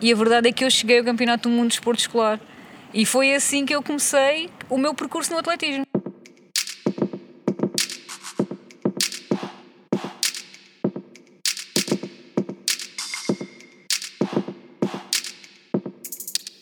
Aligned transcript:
E 0.00 0.12
a 0.12 0.16
verdade 0.16 0.48
é 0.48 0.52
que 0.52 0.64
eu 0.64 0.70
cheguei 0.70 0.98
ao 0.98 1.04
Campeonato 1.04 1.48
do 1.48 1.54
Mundo 1.54 1.68
de 1.68 1.74
Esporte 1.74 2.00
Escolar. 2.00 2.40
E 2.92 3.04
foi 3.04 3.34
assim 3.34 3.64
que 3.66 3.74
eu 3.74 3.82
comecei 3.82 4.48
o 4.68 4.78
meu 4.78 4.94
percurso 4.94 5.30
no 5.32 5.38
atletismo. 5.38 5.84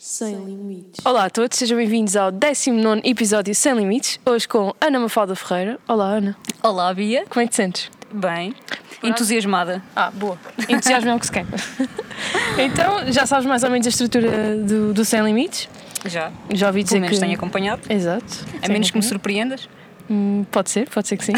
Sem 0.01 0.35
limites. 0.45 1.05
Olá 1.07 1.27
a 1.27 1.31
todos, 1.31 1.57
sejam 1.57 1.77
bem-vindos 1.79 2.17
ao 2.17 2.33
19 2.33 3.03
episódio 3.05 3.55
Sem 3.55 3.75
Limites, 3.75 4.19
hoje 4.27 4.49
com 4.49 4.75
Ana 4.81 4.99
Mafalda 4.99 5.37
Ferreira. 5.37 5.79
Olá 5.87 6.07
Ana, 6.07 6.37
Olá, 6.63 6.93
Bia. 6.93 7.25
como 7.29 7.41
é 7.43 7.45
que 7.45 7.51
te 7.51 7.57
sentes? 7.57 7.91
Bem. 8.13 8.55
Entusiasmada. 9.03 9.83
Ah, 9.95 10.11
boa. 10.11 10.37
Entusiasmo 10.69 11.11
é 11.11 11.15
o 11.15 11.21
que 11.21 11.27
se 11.27 11.33
quer. 11.33 11.47
então, 12.59 13.13
já 13.13 13.27
sabes 13.27 13.47
mais 13.47 13.63
ou 13.63 13.71
menos 13.71 13.87
a 13.87 13.91
estrutura 13.91 14.57
do, 14.57 14.93
do 14.93 15.05
Sem 15.05 15.23
Limites? 15.23 15.69
Já. 16.05 16.31
Já 16.53 16.69
ouvi 16.69 16.83
dizer 16.83 16.97
Pelo 16.97 17.03
menos 17.03 17.19
que... 17.19 17.25
tenho 17.25 17.37
acompanhado. 17.37 17.83
Exato. 17.89 18.47
A 18.63 18.69
menos 18.69 18.91
que 18.91 18.97
me 18.97 19.03
surpreendas. 19.03 19.69
Hum, 20.11 20.45
Pode 20.51 20.71
ser, 20.71 20.89
pode 20.89 21.07
ser 21.09 21.17
que 21.17 21.25
sim. 21.25 21.33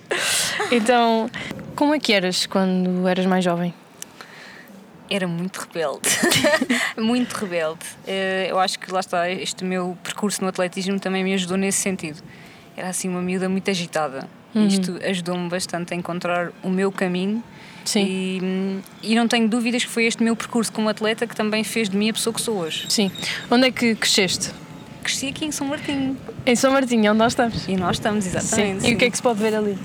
então, 0.72 1.30
como 1.76 1.94
é 1.94 1.98
que 1.98 2.12
eras 2.12 2.46
quando 2.46 3.06
eras 3.06 3.26
mais 3.26 3.44
jovem? 3.44 3.72
Era 5.08 5.26
muito 5.26 5.58
rebelde. 5.58 6.08
muito 6.96 7.32
rebelde. 7.34 7.84
Eh, 8.06 8.46
Eu 8.48 8.58
acho 8.60 8.78
que 8.78 8.90
lá 8.92 9.00
está, 9.00 9.28
este 9.28 9.64
meu 9.64 9.96
percurso 10.02 10.40
no 10.42 10.48
atletismo 10.48 10.98
também 11.00 11.24
me 11.24 11.34
ajudou 11.34 11.56
nesse 11.56 11.78
sentido. 11.78 12.22
Era 12.76 12.88
assim 12.88 13.08
uma 13.08 13.20
miúda 13.20 13.48
muito 13.48 13.68
agitada. 13.70 14.28
Uhum. 14.54 14.66
Isto 14.66 14.98
ajudou-me 15.04 15.48
bastante 15.48 15.94
a 15.94 15.96
encontrar 15.96 16.52
o 16.62 16.68
meu 16.70 16.90
caminho. 16.92 17.42
Sim. 17.84 18.04
E, 18.06 18.40
hum, 18.42 18.80
e 19.02 19.14
não 19.14 19.26
tenho 19.26 19.48
dúvidas 19.48 19.84
que 19.84 19.90
foi 19.90 20.04
este 20.06 20.22
meu 20.22 20.36
percurso 20.36 20.72
como 20.72 20.88
atleta 20.88 21.26
que 21.26 21.34
também 21.34 21.64
fez 21.64 21.88
de 21.88 21.96
mim 21.96 22.10
a 22.10 22.12
pessoa 22.12 22.32
que 22.34 22.40
sou 22.40 22.56
hoje. 22.58 22.86
Sim. 22.88 23.10
Onde 23.50 23.68
é 23.68 23.70
que 23.70 23.94
cresceste? 23.94 24.50
Cresci 25.02 25.28
aqui 25.28 25.44
em 25.46 25.50
São 25.52 25.66
Martinho. 25.66 26.16
Em 26.44 26.54
São 26.54 26.72
Martinho, 26.72 27.10
onde 27.10 27.18
nós 27.18 27.32
estamos. 27.32 27.66
E 27.66 27.76
nós 27.76 27.96
estamos, 27.96 28.26
exatamente. 28.26 28.86
E 28.88 28.94
o 28.94 28.98
que 28.98 29.04
é 29.06 29.10
que 29.10 29.16
se 29.16 29.22
pode 29.22 29.40
ver 29.40 29.54
ali? 29.54 29.78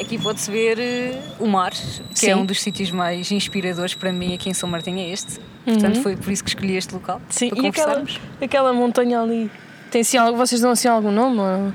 Aqui 0.00 0.18
pode-se 0.18 0.50
ver 0.50 0.78
eh, 0.78 1.18
o 1.40 1.46
mar, 1.46 1.72
que 1.72 2.18
Sim. 2.20 2.30
é 2.30 2.36
um 2.36 2.44
dos 2.44 2.60
sítios 2.62 2.90
mais 2.90 3.32
inspiradores 3.32 3.94
para 3.94 4.12
mim 4.12 4.34
aqui 4.34 4.48
em 4.50 4.54
São 4.54 4.68
Martinho, 4.68 4.98
é 5.00 5.10
este. 5.10 5.40
Portanto, 5.64 6.00
foi 6.02 6.16
por 6.16 6.30
isso 6.30 6.44
que 6.44 6.50
escolhi 6.50 6.76
este 6.76 6.92
local. 6.94 7.16
Uhum. 7.16 7.22
Sim, 7.30 7.48
para 7.50 7.62
e 7.62 7.66
aquela, 7.66 8.04
aquela 8.40 8.72
montanha 8.74 9.20
ali? 9.20 9.50
Tem 9.90 10.02
assim, 10.02 10.16
algo- 10.18 10.36
vocês 10.36 10.60
dão 10.60 10.70
assim 10.70 10.86
algum 10.86 11.10
nome? 11.10 11.40
ou- 11.40 11.72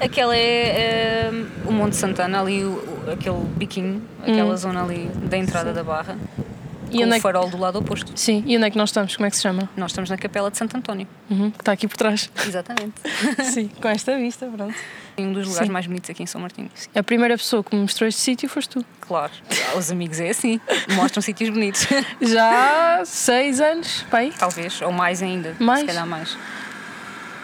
Aquela 0.00 0.36
é 0.36 1.30
eh, 1.30 1.44
o 1.64 1.72
Monte 1.72 1.96
Santana, 1.96 2.40
ali 2.40 2.64
aquele 3.12 3.38
biquinho, 3.56 4.02
aquela 4.22 4.56
zona 4.56 4.82
ali 4.84 5.08
da 5.14 5.36
entrada 5.36 5.72
da 5.72 5.82
barra, 5.84 6.16
E 6.90 6.98
com 6.98 7.02
onde 7.04 7.04
é 7.04 7.06
o 7.06 7.12
que- 7.14 7.20
farol 7.20 7.48
do 7.50 7.58
lado 7.58 7.78
oposto. 7.78 8.12
Sim, 8.14 8.42
e 8.46 8.56
onde 8.56 8.66
é 8.66 8.70
que 8.70 8.76
nós 8.78 8.88
estamos? 8.90 9.14
Como 9.16 9.26
é 9.26 9.30
que 9.30 9.36
se 9.36 9.42
chama? 9.42 9.68
Nós 9.76 9.90
estamos 9.90 10.08
na 10.10 10.16
Capela 10.16 10.50
de 10.50 10.56
Santo 10.56 10.76
António. 10.76 11.06
Uhum, 11.30 11.50
que 11.50 11.60
está 11.60 11.72
aqui 11.72 11.86
por 11.86 11.96
trás. 11.96 12.30
Exatamente. 12.46 12.94
Sim, 13.52 13.68
com 13.80 13.88
esta 13.88 14.16
vista, 14.16 14.46
pronto. 14.46 14.74
um 15.18 15.32
dos 15.32 15.46
lugares 15.46 15.66
Sim. 15.66 15.72
mais 15.72 15.86
bonitos 15.86 16.08
aqui 16.10 16.22
em 16.22 16.26
São 16.26 16.40
Martinho. 16.40 16.70
A 16.94 17.02
primeira 17.02 17.36
pessoa 17.36 17.62
que 17.62 17.74
me 17.76 17.82
mostrou 17.82 18.08
este 18.08 18.20
sítio 18.20 18.48
foste 18.48 18.70
tu. 18.70 18.84
Claro, 19.00 19.32
os 19.76 19.90
amigos 19.90 20.18
é 20.20 20.30
assim, 20.30 20.60
mostram 20.94 21.20
sítios 21.20 21.50
bonitos. 21.50 21.86
Já 22.22 22.98
há 23.00 23.04
seis 23.04 23.60
anos, 23.60 24.04
pai. 24.10 24.32
Talvez, 24.38 24.80
ou 24.82 24.92
mais 24.92 25.22
ainda. 25.22 25.54
Mais? 25.58 25.80
Se 25.80 25.86
calhar 25.86 26.06
mais. 26.06 26.36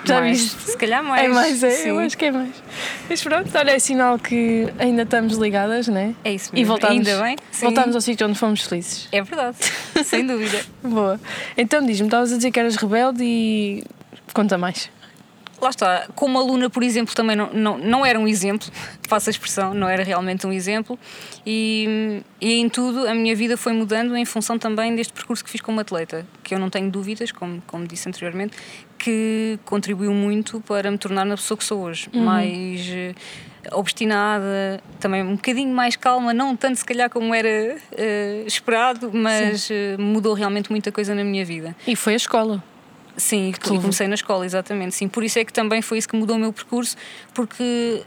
Já 0.05 0.21
mais. 0.21 0.39
viste? 0.41 0.71
Se 0.71 0.77
calhar 0.77 1.03
mais. 1.03 1.25
É 1.25 1.29
mais, 1.29 1.63
é, 1.63 1.71
sim. 1.71 1.89
eu 1.89 1.99
acho 1.99 2.17
que 2.19 2.25
é 2.27 2.31
mais. 2.33 2.51
Mas 3.09 3.23
pronto, 3.23 3.51
olha, 3.57 3.71
é 3.73 3.79
sinal 3.79 4.19
que 4.19 4.69
ainda 4.79 5.03
estamos 5.03 5.37
ligadas, 5.37 5.89
né? 5.89 6.15
É 6.25 6.33
isso 6.35 6.51
E 6.53 6.57
mesmo. 6.57 6.69
voltamos, 6.69 7.09
Ainda 7.09 7.23
bem. 7.23 7.37
Sim. 7.51 7.67
voltamos 7.67 7.95
ao 7.95 8.01
sítio 8.01 8.27
onde 8.27 8.39
fomos 8.39 8.63
felizes. 8.63 9.09
É 9.13 9.23
verdade, 9.23 9.57
sem 10.05 10.27
dúvida. 10.27 10.61
Boa. 10.83 11.21
Então 11.57 11.85
diz-me, 11.85 12.07
estavas 12.07 12.33
a 12.33 12.37
dizer 12.37 12.51
que 12.51 12.61
eras 12.61 12.77
rebelde 12.77 13.23
e 13.25 13.85
conta 14.33 14.59
mais. 14.59 14.91
Lá 15.65 15.71
está, 15.71 16.09
como 16.15 16.39
aluna, 16.39 16.69
por 16.69 16.83
exemplo, 16.83 17.15
também 17.15 17.35
não, 17.35 17.51
não, 17.51 17.79
não 17.79 18.05
era 18.05 18.21
um 18.21 18.29
exemplo, 18.29 18.69
faço 19.09 19.31
a 19.31 19.33
expressão, 19.33 19.73
não 19.73 19.89
era 19.89 20.05
realmente 20.05 20.47
um 20.47 20.53
exemplo, 20.53 20.99
e, 21.47 22.23
e 22.39 22.61
em 22.61 22.69
tudo 22.69 23.09
a 23.09 23.15
minha 23.15 23.35
vida 23.35 23.57
foi 23.57 23.73
mudando 23.73 24.15
em 24.15 24.27
função 24.27 24.59
também 24.59 24.95
deste 24.95 25.15
percurso 25.15 25.43
que 25.43 25.49
fiz 25.49 25.63
como 25.63 25.81
atleta, 25.81 26.27
que 26.43 26.55
eu 26.55 26.59
não 26.59 26.69
tenho 26.69 26.91
dúvidas, 26.91 27.33
como, 27.33 27.63
como 27.67 27.87
disse 27.87 28.07
anteriormente, 28.07 28.55
que 28.99 29.59
contribuiu 29.65 30.13
muito 30.13 30.61
para 30.61 30.91
me 30.91 30.99
tornar 30.99 31.25
na 31.25 31.35
pessoa 31.35 31.57
que 31.57 31.65
sou 31.65 31.81
hoje, 31.81 32.11
mais 32.13 32.87
eh, 32.87 33.15
obstinada, 33.73 34.83
também 35.01 35.23
um 35.23 35.37
bocadinho 35.37 35.75
mais 35.75 35.97
calma, 35.97 36.35
não 36.35 36.55
tanto 36.55 36.77
se 36.77 36.85
calhar 36.85 37.09
como 37.09 37.35
era 37.35 37.79
eh, 37.93 38.45
esperado, 38.47 39.11
mas 39.15 39.71
eh, 39.71 39.97
mudou 39.99 40.35
realmente 40.35 40.71
muita 40.71 40.93
coisa 40.93 41.15
na 41.15 41.25
minha 41.25 41.43
vida. 41.43 41.75
E 41.87 41.97
foi 41.97 42.13
a 42.13 42.17
escola. 42.17 42.63
Sim, 43.17 43.53
levou. 43.63 43.81
comecei 43.81 44.09
na 44.09 44.15
escola, 44.15 44.45
exatamente. 44.45 44.95
Sim, 44.95 45.09
por 45.09 45.23
isso 45.23 45.39
é 45.39 45.45
que 45.45 45.53
também 45.53 45.81
foi 45.83 45.99
isso 45.99 46.09
que 46.09 46.17
mudou 46.17 46.37
o 46.37 46.39
meu 46.39 46.53
percurso, 46.53 46.97
porque 47.33 48.03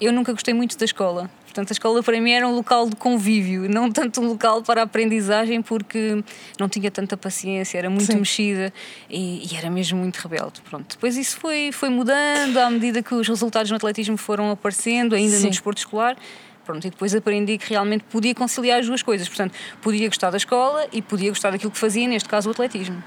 eu 0.00 0.12
nunca 0.12 0.32
gostei 0.32 0.54
muito 0.54 0.76
da 0.78 0.84
escola. 0.84 1.30
Portanto, 1.44 1.70
a 1.70 1.72
escola 1.72 2.02
para 2.02 2.20
mim 2.20 2.32
era 2.32 2.46
um 2.46 2.54
local 2.54 2.86
de 2.86 2.96
convívio, 2.96 3.66
não 3.66 3.90
tanto 3.90 4.20
um 4.20 4.28
local 4.28 4.62
para 4.62 4.82
aprendizagem, 4.82 5.62
porque 5.62 6.22
não 6.60 6.68
tinha 6.68 6.90
tanta 6.90 7.16
paciência, 7.16 7.78
era 7.78 7.88
muito 7.88 8.12
Sim. 8.12 8.18
mexida 8.18 8.70
e, 9.08 9.50
e 9.50 9.56
era 9.56 9.70
mesmo 9.70 9.98
muito 9.98 10.16
rebelde. 10.16 10.60
Pronto. 10.68 10.96
Depois 10.96 11.16
isso 11.16 11.38
foi, 11.38 11.70
foi 11.72 11.88
mudando 11.88 12.58
à 12.58 12.68
medida 12.68 13.02
que 13.02 13.14
os 13.14 13.26
resultados 13.26 13.70
no 13.70 13.76
atletismo 13.78 14.18
foram 14.18 14.50
aparecendo, 14.50 15.14
ainda 15.14 15.34
Sim. 15.36 15.44
no 15.44 15.50
desporto 15.50 15.78
escolar. 15.78 16.14
Pronto, 16.66 16.84
e 16.84 16.90
depois 16.90 17.14
aprendi 17.14 17.56
que 17.56 17.70
realmente 17.70 18.04
podia 18.04 18.34
conciliar 18.34 18.80
as 18.80 18.86
duas 18.86 19.00
coisas. 19.00 19.28
Portanto, 19.28 19.54
podia 19.80 20.08
gostar 20.08 20.30
da 20.30 20.36
escola 20.36 20.86
e 20.92 21.00
podia 21.00 21.30
gostar 21.30 21.52
daquilo 21.52 21.70
que 21.70 21.78
fazia, 21.78 22.06
neste 22.08 22.28
caso 22.28 22.48
o 22.48 22.52
atletismo. 22.52 23.02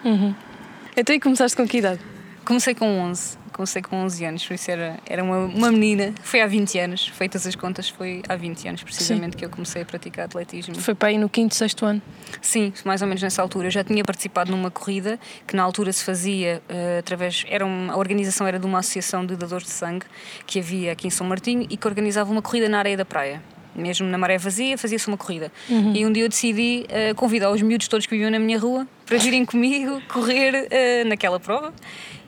Então 0.99 1.15
e 1.15 1.19
começaste 1.21 1.55
com 1.55 1.65
que 1.65 1.77
idade? 1.77 2.01
Comecei 2.43 2.75
com 2.75 2.85
11, 2.85 3.37
comecei 3.53 3.81
com 3.81 3.95
11 4.03 4.25
anos, 4.25 4.45
por 4.45 4.53
isso 4.53 4.69
era, 4.69 4.99
era 5.05 5.23
uma, 5.23 5.37
uma 5.45 5.71
menina. 5.71 6.13
Foi 6.21 6.41
há 6.41 6.45
20 6.45 6.77
anos, 6.77 7.07
feitas 7.07 7.47
as 7.47 7.55
contas, 7.55 7.87
foi 7.87 8.21
há 8.27 8.35
20 8.35 8.67
anos 8.67 8.83
precisamente 8.83 9.37
que 9.37 9.45
eu 9.45 9.49
comecei 9.49 9.81
a 9.81 9.85
praticar 9.85 10.25
atletismo. 10.25 10.75
Foi 10.75 10.93
para 10.93 11.07
aí 11.07 11.17
no 11.17 11.29
quinto, 11.29 11.55
sexto 11.55 11.85
ano. 11.85 12.01
Sim, 12.41 12.73
mais 12.83 13.01
ou 13.01 13.07
menos 13.07 13.23
nessa 13.23 13.41
altura. 13.41 13.67
Eu 13.67 13.71
já 13.71 13.81
tinha 13.81 14.03
participado 14.03 14.51
numa 14.51 14.69
corrida 14.69 15.17
que 15.47 15.55
na 15.55 15.63
altura 15.63 15.93
se 15.93 16.03
fazia 16.03 16.61
eh, 16.67 16.97
através. 16.99 17.45
Era 17.47 17.65
uma, 17.65 17.93
a 17.93 17.97
organização 17.97 18.45
era 18.45 18.59
de 18.59 18.65
uma 18.65 18.79
associação 18.79 19.25
de 19.25 19.37
dadores 19.37 19.67
de 19.67 19.71
sangue 19.71 20.05
que 20.45 20.59
havia 20.59 20.91
aqui 20.91 21.07
em 21.07 21.09
São 21.09 21.25
Martinho 21.25 21.65
e 21.69 21.77
que 21.77 21.87
organizava 21.87 22.29
uma 22.29 22.41
corrida 22.41 22.67
na 22.67 22.77
areia 22.77 22.97
da 22.97 23.05
praia. 23.05 23.41
Mesmo 23.73 24.05
na 24.05 24.17
maré 24.17 24.37
vazia, 24.37 24.77
fazia-se 24.77 25.07
uma 25.07 25.15
corrida. 25.15 25.49
E 25.95 26.05
um 26.05 26.11
dia 26.11 26.25
eu 26.25 26.29
decidi 26.29 26.85
eh, 26.89 27.13
convidar 27.13 27.51
os 27.51 27.61
miúdos 27.61 27.87
todos 27.87 28.05
que 28.05 28.11
viviam 28.11 28.29
na 28.29 28.39
minha 28.39 28.59
rua 28.59 28.85
para 29.09 29.17
virem 29.17 29.43
comigo 29.43 29.99
correr 30.07 30.67
eh, 30.69 31.03
naquela 31.03 31.39
prova. 31.39 31.73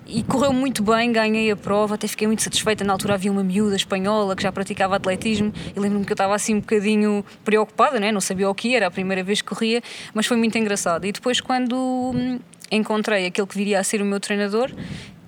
E 0.08 0.24
correu 0.24 0.52
muito 0.52 0.82
bem, 0.82 1.12
ganhei 1.12 1.52
a 1.52 1.56
prova, 1.56 1.94
até 1.94 2.08
fiquei 2.08 2.26
muito 2.26 2.42
satisfeita. 2.42 2.84
Na 2.84 2.94
altura 2.94 3.14
havia 3.14 3.32
uma 3.32 3.44
miúda 3.44 3.76
espanhola 3.76 4.36
que 4.36 4.42
já 4.42 4.52
praticava 4.52 4.96
atletismo 4.96 5.54
e 5.76 5.80
lembro-me 5.80 6.04
que 6.04 6.12
eu 6.12 6.16
estava 6.16 6.34
assim 6.34 6.56
um 6.56 6.60
bocadinho 6.60 7.24
preocupada, 7.46 8.00
né? 8.00 8.12
não 8.12 8.20
sabia 8.20 8.50
o 8.50 8.56
que 8.56 8.76
era, 8.76 8.88
a 8.88 8.92
primeira 8.92 9.24
vez 9.24 9.44
que 9.44 9.50
corria, 9.50 9.80
mas 10.12 10.26
foi 10.26 10.38
muito 10.38 10.58
engraçado. 10.58 11.06
E 11.06 11.12
depois, 11.12 11.40
quando 11.40 11.76
hum, 11.76 12.40
encontrei 12.72 13.28
aquele 13.28 13.46
que 13.46 13.56
viria 13.56 13.80
a 13.80 13.84
ser 13.84 14.02
o 14.02 14.06
meu 14.06 14.20
treinador, 14.20 14.72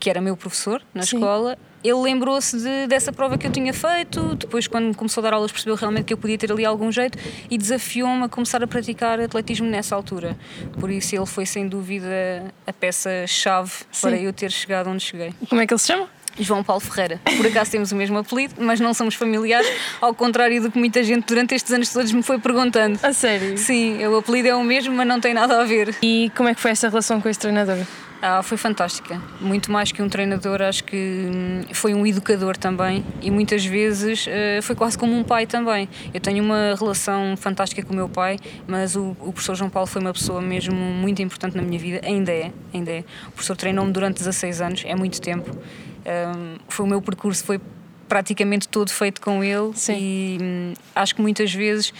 que 0.03 0.09
era 0.09 0.19
meu 0.19 0.35
professor 0.35 0.81
na 0.93 1.03
Sim. 1.03 1.15
escola, 1.15 1.57
ele 1.81 1.93
lembrou-se 2.01 2.57
de- 2.57 2.87
dessa 2.87 3.13
prova 3.13 3.37
que 3.37 3.47
eu 3.47 3.51
tinha 3.51 3.73
feito. 3.73 4.35
Depois, 4.35 4.67
quando 4.67 4.87
me 4.87 4.93
começou 4.93 5.21
a 5.21 5.29
dar 5.29 5.33
aulas, 5.33 5.49
percebeu 5.49 5.75
realmente 5.75 6.03
que 6.07 6.13
eu 6.13 6.17
podia 6.17 6.37
ter 6.37 6.51
ali 6.51 6.65
algum 6.65 6.91
jeito 6.91 7.17
e 7.49 7.57
desafiou-me 7.57 8.25
a 8.25 8.27
começar 8.27 8.61
a 8.61 8.67
praticar 8.67 9.17
atletismo 9.21 9.65
nessa 9.65 9.95
altura. 9.95 10.35
Por 10.77 10.91
isso, 10.91 11.15
ele 11.15 11.25
foi 11.25 11.45
sem 11.45 11.69
dúvida 11.69 12.53
a 12.67 12.73
peça-chave 12.73 13.71
para 14.01 14.17
eu 14.17 14.33
ter 14.33 14.51
chegado 14.51 14.89
onde 14.89 15.01
cheguei. 15.01 15.33
Como 15.47 15.61
é 15.61 15.65
que 15.65 15.73
ele 15.73 15.79
se 15.79 15.87
chama? 15.87 16.09
João 16.37 16.63
Paulo 16.65 16.81
Ferreira. 16.81 17.21
Por 17.37 17.45
acaso 17.47 17.71
temos 17.71 17.93
o 17.93 17.95
mesmo 17.95 18.17
apelido, 18.17 18.55
mas 18.57 18.81
não 18.81 18.93
somos 18.93 19.15
familiares, 19.15 19.71
ao 20.01 20.13
contrário 20.13 20.61
do 20.63 20.69
que 20.69 20.77
muita 20.77 21.01
gente 21.01 21.25
durante 21.27 21.55
estes 21.55 21.71
anos 21.71 21.89
todos 21.93 22.11
me 22.11 22.23
foi 22.23 22.39
perguntando. 22.39 22.99
A 23.03 23.13
sério? 23.13 23.57
Sim, 23.57 24.05
o 24.05 24.17
apelido 24.17 24.49
é 24.49 24.55
o 24.55 24.63
mesmo, 24.63 24.93
mas 24.93 25.07
não 25.07 25.21
tem 25.21 25.33
nada 25.33 25.61
a 25.61 25.63
ver. 25.63 25.95
E 26.01 26.29
como 26.35 26.49
é 26.49 26.53
que 26.55 26.59
foi 26.59 26.71
essa 26.71 26.89
relação 26.89 27.21
com 27.21 27.29
esse 27.29 27.39
treinador? 27.39 27.77
Ah, 28.25 28.41
foi 28.41 28.55
fantástica. 28.55 29.21
Muito 29.41 29.69
mais 29.69 29.91
que 29.91 30.01
um 30.01 30.07
treinador, 30.07 30.61
acho 30.61 30.85
que 30.85 30.95
hum, 31.29 31.63
foi 31.73 31.93
um 31.93 32.07
educador 32.07 32.55
também 32.55 33.03
e 33.21 33.29
muitas 33.29 33.65
vezes 33.65 34.27
eh, 34.29 34.61
foi 34.61 34.77
quase 34.77 34.97
como 34.97 35.13
um 35.13 35.25
pai 35.25 35.45
também. 35.45 35.89
Eu 36.13 36.21
tenho 36.21 36.41
uma 36.41 36.73
relação 36.79 37.35
fantástica 37.35 37.83
com 37.83 37.91
o 37.91 37.95
meu 37.97 38.07
pai, 38.07 38.39
mas 38.65 38.95
o, 38.95 39.09
o 39.19 39.33
professor 39.33 39.55
João 39.55 39.69
Paulo 39.69 39.87
foi 39.87 40.01
uma 40.01 40.13
pessoa 40.13 40.41
mesmo 40.41 40.73
muito 40.73 41.21
importante 41.21 41.57
na 41.57 41.61
minha 41.61 41.77
vida, 41.77 41.99
ainda 42.01 42.31
é, 42.31 42.53
ainda 42.73 42.91
é. 42.91 43.03
O 43.27 43.31
professor 43.31 43.57
treinou-me 43.57 43.91
durante 43.91 44.19
16 44.19 44.61
anos, 44.61 44.83
é 44.85 44.95
muito 44.95 45.19
tempo. 45.19 45.51
Hum, 45.51 46.55
foi 46.69 46.85
o 46.85 46.87
meu 46.87 47.01
percurso, 47.01 47.43
foi 47.43 47.59
praticamente 48.07 48.69
todo 48.69 48.89
feito 48.89 49.19
com 49.19 49.43
ele 49.43 49.71
Sim. 49.73 49.97
e 49.99 50.37
hum, 50.41 50.73
acho 50.95 51.13
que 51.13 51.21
muitas 51.21 51.53
vezes 51.53 51.93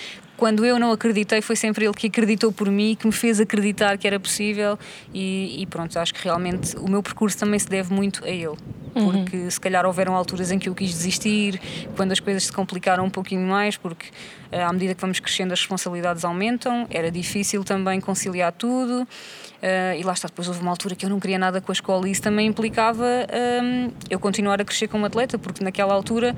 quando 0.44 0.66
eu 0.66 0.78
não 0.78 0.92
acreditei, 0.92 1.42
foi 1.42 1.56
sempre 1.56 1.86
ele 1.86 1.94
que 1.94 2.08
acreditou 2.08 2.52
por 2.52 2.70
mim, 2.70 2.98
que 3.00 3.08
me 3.08 3.14
fez 3.14 3.40
acreditar 3.40 3.98
que 3.98 4.06
era 4.06 4.20
possível. 4.20 4.78
E, 5.14 5.62
e 5.62 5.66
pronto, 5.66 5.98
acho 5.98 6.14
que 6.14 6.22
realmente 6.22 6.76
o 6.76 6.90
meu 6.90 7.02
percurso 7.02 7.38
também 7.38 7.58
se 7.58 7.70
deve 7.70 7.94
muito 7.94 8.26
a 8.26 8.30
ele. 8.30 8.58
Porque 8.94 9.38
uhum. 9.38 9.50
se 9.50 9.58
calhar 9.58 9.86
houveram 9.86 10.14
alturas 10.14 10.52
em 10.52 10.60
que 10.60 10.68
eu 10.68 10.76
quis 10.76 10.90
desistir, 10.90 11.62
quando 11.96 12.12
as 12.12 12.20
coisas 12.20 12.44
se 12.44 12.52
complicaram 12.52 13.06
um 13.06 13.10
pouquinho 13.10 13.48
mais, 13.48 13.78
porque 13.78 14.08
eh, 14.52 14.62
à 14.62 14.74
medida 14.74 14.94
que 14.94 15.00
vamos 15.00 15.22
crescendo 15.22 15.54
as 15.54 15.62
responsabilidades 15.62 16.26
aumentam, 16.26 16.88
era 16.90 17.10
difícil 17.10 17.64
também 17.64 18.02
conciliar 18.02 18.52
tudo. 18.52 19.04
Uh, 19.04 19.98
e 19.98 20.04
lá 20.04 20.12
está, 20.12 20.28
depois 20.28 20.50
houve 20.50 20.60
uma 20.60 20.72
altura 20.72 20.94
que 20.94 21.06
eu 21.06 21.10
não 21.10 21.22
queria 21.22 21.40
nada 21.40 21.62
com 21.62 21.72
a 21.72 21.74
escola 21.74 22.06
e 22.06 22.12
isso 22.12 22.22
também 22.22 22.48
implicava 22.48 23.06
um, 23.64 23.92
eu 24.10 24.20
continuar 24.20 24.60
a 24.60 24.66
crescer 24.66 24.90
como 24.90 25.06
atleta, 25.06 25.40
porque 25.40 25.64
naquela 25.64 25.94
altura 25.94 26.36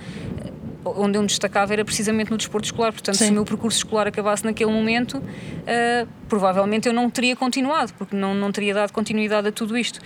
onde 0.86 1.18
eu 1.18 1.22
me 1.22 1.28
destacava 1.28 1.74
era 1.74 1.84
precisamente 1.84 2.32
no 2.32 2.38
desporto 2.38 2.66
escolar. 2.66 2.92
Portanto, 2.92 3.16
Sim. 3.16 3.26
se 3.26 3.32
o 3.32 3.34
meu 3.34 3.46
percurso 3.46 3.78
escolar 3.78 4.08
acabasse 4.08 4.46
naquele 4.46 4.72
momento, 4.72 5.18
uh, 5.18 6.08
provavelmente 6.30 6.88
eu 6.88 6.94
não 6.94 7.10
teria 7.10 7.36
continuado, 7.36 7.94
porque 7.94 8.16
não, 8.16 8.34
não 8.34 8.52
teria 8.52 8.74
dado 8.74 8.92
continuidade 8.92 9.48
a 9.48 9.52
tudo 9.52 9.78
isto. 9.78 10.00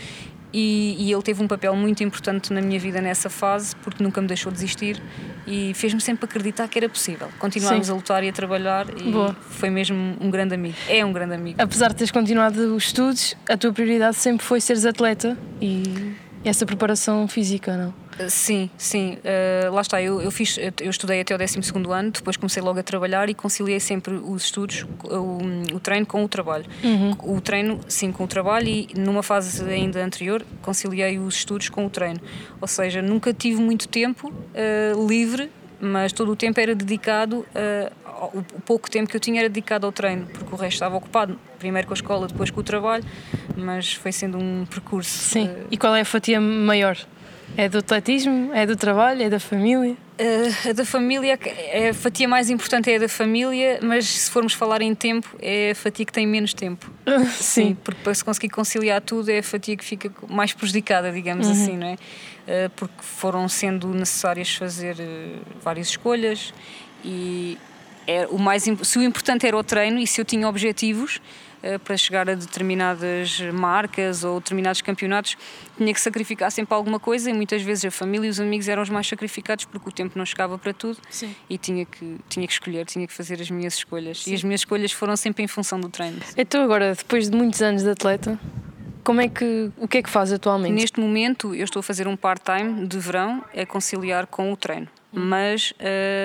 E, 0.52 0.96
e, 0.98 1.12
ele 1.12 1.22
teve 1.22 1.44
um 1.44 1.48
papel 1.48 1.76
muito 1.76 2.04
importante 2.04 2.52
na 2.52 2.60
minha 2.60 2.80
vida 2.80 3.00
nessa 3.00 3.30
fase, 3.30 3.76
porque 3.78 4.04
nunca 4.04 4.20
me 4.20 4.28
deixou 4.28 4.52
desistir 4.52 5.00
e 5.46 5.74
fez-me 5.76 6.02
sempre 6.02 6.26
acreditar 6.26 6.68
que 6.68 6.80
era 6.80 6.90
possível. 6.90 7.28
Continuámos 7.38 7.86
Sim. 7.86 7.92
a 7.92 7.96
lutar 7.96 8.24
e 8.24 8.30
a 8.30 8.34
trabalhar 8.34 8.88
e 9.00 9.12
Boa. 9.12 9.36
foi 9.42 9.70
mesmo 9.70 10.18
um 10.20 10.32
grande 10.32 10.56
amigo. 10.56 10.75
É 10.88 11.06
um 11.06 11.14
grande 11.14 11.36
amigo. 11.36 11.62
Apesar 11.62 11.90
de 11.90 11.98
teres 11.98 12.10
continuado 12.10 12.75
os 12.75 12.86
estudos, 12.86 13.38
a 13.48 13.56
tua 13.56 13.72
prioridade 13.72 14.16
sempre 14.16 14.44
foi 14.44 14.60
seres 14.60 14.86
atleta 14.86 15.38
e 15.62 16.16
essa 16.44 16.65
preparação 16.65 17.27
física, 17.27 17.75
não? 17.75 17.94
Sim, 18.27 18.69
sim. 18.77 19.18
Uh, 19.18 19.74
lá 19.74 19.81
está, 19.81 20.01
eu, 20.01 20.21
eu, 20.21 20.31
fiz, 20.31 20.57
eu 20.57 20.89
estudei 20.89 21.21
até 21.21 21.33
o 21.33 21.38
12 21.38 21.59
ano, 21.89 22.12
depois 22.12 22.36
comecei 22.36 22.62
logo 22.62 22.80
a 22.80 22.83
trabalhar 22.83 23.30
e 23.30 23.33
conciliei 23.33 23.80
sempre 23.80 24.15
os 24.15 24.44
estudos, 24.44 24.86
o, 25.03 25.75
o 25.75 25.80
treino 25.80 26.06
com 26.06 26.24
o 26.24 26.27
trabalho. 26.27 26.65
Uhum. 26.83 27.15
O 27.24 27.39
treino, 27.39 27.80
sim, 27.88 28.12
com 28.12 28.25
o 28.25 28.27
trabalho 28.27 28.68
e 28.68 28.89
numa 28.97 29.24
fase 29.24 29.63
ainda 29.69 30.03
anterior 30.03 30.45
conciliei 30.62 31.18
os 31.18 31.36
estudos 31.36 31.69
com 31.69 31.86
o 31.86 31.89
treino. 31.89 32.19
Ou 32.59 32.68
seja, 32.68 33.01
nunca 33.01 33.33
tive 33.33 33.62
muito 33.62 33.88
tempo 33.88 34.30
uh, 34.30 35.07
livre, 35.07 35.50
mas 35.80 36.12
todo 36.12 36.31
o 36.31 36.36
tempo 36.36 36.59
era 36.59 36.75
dedicado 36.75 37.39
uh, 37.39 37.91
o 38.27 38.44
pouco 38.66 38.89
tempo 38.89 39.10
que 39.10 39.16
eu 39.16 39.19
tinha 39.19 39.39
era 39.42 39.50
dedicado 39.50 39.86
ao 39.86 39.92
treino, 39.92 40.27
porque 40.27 40.54
o 40.54 40.57
resto 40.57 40.75
estava 40.75 40.95
ocupado, 40.95 41.39
primeiro 41.57 41.88
com 41.88 41.94
a 41.94 41.95
escola, 41.95 42.27
depois 42.27 42.50
com 42.51 42.60
o 42.60 42.63
trabalho, 42.63 43.04
mas 43.56 43.94
foi 43.94 44.12
sendo 44.12 44.38
um 44.38 44.66
percurso. 44.66 45.10
Sim. 45.10 45.48
Uh... 45.48 45.68
E 45.71 45.77
qual 45.77 45.95
é 45.95 46.01
a 46.01 46.06
fatia 46.06 46.39
maior? 46.39 46.98
É 47.57 47.68
do 47.68 47.80
atletismo? 47.80 48.54
É 48.54 48.66
do 48.66 48.75
trabalho? 48.75 49.24
É 49.24 49.30
da 49.30 49.39
família? 49.39 49.92
Uh, 50.19 50.69
a 50.69 50.74
da 50.74 50.86
família, 50.86 51.39
é 51.71 51.89
a 51.89 51.94
fatia 51.94 52.27
mais 52.27 52.50
importante 52.50 52.92
é 52.92 52.98
a 52.98 53.00
da 53.00 53.10
família, 53.10 53.80
mas 53.81 54.06
se 54.06 54.31
formos 54.31 54.54
falar 54.54 54.81
em 54.81 54.94
tempo, 54.94 55.36
é 55.42 55.72
a 55.72 55.75
fatia 55.75 56.06
que 56.06 56.12
tem 56.12 56.27
menos 56.27 56.54
tempo. 56.54 56.92
Sim. 57.31 57.69
sim. 57.69 57.77
Porque 57.83 58.01
para 58.04 58.13
se 58.13 58.24
conseguir 58.24 58.50
conciliar 58.50 59.01
tudo, 59.01 59.30
é 59.30 59.39
a 59.39 59.44
fatia 59.44 59.75
que 59.75 59.83
fica 59.83 60.12
mais 60.27 60.54
prejudicada, 60.54 61.12
digamos 61.12 61.48
uhum. 61.48 61.54
assim, 61.54 61.77
não 61.77 61.88
é? 61.88 61.94
Uh, 61.94 62.69
porque 62.75 62.95
foram 63.00 63.48
sendo 63.48 63.88
necessárias 63.89 64.54
fazer 64.54 64.98
várias 65.62 65.88
escolhas 65.88 66.54
e 67.04 67.57
é, 68.10 68.26
o 68.26 68.40
mais, 68.40 68.64
se 68.64 68.98
o 68.98 69.04
importante 69.04 69.46
era 69.46 69.56
o 69.56 69.64
treino 69.64 70.00
e 70.00 70.08
se 70.08 70.20
eu 70.20 70.26
tinha 70.26 70.50
objetivos 70.50 71.22
uh, 71.62 71.78
para 71.82 71.96
chegar 71.96 72.28
a 72.28 72.34
determinadas 72.34 73.40
marcas 73.54 74.24
ou 74.24 74.40
determinados 74.40 74.82
campeonatos, 74.82 75.38
tinha 75.78 75.94
que 75.94 76.02
sacrificar 76.02 76.52
sempre 76.52 76.74
alguma 76.74 77.00
coisa 77.00 77.30
e 77.30 77.34
muitas 77.34 77.62
vezes 77.62 77.86
a 77.86 77.92
família 77.92 78.26
e 78.26 78.30
os 78.32 78.40
amigos 78.40 78.68
eram 78.68 78.82
os 78.82 78.90
mais 78.90 79.06
sacrificados 79.06 79.66
porque 79.66 79.90
o 79.90 79.92
tempo 79.92 80.18
não 80.18 80.26
chegava 80.26 80.58
para 80.58 80.74
tudo 80.74 80.98
Sim. 81.08 81.36
e 81.48 81.56
tinha 81.60 81.86
que, 81.86 82.18
tinha 82.28 82.48
que 82.48 82.54
escolher, 82.54 82.84
tinha 82.88 83.06
que 83.06 83.14
fazer 83.14 83.40
as 83.40 83.52
minhas 83.52 83.76
escolhas. 83.76 84.24
Sim. 84.24 84.32
E 84.32 84.34
as 84.34 84.44
minhas 84.44 84.62
escolhas 84.62 84.92
foram 84.92 85.16
sempre 85.16 85.44
em 85.44 85.48
função 85.48 85.80
do 85.80 85.88
treino. 85.88 86.18
Então 86.36 86.64
agora, 86.64 86.96
depois 86.96 87.30
de 87.30 87.38
muitos 87.38 87.62
anos 87.62 87.84
de 87.84 87.92
atleta, 87.92 88.40
como 89.04 89.22
é 89.22 89.30
que, 89.30 89.70
o 89.78 89.88
que 89.88 90.00
é 90.00 90.02
que 90.02 90.10
faz 90.10 90.34
atualmente? 90.34 90.74
Neste 90.74 91.00
momento 91.00 91.54
eu 91.54 91.64
estou 91.64 91.82
a 91.82 91.84
fazer 91.84 92.08
um 92.08 92.16
part-time 92.16 92.88
de 92.88 92.98
verão 92.98 93.46
a 93.56 93.68
conciliar 93.68 94.26
com 94.26 94.52
o 94.52 94.58
treino 94.58 94.88
mas 95.12 95.74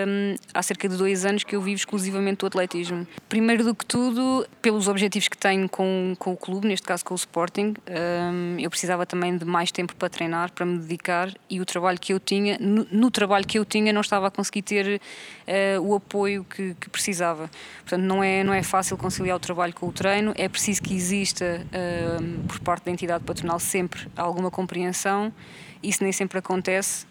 hum, 0.07 0.35
há 0.53 0.63
cerca 0.63 0.89
de 0.89 0.97
dois 0.97 1.25
anos 1.25 1.43
que 1.43 1.57
eu 1.57 1.63
vivo 1.63 1.77
exclusivamente 1.77 2.39
do 2.39 2.47
atletismo. 2.47 3.07
Primeiro 3.29 3.65
do 3.65 3.75
que 3.75 3.85
tudo, 3.85 4.47
pelos 4.61 4.89
objetivos 4.89 5.29
que 5.29 5.39
tenho 5.39 5.69
com, 5.69 6.15
com 6.19 6.33
o 6.33 6.37
clube, 6.37 6.69
neste 6.69 6.87
caso 6.87 7.05
com 7.05 7.15
o 7.15 7.17
Sporting, 7.17 7.75
hum, 7.89 8.57
eu 8.59 8.69
precisava 8.69 9.07
também 9.07 9.37
de 9.37 9.45
mais 9.45 9.73
tempo 9.73 9.95
para 9.97 10.09
treinar, 10.09 10.53
para 10.53 10.67
me 10.67 10.79
dedicar 10.79 11.33
e 11.49 11.61
o 11.61 11.65
trabalho 11.65 11.99
que 11.99 12.13
eu 12.13 12.21
tinha, 12.21 12.59
no, 12.61 12.87
no 12.91 13.11
trabalho 13.11 13.47
que 13.47 13.59
eu 13.59 13.65
tinha, 13.65 13.93
não 13.93 14.03
estava 14.03 14.27
a 14.27 14.31
conseguir 14.31 14.63
ter 14.63 15.01
uh, 15.01 15.81
o 15.81 15.95
apoio 15.95 16.45
que, 16.45 16.75
que, 16.75 16.91
precisava. 16.91 17.51
Portanto, 17.81 18.03
não 18.03 18.23
é, 18.23 18.45
não 18.45 18.53
é 18.53 18.63
fácil 18.63 18.97
conciliar 18.97 19.37
o 19.37 19.41
trabalho 19.41 19.73
com 19.73 19.89
o 19.89 19.93
treino, 19.93 20.33
é 20.37 20.49
preciso 20.49 20.83
que 20.83 20.95
exista 20.95 21.65
uh, 21.67 22.47
por 22.47 22.61
parte 22.61 22.85
da 22.85 22.91
entidade 22.91 23.25
patronal 23.25 23.59
sempre 23.59 24.07
alguma 24.17 24.51
compreensão. 24.51 25.33
Isso 25.83 26.03
nem 26.03 26.13
sempre 26.13 26.39
acontece 26.39 27.07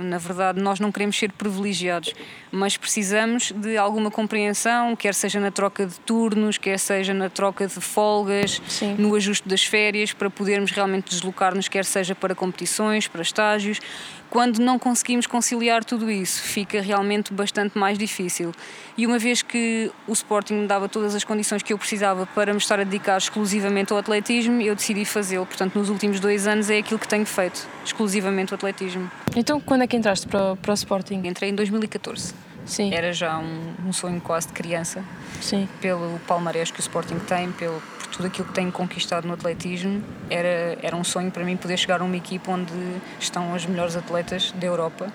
na 0.00 0.18
verdade, 0.18 0.60
nós 0.60 0.80
não 0.80 0.92
queremos 0.92 1.16
ser 1.16 1.32
privilegiados, 1.32 2.12
mas 2.50 2.76
precisamos 2.76 3.52
de 3.52 3.76
alguma 3.76 4.10
compreensão, 4.10 4.94
quer 4.94 5.14
seja 5.14 5.40
na 5.40 5.50
troca 5.50 5.86
de 5.86 5.98
turnos, 6.00 6.58
quer 6.58 6.78
seja 6.78 7.14
na 7.14 7.30
troca 7.30 7.66
de 7.66 7.80
folgas, 7.80 8.60
Sim. 8.68 8.96
no 8.98 9.14
ajuste 9.14 9.48
das 9.48 9.64
férias, 9.64 10.12
para 10.12 10.28
podermos 10.28 10.70
realmente 10.70 11.10
deslocar-nos, 11.10 11.68
quer 11.68 11.84
seja 11.84 12.14
para 12.14 12.34
competições, 12.34 13.08
para 13.08 13.22
estágios. 13.22 13.80
Quando 14.28 14.60
não 14.60 14.78
conseguimos 14.78 15.26
conciliar 15.26 15.84
tudo 15.84 16.10
isso, 16.10 16.42
fica 16.42 16.80
realmente 16.80 17.34
bastante 17.34 17.76
mais 17.76 17.98
difícil. 17.98 18.50
E 18.96 19.06
uma 19.06 19.18
vez 19.18 19.42
que 19.42 19.90
o 20.08 20.12
Sporting 20.14 20.54
me 20.54 20.66
dava 20.66 20.88
todas 20.88 21.14
as 21.14 21.22
condições 21.22 21.62
que 21.62 21.70
eu 21.70 21.76
precisava 21.76 22.24
para 22.24 22.50
me 22.52 22.58
estar 22.58 22.80
a 22.80 22.84
dedicar 22.84 23.18
exclusivamente 23.18 23.92
ao 23.92 23.98
atletismo, 23.98 24.62
eu 24.62 24.74
decidi 24.74 25.04
fazê-lo. 25.04 25.44
Portanto, 25.44 25.78
nos 25.78 25.90
últimos 25.90 26.18
dois 26.18 26.46
anos 26.46 26.70
é 26.70 26.78
aquilo 26.78 26.98
que 26.98 27.06
tenho 27.06 27.26
feito, 27.26 27.68
exclusivamente 27.84 28.52
o 28.52 28.54
atletismo. 28.54 29.10
Então, 29.36 29.51
quando 29.60 29.82
é 29.82 29.86
que 29.86 29.96
entraste 29.96 30.26
para, 30.26 30.56
para 30.56 30.70
o 30.70 30.74
Sporting? 30.74 31.22
Entrei 31.24 31.50
em 31.50 31.54
2014. 31.54 32.34
Sim. 32.64 32.94
Era 32.94 33.12
já 33.12 33.38
um, 33.38 33.88
um 33.88 33.92
sonho 33.92 34.20
quase 34.20 34.48
de 34.48 34.52
criança. 34.52 35.04
Sim. 35.40 35.68
Pelo 35.80 36.18
palmarés 36.26 36.70
que 36.70 36.78
o 36.78 36.82
Sporting 36.82 37.18
tem, 37.20 37.50
pelo, 37.52 37.82
tudo 38.12 38.26
aquilo 38.26 38.46
que 38.46 38.54
tenho 38.54 38.70
conquistado 38.70 39.26
no 39.26 39.34
atletismo, 39.34 40.02
era, 40.30 40.78
era 40.82 40.96
um 40.96 41.02
sonho 41.02 41.30
para 41.30 41.44
mim 41.44 41.56
poder 41.56 41.76
chegar 41.76 42.00
a 42.00 42.04
uma 42.04 42.16
equipe 42.16 42.48
onde 42.48 42.72
estão 43.18 43.54
as 43.54 43.66
melhores 43.66 43.96
atletas 43.96 44.52
da 44.52 44.66
Europa. 44.66 45.08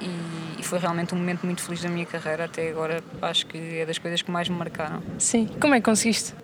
E, 0.00 0.60
e, 0.60 0.62
foi 0.62 0.78
realmente 0.78 1.14
um 1.14 1.18
momento 1.18 1.46
muito 1.46 1.62
feliz 1.62 1.80
da 1.80 1.88
minha 1.88 2.04
carreira 2.04 2.44
até 2.46 2.68
agora. 2.68 3.02
Acho 3.22 3.46
que 3.46 3.78
é 3.78 3.86
das 3.86 3.96
coisas 3.96 4.22
que 4.22 4.30
mais 4.30 4.48
me 4.48 4.56
marcaram. 4.56 5.00
Sim. 5.18 5.48
Como 5.60 5.72
é 5.74 5.78
que 5.78 5.84
conseguiste? 5.84 6.34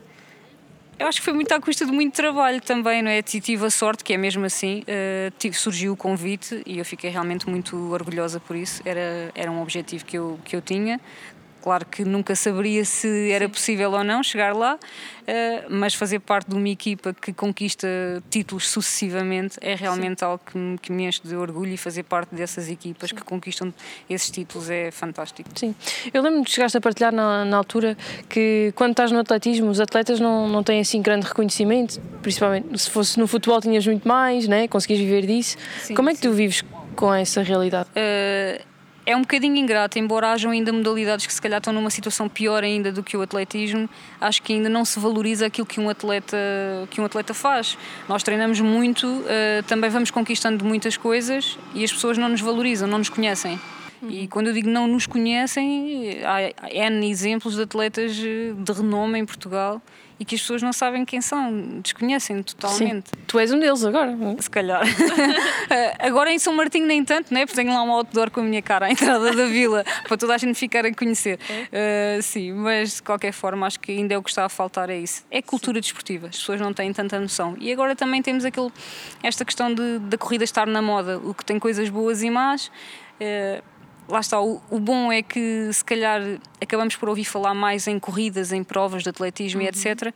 Eu 1.01 1.07
acho 1.07 1.19
que 1.19 1.25
foi 1.25 1.33
muito 1.33 1.51
à 1.51 1.59
custa 1.59 1.87
de 1.87 1.93
muito 1.93 2.15
trabalho 2.15 2.61
também, 2.61 3.01
não 3.01 3.11
é? 3.11 3.23
Tive 3.23 3.65
a 3.65 3.71
sorte, 3.71 4.05
que 4.05 4.13
é 4.13 4.19
mesmo 4.19 4.45
assim, 4.45 4.83
uh, 4.83 5.55
surgiu 5.55 5.95
o 5.95 5.97
convite 5.97 6.63
e 6.67 6.79
eu 6.79 6.85
fiquei 6.85 7.09
realmente 7.09 7.49
muito 7.49 7.75
orgulhosa 7.91 8.39
por 8.39 8.55
isso. 8.55 8.83
Era, 8.85 9.33
era 9.35 9.51
um 9.51 9.63
objetivo 9.63 10.05
que 10.05 10.19
eu, 10.19 10.39
que 10.45 10.55
eu 10.55 10.61
tinha. 10.61 11.01
Claro 11.63 11.85
que 11.87 12.05
nunca 12.05 12.35
saberia 12.35 12.85
se 12.85 13.31
era 13.31 13.49
possível 13.49 13.93
ou 13.93 14.03
não 14.03 14.23
chegar 14.23 14.55
lá, 14.55 14.79
eh, 15.27 15.65
mas 15.69 15.95
fazer 15.95 16.19
parte 16.19 16.49
de 16.49 16.57
uma 16.57 16.69
equipa 16.69 17.15
que 17.15 17.33
conquista 17.33 17.87
títulos 18.31 18.69
sucessivamente 18.69 19.59
é 19.61 19.75
realmente 19.75 20.21
Sim. 20.21 20.25
algo 20.25 20.41
que 20.45 20.57
me, 20.57 20.79
que 20.79 20.93
me 20.93 21.05
enche 21.05 21.21
de 21.23 21.37
orgulho 21.37 21.73
e 21.73 21.77
fazer 21.77 22.03
parte 22.05 22.35
dessas 22.35 22.69
equipas 22.69 23.11
Sim. 23.11 23.17
que 23.17 23.23
conquistam 23.23 23.75
esses 24.09 24.31
títulos 24.31 24.71
é 24.71 24.91
fantástico. 24.91 25.51
Sim, 25.55 25.75
eu 26.13 26.23
lembro-me 26.23 26.45
que 26.45 26.51
chegaste 26.51 26.79
a 26.79 26.81
partilhar 26.81 27.13
na, 27.13 27.45
na, 27.45 27.57
altura 27.57 27.97
que 28.29 28.73
quando 28.75 28.93
estás 28.93 29.13
no 29.13 29.19
atletismo 29.19 29.71
os 29.71 29.81
atletas 29.81 30.19
não, 30.19 30.49
não 30.49 30.63
têm 30.63 30.81
assim 30.81 31.03
grande 31.03 31.27
reconhecimento, 31.27 32.01
principalmente 32.23 32.79
se 32.79 32.91
fosse 32.91 33.19
no 33.19 33.27
futebol 33.27 33.61
tinhas 33.61 33.87
muito 33.87 34.09
mais, 34.09 34.49
né? 34.49 34.67
conseguias 34.67 35.01
viver 35.01 35.27
disso. 35.27 35.57
Sim, 35.83 35.95
Como 35.95 36.09
é 36.09 36.15
que 36.15 36.21
tu 36.21 36.33
vives 36.33 36.65
com 36.97 37.13
essa 37.13 37.43
realidade? 37.43 37.89
Uh, 37.91 38.70
é 39.11 39.17
um 39.17 39.23
bocadinho 39.23 39.57
ingrato, 39.57 39.99
embora 39.99 40.31
hajam 40.31 40.53
ainda 40.53 40.73
modalidades 40.73 41.27
que 41.27 41.35
se 41.35 41.43
calhar 41.43 41.59
estão 41.59 41.73
numa 41.73 41.91
situação 41.91 42.29
pior 42.29 42.63
ainda 42.63 42.93
do 42.93 43.03
que 43.03 43.17
o 43.17 43.23
atletismo, 43.23 43.91
acho 44.21 44.41
que 44.41 44.53
ainda 44.53 44.69
não 44.69 44.85
se 44.85 45.01
valoriza 45.01 45.47
aquilo 45.47 45.67
que 45.67 45.81
um 45.81 45.89
atleta, 45.89 46.37
que 46.91 47.01
um 47.01 47.05
atleta 47.05 47.35
faz. 47.35 47.77
Nós 48.09 48.23
treinamos 48.23 48.61
muito, 48.61 49.07
uh, 49.07 49.63
também 49.67 49.91
vamos 49.91 50.13
conquistando 50.13 50.65
muitas 50.65 50.97
coisas 50.97 51.59
e 51.75 51.83
as 51.83 51.93
pessoas 51.93 52.17
não 52.19 52.29
nos 52.29 52.41
valorizam, 52.41 52.87
não 52.87 52.99
nos 52.99 53.09
conhecem. 53.09 53.59
E 54.09 54.29
quando 54.29 54.47
eu 54.47 54.53
digo 54.53 54.69
não 54.69 54.87
nos 54.87 55.07
conhecem, 55.07 56.21
há 56.25 56.71
N 56.73 57.11
exemplos 57.11 57.57
de 57.57 57.63
atletas 57.63 58.17
eh, 58.17 58.53
de 58.57 58.73
renome 58.73 59.19
em 59.19 59.27
Portugal 59.27 59.83
e 60.21 60.25
que 60.27 60.35
as 60.35 60.43
pessoas 60.43 60.61
não 60.61 60.71
sabem 60.71 61.03
quem 61.03 61.23
são, 61.23 61.81
desconhecem 61.83 62.43
totalmente. 62.43 63.09
Sim. 63.09 63.23
Tu 63.27 63.39
és 63.39 63.51
um 63.51 63.59
deles 63.59 63.83
agora. 63.83 64.15
Se 64.39 64.51
calhar. 64.51 64.83
agora 65.99 66.31
em 66.31 66.39
São 66.39 66.55
Martinho 66.55 66.87
nem 66.87 67.03
tanto, 67.03 67.33
né? 67.33 67.47
porque 67.47 67.59
tenho 67.59 67.73
lá 67.73 67.83
um 67.83 67.91
outdoor 67.91 68.31
com 68.31 68.41
a 68.41 68.43
minha 68.43 68.61
cara 68.61 68.85
à 68.87 68.91
entrada 68.91 69.35
da 69.35 69.47
vila 69.47 69.83
para 70.07 70.19
toda 70.19 70.35
a 70.35 70.39
gente 70.39 70.55
ficar 70.57 70.85
a 70.85 70.95
conhecer. 70.95 71.39
Uh, 71.41 72.21
sim, 72.23 72.53
mas 72.53 72.97
de 72.97 73.03
qualquer 73.03 73.33
forma 73.33 73.67
acho 73.67 73.81
que 73.81 73.93
ainda 73.93 74.13
é 74.13 74.19
o 74.19 74.23
que 74.23 74.29
está 74.29 74.45
a 74.45 74.49
faltar 74.51 74.91
é 74.91 74.99
isso. 74.99 75.25
É 75.31 75.41
cultura 75.41 75.81
desportiva, 75.81 76.27
as 76.27 76.37
pessoas 76.37 76.61
não 76.61 76.75
têm 76.75 76.93
tanta 76.93 77.19
noção. 77.19 77.57
E 77.59 77.73
agora 77.73 77.97
também 77.97 78.21
temos 78.21 78.45
aquele, 78.45 78.71
esta 79.23 79.43
questão 79.43 79.75
de, 79.75 80.01
da 80.01 80.19
corrida 80.19 80.45
estar 80.45 80.67
na 80.67 80.83
moda, 80.83 81.19
o 81.19 81.33
que 81.33 81.47
tem 81.47 81.59
coisas 81.59 81.89
boas 81.89 82.23
e 82.23 82.29
más. 82.29 82.71
Uh, 83.19 83.63
lá 84.11 84.21
está, 84.21 84.41
o, 84.41 84.61
o, 84.71 84.79
bom 84.79 85.11
é 85.11 85.23
que 85.23 85.71
se 85.73 85.85
calhar 85.85 86.21
acabamos 86.61 86.97
por 86.97 87.09
ouvir 87.09 87.25
falar 87.25 87.55
mais 87.55 87.87
em 87.87 87.99
corridas, 87.99 88.53
em 88.53 88.63
provas 88.63 89.03
de 89.03 89.09
atletismo 89.09 89.61
uhum. 89.61 89.67
e 89.67 89.69
etc. 89.69 90.13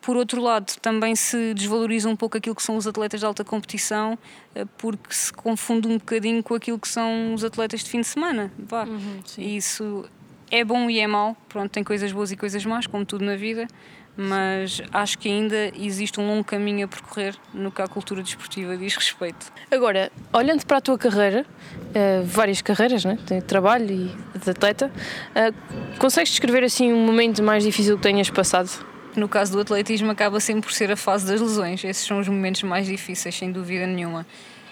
Por 0.00 0.16
outro 0.16 0.40
lado, 0.40 0.72
também 0.80 1.16
se 1.16 1.54
desvaloriza 1.54 2.08
um 2.08 2.16
pouco 2.16 2.36
aquilo 2.36 2.54
que 2.54 2.62
são 2.62 2.76
os 2.76 2.86
atletas 2.86 3.20
de 3.20 3.26
alta 3.26 3.44
competição, 3.44 4.18
eh, 4.54 4.64
porque 4.78 5.12
se 5.12 5.32
confunde 5.32 5.88
um 5.88 5.98
bocadinho 5.98 6.42
com 6.42 6.54
aquilo 6.54 6.78
que 6.78 6.86
são 6.86 7.34
os 7.34 7.42
atletas 7.42 7.82
de 7.82 7.90
fim 7.90 8.00
de 8.02 8.06
semana. 8.06 8.52
Vá. 8.58 8.84
Uhum, 8.84 9.20
Isso 9.38 10.04
é 10.50 10.64
bom 10.64 10.88
e 10.88 11.00
é 11.00 11.06
mau. 11.06 11.36
Pronto, 11.48 11.70
tem 11.70 11.82
coisas 11.82 12.12
boas 12.12 12.30
e 12.30 12.36
coisas 12.36 12.64
más, 12.64 12.86
como 12.86 13.04
tudo 13.04 13.24
na 13.24 13.36
vida 13.36 13.66
mas 14.16 14.80
acho 14.92 15.18
que 15.18 15.28
ainda 15.28 15.70
existe 15.78 16.18
um 16.20 16.26
longo 16.26 16.44
caminho 16.44 16.86
a 16.86 16.88
percorrer 16.88 17.34
no 17.52 17.70
que 17.70 17.82
a 17.82 17.86
cultura 17.86 18.22
desportiva 18.22 18.76
diz 18.76 18.96
respeito. 18.96 19.52
Agora, 19.70 20.10
olhando 20.32 20.64
para 20.64 20.78
a 20.78 20.80
tua 20.80 20.96
carreira, 20.96 21.44
uh, 21.44 22.24
várias 22.24 22.62
carreiras, 22.62 23.04
né? 23.04 23.18
de 23.26 23.40
trabalho 23.42 23.90
e 23.90 24.38
de 24.38 24.50
atleta, 24.50 24.90
uh, 24.90 25.98
consegues 25.98 26.30
descrever 26.30 26.64
assim 26.64 26.92
um 26.92 27.04
momento 27.04 27.42
mais 27.42 27.62
difícil 27.62 27.96
que 27.96 28.02
tenhas 28.02 28.30
passado? 28.30 28.70
No 29.14 29.28
caso 29.28 29.52
do 29.52 29.60
atletismo, 29.60 30.10
acaba 30.10 30.40
sempre 30.40 30.62
por 30.62 30.72
ser 30.72 30.90
a 30.90 30.96
fase 30.96 31.26
das 31.26 31.40
lesões. 31.40 31.82
Esses 31.82 32.06
são 32.06 32.18
os 32.18 32.28
momentos 32.28 32.62
mais 32.62 32.86
difíceis, 32.86 33.34
sem 33.34 33.50
dúvida 33.50 33.86
nenhuma. 33.86 34.26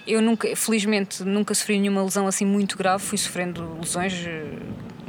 Eu 0.07 0.21
nunca, 0.21 0.55
felizmente, 0.55 1.23
nunca 1.25 1.55
sofri 1.55 1.79
nenhuma 1.79 2.03
lesão 2.03 2.27
assim 2.27 2.45
muito 2.45 2.77
grave, 2.77 3.03
fui 3.03 3.17
sofrendo 3.17 3.79
lesões 3.81 4.13
eh, 4.27 4.59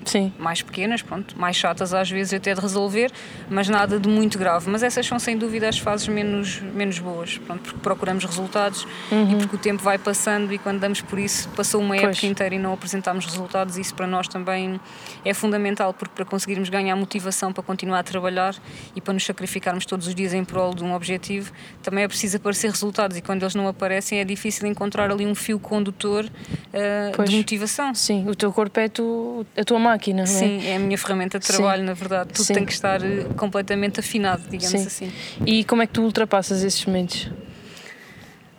Sim. 0.06 0.32
mais 0.38 0.62
pequenas, 0.62 1.02
pronto, 1.02 1.38
mais 1.38 1.56
chatas 1.56 1.94
às 1.94 2.10
vezes 2.10 2.34
até 2.34 2.54
de 2.54 2.62
resolver, 2.62 3.12
mas 3.50 3.68
nada 3.68 4.00
de 4.00 4.08
muito 4.08 4.38
grave. 4.38 4.70
Mas 4.70 4.84
essas 4.84 5.06
são 5.06 5.20
sem 5.20 5.38
dúvida 5.38 5.68
as 5.68 5.80
fases 5.80 6.08
menos, 6.08 6.62
menos 6.62 7.00
boas, 7.00 7.38
pronto, 7.40 7.62
porque 7.62 7.80
procuramos 7.80 8.24
resultados 8.24 8.88
uhum. 9.12 9.32
e 9.32 9.36
porque 9.36 9.56
o 9.56 9.60
tempo 9.60 9.84
vai 9.84 9.98
passando 9.98 10.54
e 10.54 10.58
quando 10.58 10.80
damos 10.80 11.02
por 11.02 11.20
isso, 11.20 11.50
passou 11.50 11.82
uma 11.82 11.96
pois. 11.96 12.04
época 12.04 12.28
inteira 12.28 12.56
e 12.56 12.60
não 12.60 12.74
apresentamos 12.74 13.26
resultados, 13.26 13.78
isso 13.78 13.94
para 13.96 14.08
nós 14.08 14.28
também 14.28 14.80
é 15.24 15.34
fundamental, 15.34 15.94
porque 15.94 16.14
para 16.14 16.26
conseguirmos 16.26 16.70
ganhar 16.70 16.96
motivação 16.96 17.52
para 17.52 17.64
continuar 17.64 18.00
a 18.00 18.04
trabalhar 18.04 18.56
e 18.96 19.02
para 19.02 19.14
nos 19.14 19.26
sacrificarmos 19.26 19.86
todos 19.86 20.08
os 20.08 20.16
dias 20.16 20.34
em 20.34 20.46
prol 20.46 20.74
de 20.74 20.84
um 20.84 20.94
objetivo, 20.94 21.52
também 21.82 22.04
é 22.04 22.08
preciso 22.08 22.38
aparecer 22.38 22.70
resultados 22.70 23.18
e 23.18 23.22
quando 23.22 23.42
eles 23.42 23.56
não 23.56 23.68
aparecem 23.68 24.20
é 24.20 24.24
difícil 24.24 24.68
encontrar 24.68 24.85
ali 25.12 25.26
um 25.26 25.36
fio 25.36 25.60
condutor 25.60 26.26
uh, 26.26 27.24
de 27.24 27.36
motivação. 27.36 27.94
Sim, 27.94 28.28
o 28.28 28.36
teu 28.36 28.52
corpo 28.52 28.80
é 28.80 28.88
tu, 28.88 29.46
a 29.58 29.64
tua 29.64 29.80
máquina 29.80 30.24
não 30.24 30.24
é? 30.24 30.26
Sim, 30.26 30.66
é 30.66 30.76
a 30.76 30.80
minha 30.80 30.98
ferramenta 30.98 31.40
de 31.40 31.48
trabalho, 31.48 31.82
Sim. 31.82 31.88
na 31.88 31.94
verdade. 31.94 32.30
Tudo 32.34 32.46
Sim. 32.46 32.54
tem 32.54 32.66
que 32.66 32.72
estar 32.72 33.04
eh, 33.04 33.26
completamente 33.36 34.00
afinado, 34.00 34.44
digamos 34.50 34.82
Sim. 34.82 34.88
assim. 34.88 35.12
E 35.46 35.64
como 35.64 35.82
é 35.82 35.88
que 35.88 35.94
tu 35.94 36.02
ultrapassas 36.02 36.64
esses 36.64 36.86
momentos? 36.86 37.30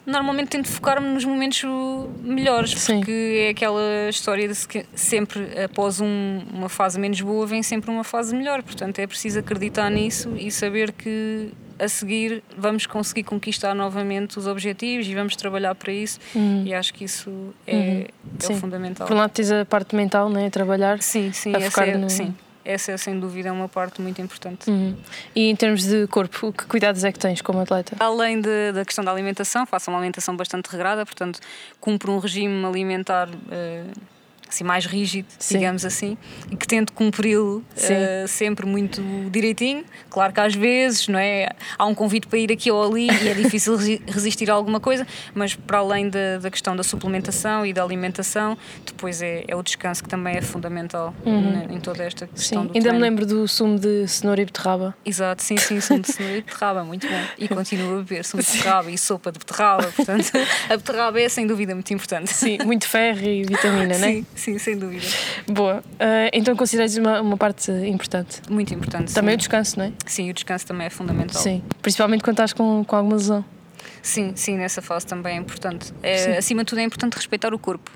Normalmente 0.06 0.50
tento 0.50 0.68
focar-me 0.68 1.08
nos 1.08 1.24
momentos 1.24 1.64
melhores, 2.22 2.70
Sim. 2.70 2.98
porque 2.98 3.46
é 3.46 3.48
aquela 3.50 4.08
história 4.08 4.46
de 4.46 4.68
que 4.68 4.86
sempre 4.94 5.60
após 5.60 6.00
um, 6.00 6.42
uma 6.52 6.68
fase 6.68 6.98
menos 6.98 7.20
boa 7.20 7.44
vem 7.44 7.60
sempre 7.60 7.90
uma 7.90 8.04
fase 8.04 8.34
melhor. 8.34 8.62
Portanto, 8.62 9.00
é 9.00 9.06
preciso 9.06 9.40
acreditar 9.40 9.90
nisso 9.90 10.32
e 10.36 10.48
saber 10.52 10.92
que 10.92 11.50
a 11.78 11.88
seguir 11.88 12.42
vamos 12.56 12.86
conseguir 12.86 13.24
conquistar 13.24 13.74
novamente 13.74 14.38
os 14.38 14.46
objetivos 14.46 15.06
e 15.06 15.14
vamos 15.14 15.36
trabalhar 15.36 15.74
para 15.74 15.92
isso 15.92 16.18
uhum. 16.34 16.64
e 16.66 16.74
acho 16.74 16.92
que 16.94 17.04
isso 17.04 17.30
é, 17.66 17.76
uhum. 17.76 18.50
é 18.50 18.54
fundamental. 18.54 19.06
Por 19.06 19.14
um 19.14 19.18
lado 19.18 19.30
tens 19.30 19.50
a 19.50 19.64
parte 19.64 19.94
mental, 19.94 20.28
né? 20.28 20.50
trabalhar 20.50 21.02
sim, 21.02 21.32
sim, 21.32 21.54
a 21.54 21.60
focar 21.60 21.88
é, 21.88 21.96
no... 21.96 22.08
sim. 22.08 22.34
Essa 22.64 22.90
é 22.92 22.96
sem 22.96 23.18
dúvida 23.20 23.52
uma 23.52 23.68
parte 23.68 24.02
muito 24.02 24.20
importante. 24.20 24.68
Uhum. 24.68 24.96
E 25.36 25.48
em 25.48 25.54
termos 25.54 25.84
de 25.84 26.08
corpo, 26.08 26.52
que 26.52 26.66
cuidados 26.66 27.04
é 27.04 27.12
que 27.12 27.18
tens 27.18 27.40
como 27.40 27.60
atleta? 27.60 27.94
Além 28.00 28.40
de, 28.40 28.72
da 28.72 28.84
questão 28.84 29.04
da 29.04 29.12
alimentação, 29.12 29.64
faço 29.64 29.88
uma 29.88 29.98
alimentação 29.98 30.36
bastante 30.36 30.66
regrada, 30.66 31.06
portanto, 31.06 31.38
cumpro 31.80 32.10
um 32.10 32.18
regime 32.18 32.64
alimentar 32.64 33.28
uh, 33.28 34.15
assim, 34.48 34.64
mais 34.64 34.86
rígido, 34.86 35.26
Sim. 35.38 35.58
digamos 35.58 35.84
assim, 35.84 36.16
e 36.50 36.56
que 36.56 36.66
tento 36.66 36.92
cumpri-lo 36.92 37.58
uh, 37.58 38.28
sempre 38.28 38.66
muito 38.66 39.02
direitinho. 39.30 39.84
Claro 40.10 40.32
que 40.32 40.40
às 40.40 40.54
vezes 40.54 41.08
não 41.08 41.18
é, 41.18 41.48
há 41.78 41.84
um 41.84 41.94
convite 41.94 42.26
para 42.26 42.38
ir 42.38 42.52
aqui 42.52 42.70
ou 42.70 42.82
ali 42.82 43.08
e 43.08 43.28
é 43.28 43.34
difícil 43.34 43.76
resistir 44.06 44.50
a 44.50 44.54
alguma 44.54 44.80
coisa, 44.80 45.06
mas 45.34 45.54
para 45.54 45.78
além 45.78 46.08
da, 46.08 46.38
da 46.38 46.50
questão 46.50 46.76
da 46.76 46.82
suplementação 46.82 47.66
e 47.66 47.72
da 47.72 47.82
alimentação, 47.82 48.56
depois 48.84 49.20
é, 49.20 49.44
é 49.46 49.56
o 49.56 49.62
descanso 49.62 50.02
que 50.02 50.08
também 50.08 50.36
é 50.36 50.42
fundamental 50.42 51.14
uhum. 51.24 51.66
em 51.70 51.80
toda 51.80 52.02
esta 52.02 52.26
questão. 52.26 52.62
Sim. 52.62 52.70
Ainda 52.74 52.80
treino. 52.80 52.98
me 52.98 53.02
lembro 53.02 53.26
do 53.26 53.46
sumo 53.48 53.78
de 53.78 54.06
cenoura 54.06 54.42
e 54.42 54.44
beterraba. 54.44 54.96
Exato, 55.04 55.42
sim, 55.42 55.56
sim, 55.56 55.80
sumo 55.80 56.00
de 56.00 56.12
cenoura 56.12 56.38
e 56.38 56.42
beterraba, 56.42 56.84
muito 56.84 57.06
bom. 57.06 57.22
E 57.38 57.48
continuo 57.48 57.94
a 57.94 57.96
beber 57.98 58.24
sumo 58.24 58.42
de 58.42 58.50
beterraba 58.50 58.90
e 58.90 58.98
sopa 58.98 59.32
de 59.32 59.38
beterraba, 59.38 59.92
portanto, 59.92 60.30
a 60.70 60.76
beterraba 60.76 61.20
é 61.20 61.28
sem 61.28 61.46
dúvida 61.46 61.74
muito 61.74 61.92
importante. 61.92 62.32
Sim, 62.32 62.58
muito 62.64 62.88
ferro 62.88 63.22
e 63.22 63.42
vitamina, 63.44 63.98
não 63.98 64.06
é? 64.06 64.12
Sim, 64.12 64.26
sim, 64.36 64.58
sem 64.58 64.78
dúvida. 64.78 65.06
Boa. 65.46 65.78
Uh, 65.94 66.30
então 66.32 66.54
consideras 66.54 66.96
uma, 66.96 67.20
uma 67.20 67.36
parte 67.36 67.70
importante? 67.70 68.40
Muito 68.48 68.72
importante. 68.72 69.12
Também 69.12 69.32
sim. 69.32 69.34
o 69.34 69.38
descanso, 69.38 69.78
não 69.78 69.86
é? 69.86 69.92
Sim, 70.06 70.30
o 70.30 70.34
descanso 70.34 70.66
também 70.66 70.86
é 70.86 70.90
fundamental. 70.90 71.42
Sim, 71.42 71.62
principalmente 71.82 72.22
quando 72.22 72.34
estás 72.34 72.52
com, 72.52 72.84
com 72.84 72.96
alguma 72.96 73.16
lesão. 73.16 73.44
Sim, 74.02 74.32
sim, 74.36 74.56
nessa 74.56 74.80
fase 74.80 75.06
também 75.06 75.36
é 75.36 75.40
importante. 75.40 75.92
É, 76.02 76.36
acima 76.38 76.62
de 76.62 76.68
tudo 76.68 76.78
é 76.78 76.84
importante 76.84 77.14
respeitar 77.14 77.52
o 77.52 77.58
corpo. 77.58 77.90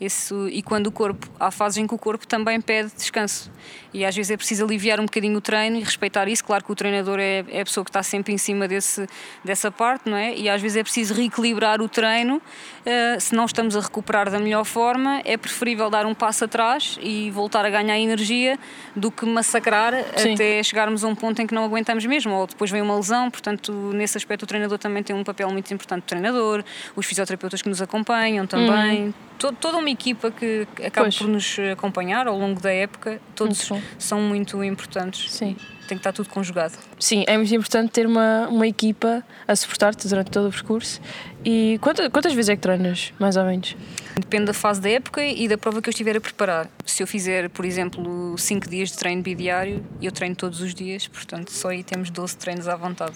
Isso, 0.00 0.48
e 0.48 0.62
quando 0.62 0.86
o 0.86 0.92
corpo, 0.92 1.28
há 1.38 1.50
fases 1.50 1.76
em 1.76 1.86
que 1.86 1.94
o 1.94 1.98
corpo 1.98 2.26
também 2.26 2.58
pede 2.58 2.90
descanso. 2.96 3.52
E 3.92 4.02
às 4.02 4.16
vezes 4.16 4.30
é 4.30 4.36
preciso 4.36 4.64
aliviar 4.64 4.98
um 4.98 5.04
bocadinho 5.04 5.36
o 5.36 5.42
treino 5.42 5.76
e 5.76 5.80
respeitar 5.80 6.26
isso. 6.26 6.42
Claro 6.42 6.64
que 6.64 6.72
o 6.72 6.74
treinador 6.74 7.18
é, 7.18 7.44
é 7.50 7.60
a 7.60 7.64
pessoa 7.64 7.84
que 7.84 7.90
está 7.90 8.02
sempre 8.02 8.32
em 8.32 8.38
cima 8.38 8.66
desse, 8.66 9.06
dessa 9.44 9.70
parte, 9.70 10.08
não 10.08 10.16
é? 10.16 10.34
E 10.34 10.48
às 10.48 10.62
vezes 10.62 10.78
é 10.78 10.82
preciso 10.82 11.12
reequilibrar 11.12 11.82
o 11.82 11.88
treino. 11.88 12.36
Uh, 12.36 13.20
se 13.20 13.34
não 13.34 13.44
estamos 13.44 13.76
a 13.76 13.80
recuperar 13.80 14.30
da 14.30 14.38
melhor 14.38 14.64
forma, 14.64 15.20
é 15.22 15.36
preferível 15.36 15.90
dar 15.90 16.06
um 16.06 16.14
passo 16.14 16.46
atrás 16.46 16.98
e 17.02 17.30
voltar 17.30 17.66
a 17.66 17.68
ganhar 17.68 17.98
energia 17.98 18.58
do 18.96 19.10
que 19.10 19.26
massacrar 19.26 19.92
Sim. 20.16 20.32
até 20.32 20.62
chegarmos 20.62 21.04
a 21.04 21.08
um 21.08 21.14
ponto 21.14 21.42
em 21.42 21.46
que 21.46 21.54
não 21.54 21.64
aguentamos 21.64 22.06
mesmo. 22.06 22.32
Ou 22.32 22.46
depois 22.46 22.70
vem 22.70 22.80
uma 22.80 22.96
lesão. 22.96 23.30
Portanto, 23.30 23.70
nesse 23.92 24.16
aspecto, 24.16 24.44
o 24.44 24.46
treinador 24.46 24.78
também 24.78 25.02
tem 25.02 25.14
um 25.14 25.24
papel 25.24 25.50
muito 25.50 25.74
importante. 25.74 26.04
O 26.04 26.06
treinador, 26.06 26.64
os 26.96 27.04
fisioterapeutas 27.04 27.60
que 27.60 27.68
nos 27.68 27.82
acompanham 27.82 28.46
também. 28.46 29.08
Uhum 29.08 29.30
toda 29.40 29.78
uma 29.90 29.92
equipa 29.92 30.30
que 30.30 30.66
acaba 30.78 31.06
pois. 31.06 31.18
por 31.18 31.26
nos 31.26 31.56
acompanhar 31.72 32.26
ao 32.28 32.38
longo 32.38 32.60
da 32.60 32.72
época, 32.72 33.20
todos 33.34 33.68
muito 33.70 33.84
são 33.98 34.20
muito 34.20 34.62
importantes. 34.62 35.30
Sim. 35.30 35.56
Tem 35.88 35.98
que 35.98 36.02
estar 36.02 36.12
tudo 36.12 36.28
conjugado. 36.28 36.74
Sim, 37.00 37.24
é 37.26 37.36
muito 37.36 37.52
importante 37.52 37.90
ter 37.90 38.06
uma, 38.06 38.46
uma 38.48 38.66
equipa 38.66 39.24
a 39.48 39.56
suportar-te 39.56 40.06
durante 40.06 40.30
todo 40.30 40.46
o 40.48 40.50
percurso. 40.52 41.00
E 41.44 41.78
quantas, 41.80 42.08
quantas 42.10 42.32
vezes 42.32 42.50
é 42.50 42.54
que 42.54 42.62
treinas, 42.62 43.12
mais 43.18 43.36
ou 43.36 43.44
menos? 43.44 43.76
Depende 44.14 44.44
da 44.44 44.54
fase 44.54 44.80
da 44.80 44.88
época 44.88 45.24
e 45.24 45.48
da 45.48 45.58
prova 45.58 45.82
que 45.82 45.88
eu 45.88 45.90
estiver 45.90 46.16
a 46.16 46.20
preparar. 46.20 46.68
Se 46.86 47.02
eu 47.02 47.08
fizer, 47.08 47.50
por 47.50 47.64
exemplo, 47.64 48.38
5 48.38 48.68
dias 48.68 48.90
de 48.90 48.98
treino 48.98 49.20
bidiário, 49.20 49.84
eu 50.00 50.12
treino 50.12 50.36
todos 50.36 50.60
os 50.60 50.72
dias, 50.72 51.08
portanto, 51.08 51.50
só 51.50 51.70
aí 51.70 51.82
temos 51.82 52.08
12 52.08 52.36
treinos 52.36 52.68
à 52.68 52.76
vontade 52.76 53.14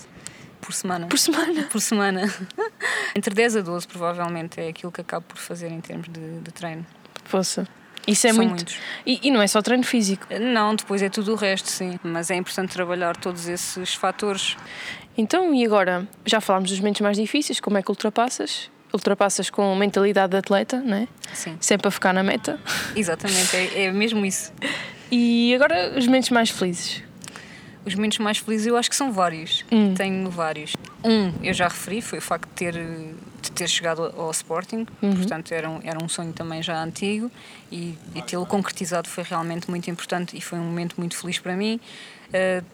por 0.64 0.72
semana. 0.72 1.06
Por 1.06 1.18
semana? 1.18 1.62
Por 1.70 1.80
semana. 1.80 2.34
Entre 3.14 3.34
10 3.34 3.56
a 3.56 3.60
12, 3.60 3.86
provavelmente, 3.86 4.60
é 4.60 4.68
aquilo 4.68 4.90
que 4.90 5.00
acabo 5.00 5.26
por 5.26 5.38
fazer 5.38 5.70
em 5.70 5.80
termos 5.80 6.08
de, 6.08 6.40
de 6.40 6.50
treino. 6.52 6.84
Poxa. 7.30 7.66
Isso 8.06 8.26
é 8.26 8.32
São 8.32 8.44
muito. 8.44 8.74
E, 9.06 9.20
e, 9.22 9.30
não 9.30 9.40
é 9.40 9.46
só 9.46 9.62
treino 9.62 9.84
físico? 9.84 10.26
Não, 10.38 10.74
depois 10.74 11.02
é 11.02 11.08
tudo 11.08 11.32
o 11.32 11.36
resto, 11.36 11.70
sim. 11.70 11.98
Mas 12.02 12.30
é 12.30 12.36
importante 12.36 12.72
trabalhar 12.72 13.16
todos 13.16 13.48
esses 13.48 13.94
fatores. 13.94 14.56
Então, 15.16 15.54
e 15.54 15.64
agora? 15.64 16.06
Já 16.26 16.40
falámos 16.40 16.70
dos 16.70 16.80
momentos 16.80 17.00
mais 17.00 17.16
difíceis, 17.16 17.60
como 17.60 17.78
é 17.78 17.82
que 17.82 17.90
ultrapassas? 17.90 18.70
Ultrapassas 18.92 19.48
com 19.48 19.74
mentalidade 19.74 20.32
de 20.32 20.36
atleta, 20.36 20.80
não 20.80 20.98
é? 20.98 21.08
Sim. 21.32 21.56
Sempre 21.60 21.88
a 21.88 21.90
ficar 21.90 22.12
na 22.12 22.22
meta. 22.22 22.60
Exatamente, 22.94 23.56
é, 23.56 23.84
é 23.84 23.92
mesmo 23.92 24.24
isso. 24.24 24.52
E 25.10 25.54
agora, 25.54 25.92
os 25.96 26.06
momentos 26.06 26.30
mais 26.30 26.50
felizes? 26.50 27.04
Os 27.86 27.94
momentos 27.94 28.18
mais 28.18 28.38
felizes 28.38 28.66
eu 28.66 28.76
acho 28.76 28.88
que 28.88 28.96
são 28.96 29.12
vários. 29.12 29.64
Hum. 29.70 29.94
Tenho 29.94 30.30
vários. 30.30 30.74
Um, 31.04 31.32
eu 31.42 31.52
já 31.52 31.68
referi, 31.68 32.00
foi 32.00 32.18
o 32.18 32.22
facto 32.22 32.48
de 32.48 32.54
ter, 32.54 32.74
de 32.74 33.52
ter 33.52 33.68
chegado 33.68 34.12
ao 34.16 34.30
Sporting, 34.30 34.86
uhum. 35.02 35.16
portanto 35.16 35.52
era 35.52 35.68
um, 35.68 35.80
era 35.84 36.02
um 36.02 36.08
sonho 36.08 36.32
também 36.32 36.62
já 36.62 36.82
antigo 36.82 37.30
e, 37.70 37.94
e 38.14 38.22
tê-lo 38.22 38.46
concretizado 38.46 39.08
foi 39.08 39.22
realmente 39.22 39.68
muito 39.68 39.90
importante 39.90 40.36
e 40.36 40.40
foi 40.40 40.58
um 40.58 40.64
momento 40.64 40.94
muito 40.96 41.16
feliz 41.16 41.38
para 41.38 41.54
mim. 41.54 41.78
Uh, 42.28 42.64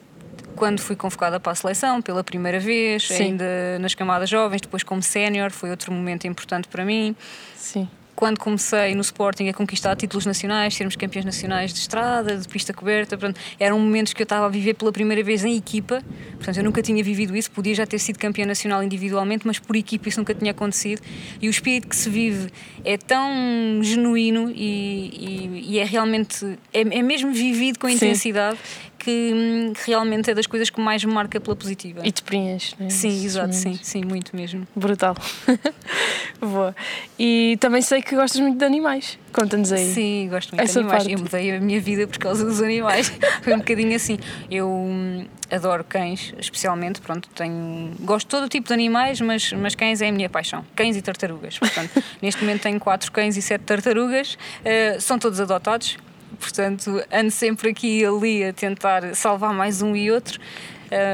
quando 0.55 0.79
fui 0.79 0.95
convocada 0.95 1.39
para 1.39 1.51
a 1.51 1.55
seleção 1.55 2.01
pela 2.01 2.23
primeira 2.23 2.59
vez, 2.59 3.07
Sim. 3.07 3.23
ainda 3.23 3.79
nas 3.79 3.93
camadas 3.93 4.29
jovens, 4.29 4.61
depois 4.61 4.83
como 4.83 5.01
sénior, 5.01 5.51
foi 5.51 5.69
outro 5.71 5.91
momento 5.91 6.25
importante 6.25 6.67
para 6.67 6.85
mim. 6.85 7.15
Sim 7.55 7.87
quando 8.21 8.37
comecei 8.37 8.93
no 8.93 9.01
Sporting 9.01 9.47
a 9.49 9.53
conquistar 9.53 9.95
títulos 9.95 10.27
nacionais, 10.27 10.75
sermos 10.75 10.95
campeões 10.95 11.25
nacionais 11.25 11.73
de 11.73 11.79
estrada, 11.79 12.37
de 12.37 12.47
pista 12.47 12.71
coberta, 12.71 13.17
portanto, 13.17 13.41
eram 13.59 13.79
momentos 13.79 14.13
que 14.13 14.21
eu 14.21 14.25
estava 14.25 14.45
a 14.45 14.49
viver 14.49 14.75
pela 14.75 14.91
primeira 14.91 15.23
vez 15.23 15.43
em 15.43 15.57
equipa, 15.57 16.03
portanto, 16.35 16.57
eu 16.57 16.63
nunca 16.63 16.83
tinha 16.83 17.03
vivido 17.03 17.35
isso, 17.35 17.49
podia 17.49 17.73
já 17.73 17.83
ter 17.83 17.97
sido 17.97 18.19
campeã 18.19 18.45
nacional 18.45 18.83
individualmente, 18.83 19.47
mas 19.47 19.57
por 19.57 19.75
equipa 19.75 20.07
isso 20.07 20.19
nunca 20.19 20.35
tinha 20.35 20.51
acontecido. 20.51 21.01
E 21.41 21.47
o 21.47 21.49
espírito 21.49 21.87
que 21.87 21.95
se 21.95 22.11
vive 22.11 22.51
é 22.85 22.95
tão 22.95 23.79
genuíno 23.81 24.51
e, 24.51 25.49
e, 25.65 25.71
e 25.71 25.79
é 25.79 25.83
realmente, 25.83 26.45
é, 26.71 26.81
é, 26.81 27.01
mesmo 27.01 27.33
vivido 27.33 27.79
com 27.79 27.89
intensidade 27.89 28.59
que, 29.03 29.31
hum, 29.33 29.73
que 29.73 29.87
realmente 29.87 30.29
é 30.29 30.33
das 30.35 30.45
coisas 30.45 30.69
que 30.69 30.79
mais 30.79 31.03
me 31.03 31.11
marca 31.11 31.39
pela 31.39 31.55
positiva. 31.55 32.01
E 32.03 32.11
te 32.11 32.21
preenche, 32.21 32.75
não 32.79 32.87
é? 32.87 32.89
Sim, 32.89 33.09
Esses 33.09 33.25
exato, 33.25 33.53
sim, 33.53 33.65
momentos. 33.65 33.87
sim, 33.87 34.05
muito 34.05 34.35
mesmo. 34.35 34.67
Brutal. 34.75 35.15
Boa. 36.39 36.75
E 37.17 37.57
também 37.59 37.81
sei 37.81 38.01
que 38.01 38.15
gostas 38.15 38.39
muito 38.39 38.57
de 38.57 38.65
animais. 38.65 39.17
Conta-nos 39.33 39.71
aí. 39.71 39.93
Sim, 39.93 40.27
gosto 40.29 40.51
muito 40.51 40.63
Essa 40.63 40.73
de 40.73 40.79
animais. 40.79 41.03
parte. 41.03 41.13
Eu 41.13 41.19
mudei 41.19 41.55
a 41.55 41.59
minha 41.59 41.79
vida 41.81 42.05
por 42.07 42.17
causa 42.17 42.45
dos 42.45 42.61
animais. 42.61 43.11
Foi 43.41 43.53
um 43.53 43.59
bocadinho 43.59 43.95
assim. 43.95 44.19
Eu 44.49 44.69
hum, 44.69 45.25
adoro 45.49 45.83
cães, 45.83 46.33
especialmente. 46.37 47.01
Pronto, 47.01 47.29
tenho. 47.29 47.91
Gosto 48.01 48.27
de 48.27 48.31
todo 48.31 48.49
tipo 48.49 48.67
de 48.67 48.73
animais, 48.73 49.19
mas, 49.21 49.51
mas 49.53 49.73
cães 49.75 50.01
é 50.01 50.09
a 50.09 50.11
minha 50.11 50.29
paixão. 50.29 50.63
Cães 50.75 50.95
e 50.95 51.01
tartarugas. 51.01 51.57
Portanto, 51.57 52.03
neste 52.21 52.41
momento 52.41 52.61
tenho 52.61 52.79
quatro 52.79 53.11
cães 53.11 53.37
e 53.37 53.41
sete 53.41 53.63
tartarugas. 53.63 54.35
Uh, 54.35 54.99
são 55.01 55.17
todos 55.17 55.39
adotados. 55.39 55.97
Portanto, 56.41 57.01
ando 57.13 57.29
sempre 57.31 57.69
aqui 57.69 57.99
e 57.99 58.05
ali 58.05 58.43
a 58.43 58.51
tentar 58.51 59.15
salvar 59.15 59.53
mais 59.53 59.81
um 59.81 59.95
e 59.95 60.11
outro. 60.11 60.39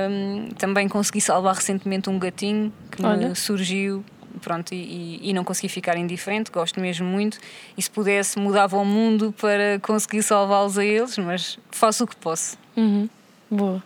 Um, 0.09 0.49
também 0.57 0.87
consegui 0.87 1.21
salvar 1.21 1.53
recentemente 1.53 2.09
um 2.09 2.17
gatinho 2.17 2.73
que 2.91 3.05
Olha. 3.05 3.29
me 3.29 3.35
surgiu 3.35 4.03
pronto, 4.41 4.71
e, 4.73 4.77
e- 4.77 5.29
e 5.29 5.33
não 5.33 5.43
consegui 5.43 5.67
ficar 5.67 5.97
indiferente, 5.97 6.49
gosto 6.51 6.79
mesmo 6.79 7.05
muito. 7.05 7.37
E 7.77 7.81
se 7.81 7.89
pudesse, 7.89 8.39
mudava 8.39 8.77
o 8.77 8.85
mundo 8.85 9.33
para 9.39 9.79
conseguir 9.81 10.23
salvá-los 10.23 10.77
a 10.77 10.85
eles, 10.85 11.17
mas 11.17 11.59
faço 11.71 12.05
o 12.05 12.07
que 12.07 12.15
posso. 12.15 12.57
Uhum. 12.75 13.09
Boa. 13.51 13.83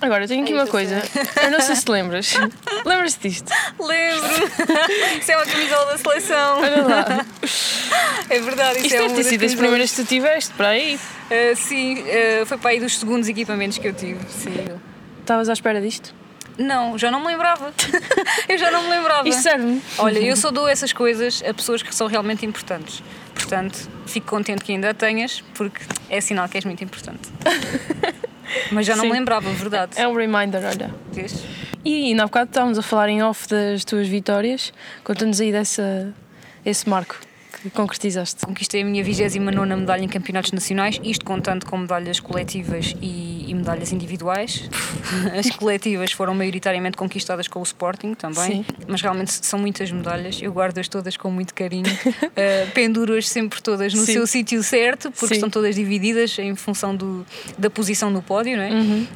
Agora, 0.00 0.28
tenho 0.28 0.44
aqui 0.44 0.54
uma 0.54 0.66
coisa. 0.66 1.02
Eu 1.42 1.50
não 1.50 1.60
sei 1.60 1.74
se 1.74 1.84
te 1.84 1.90
lembras. 1.90 2.32
Lembras-te 2.86 3.28
disto? 3.28 3.52
Lembro! 3.80 4.28
isso 5.20 5.32
é 5.32 5.36
uma 5.36 5.46
camisola 5.46 5.92
da 5.92 5.98
seleção. 5.98 6.60
Olha 6.60 6.82
lá. 6.86 7.26
É 8.30 8.40
verdade, 8.40 8.78
isso 8.78 8.86
Isto 8.86 8.96
é 8.96 9.00
deve 9.00 9.14
ter 9.14 9.16
das 9.16 9.26
sido 9.26 9.44
as 9.44 9.54
camisolas. 9.54 9.58
primeiras 9.58 9.90
que 9.90 9.96
tu 9.96 10.04
tiveste 10.06 10.54
para 10.54 10.68
aí. 10.68 11.00
Ah, 11.30 11.54
sim, 11.56 12.04
ah, 12.08 12.46
foi 12.46 12.58
para 12.58 12.70
aí 12.70 12.80
dos 12.80 12.98
segundos 12.98 13.28
equipamentos 13.28 13.78
que 13.78 13.88
eu 13.88 13.92
tive. 13.92 14.20
Sim. 14.30 14.54
Estavas 15.20 15.48
à 15.48 15.52
espera 15.52 15.80
disto? 15.80 16.14
Não, 16.56 16.96
já 16.98 17.10
não 17.10 17.20
me 17.20 17.26
lembrava. 17.26 17.72
eu 18.48 18.58
já 18.58 18.70
não 18.70 18.82
me 18.84 18.90
lembrava. 18.90 19.28
Isto 19.28 19.42
serve-me. 19.42 19.82
Olha, 19.98 20.18
eu 20.18 20.36
só 20.36 20.50
dou 20.50 20.66
essas 20.68 20.92
coisas 20.92 21.42
a 21.46 21.52
pessoas 21.54 21.82
que 21.82 21.94
são 21.94 22.06
realmente 22.06 22.44
importantes. 22.46 23.02
Portanto, 23.34 23.88
fico 24.06 24.26
contente 24.26 24.64
que 24.64 24.72
ainda 24.72 24.90
a 24.90 24.94
tenhas, 24.94 25.42
porque 25.54 25.80
é 26.10 26.20
sinal 26.20 26.48
que 26.48 26.56
és 26.56 26.64
muito 26.64 26.82
importante. 26.82 27.28
Mas 28.70 28.86
já 28.86 28.96
não 28.96 29.02
Sim. 29.02 29.10
me 29.10 29.18
lembrava, 29.18 29.50
verdade. 29.50 29.92
É 29.96 30.06
um 30.06 30.14
reminder, 30.14 30.64
olha. 30.64 30.94
Vês? 31.12 31.44
E 31.84 32.06
ainda 32.06 32.24
há 32.24 32.26
bocado 32.26 32.50
estávamos 32.50 32.78
a 32.78 32.82
falar 32.82 33.08
em 33.08 33.22
off 33.22 33.48
das 33.48 33.84
tuas 33.84 34.08
vitórias. 34.08 34.72
Conta-nos 35.04 35.40
aí 35.40 35.52
dessa, 35.52 36.12
esse 36.64 36.88
marco 36.88 37.16
que 37.62 37.70
concretizaste. 37.70 38.44
Conquistei 38.44 38.82
a 38.82 38.84
minha 38.84 39.02
29 39.02 39.38
medalha 39.76 40.04
em 40.04 40.08
campeonatos 40.08 40.52
nacionais, 40.52 41.00
isto 41.02 41.24
contando 41.24 41.66
com 41.66 41.76
medalhas 41.78 42.20
coletivas 42.20 42.94
e, 43.02 43.46
e 43.48 43.54
medalhas 43.54 43.92
individuais. 43.92 44.68
As 45.38 45.50
coletivas 45.50 46.12
foram 46.12 46.34
maioritariamente 46.34 46.96
conquistadas 46.96 47.48
com 47.48 47.60
o 47.60 47.62
Sporting 47.62 48.14
também, 48.14 48.64
Sim. 48.64 48.64
mas 48.86 49.00
realmente 49.02 49.32
são 49.44 49.58
muitas 49.58 49.90
medalhas. 49.90 50.40
Eu 50.40 50.52
guardo-as 50.52 50.88
todas 50.88 51.16
com 51.16 51.30
muito 51.30 51.54
carinho, 51.54 51.86
uh, 51.90 52.70
penduro-as 52.72 53.28
sempre 53.28 53.60
todas 53.60 53.92
no 53.94 54.04
Sim. 54.04 54.12
seu 54.14 54.26
sítio 54.26 54.62
certo, 54.62 55.10
porque 55.10 55.28
Sim. 55.28 55.34
estão 55.34 55.50
todas 55.50 55.74
divididas 55.74 56.38
em 56.38 56.54
função 56.54 56.94
do, 56.94 57.26
da 57.58 57.68
posição 57.70 58.10
no 58.10 58.22
pódio, 58.22 58.56
não 58.56 58.62
é? 58.64 58.70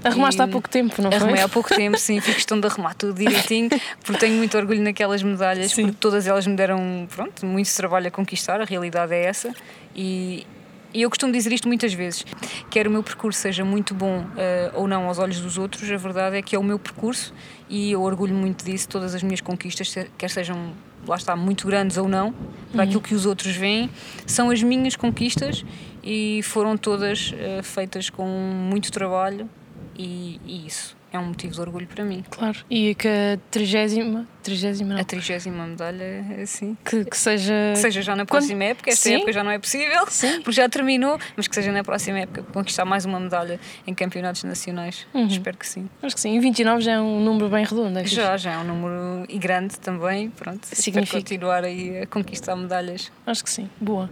Arrumaste 0.04 0.40
E- 0.40 0.44
há 0.44 0.48
pouco 0.48 0.68
tempo, 0.68 1.00
não 1.00 1.10
foi? 1.10 1.20
Arrumei 1.20 1.42
há 1.42 1.48
pouco 1.48 1.68
tempo, 1.74 1.98
sim, 1.98 2.20
fico 2.20 2.34
questão 2.36 2.58
de 2.58 2.66
arrumar 2.66 2.94
tudo 2.94 3.14
direitinho, 3.14 3.68
porque 4.04 4.18
tenho 4.20 4.36
muito 4.36 4.56
orgulho 4.56 4.82
naquelas 4.82 5.22
medalhas, 5.22 5.72
Sim. 5.72 5.82
porque 5.84 5.96
todas 6.00 6.26
elas 6.26 6.46
me 6.46 6.56
deram 6.56 7.06
pronto, 7.14 7.44
muito 7.46 7.72
trabalho 7.74 8.08
a 8.08 8.10
conquistar, 8.10 8.31
a 8.60 8.64
realidade 8.64 9.14
é 9.14 9.24
essa. 9.24 9.54
E, 9.94 10.46
e 10.94 11.02
eu 11.02 11.08
costumo 11.08 11.32
dizer 11.32 11.52
isto 11.52 11.68
muitas 11.68 11.92
vezes: 11.94 12.24
quer 12.70 12.86
o 12.86 12.90
meu 12.90 13.02
percurso 13.02 13.40
seja 13.40 13.64
muito 13.64 13.94
bom 13.94 14.24
eh, 14.36 14.70
ou 14.74 14.86
não 14.86 15.06
aos 15.06 15.18
olhos 15.18 15.40
dos 15.40 15.58
outros, 15.58 15.90
a 15.90 15.96
verdade 15.96 16.36
é 16.36 16.42
que 16.42 16.54
é 16.54 16.58
o 16.58 16.62
meu 16.62 16.78
percurso 16.78 17.32
e 17.68 17.92
eu 17.92 18.02
orgulho 18.02 18.34
muito 18.34 18.64
disso. 18.64 18.88
Todas 18.88 19.14
as 19.14 19.22
minhas 19.22 19.40
conquistas, 19.40 19.94
quer 20.18 20.30
sejam 20.30 20.72
lá 21.06 21.16
está, 21.16 21.34
muito 21.34 21.66
grandes 21.66 21.96
ou 21.96 22.08
não, 22.08 22.32
para 22.70 22.84
aquilo 22.84 23.00
que 23.00 23.14
os 23.14 23.26
outros 23.26 23.56
veem, 23.56 23.90
são 24.26 24.50
as 24.50 24.62
minhas 24.62 24.94
conquistas 24.94 25.64
e 26.02 26.40
foram 26.44 26.76
todas 26.76 27.34
eh, 27.36 27.62
feitas 27.62 28.08
com 28.08 28.26
muito 28.26 28.92
trabalho 28.92 29.48
e, 29.96 30.40
e 30.46 30.66
isso 30.66 31.01
é 31.12 31.18
um 31.18 31.26
motivo 31.26 31.52
de 31.52 31.60
orgulho 31.60 31.86
para 31.86 32.04
mim. 32.04 32.24
Claro. 32.30 32.58
E 32.70 32.94
que 32.94 33.06
a 33.06 33.38
trigésima, 33.50 34.26
trigésima 34.42 34.94
não, 34.94 35.00
A 35.00 35.04
trigésima 35.04 35.66
medalha, 35.66 36.24
assim. 36.42 36.76
que, 36.84 37.04
que 37.04 37.16
seja... 37.16 37.52
Que 37.74 37.78
seja 37.80 38.02
já 38.02 38.12
na 38.16 38.24
Quando- 38.24 38.28
próxima 38.40 38.64
época, 38.64 38.90
esta 38.90 39.08
Sim. 39.08 39.16
época 39.16 39.32
já 39.32 39.44
não 39.44 39.50
é 39.50 39.58
possível, 39.58 40.06
Sim. 40.08 40.36
porque 40.40 40.52
já 40.52 40.68
terminou, 40.68 41.18
mas 41.36 41.46
que 41.46 41.54
seja 41.54 41.70
na 41.70 41.84
próxima 41.84 42.20
época 42.20 42.42
conquistar 42.52 42.84
mais 42.84 43.04
uma 43.04 43.20
medalha 43.20 43.60
em 43.86 43.94
campeonatos 43.94 44.42
nacionais. 44.44 45.06
Uhum. 45.12 45.26
Espero 45.26 45.56
que 45.56 45.66
sim. 45.66 45.88
Acho 46.02 46.14
que 46.14 46.20
sim. 46.20 46.34
E 46.36 46.40
29 46.40 46.80
já 46.80 46.92
é 46.92 47.00
um 47.00 47.20
número 47.22 47.48
bem 47.48 47.64
redondo. 47.64 47.98
É. 47.98 48.04
Já, 48.06 48.36
já 48.36 48.52
é 48.52 48.58
um 48.58 48.64
número 48.64 49.24
e 49.28 49.38
grande 49.38 49.78
também, 49.78 50.30
pronto. 50.30 50.66
Significa. 50.66 51.18
Continuar 51.18 51.64
aí 51.64 52.00
a 52.02 52.06
conquistar 52.06 52.56
medalhas. 52.56 53.12
Acho 53.26 53.44
que 53.44 53.50
sim. 53.50 53.68
Boa. 53.80 54.10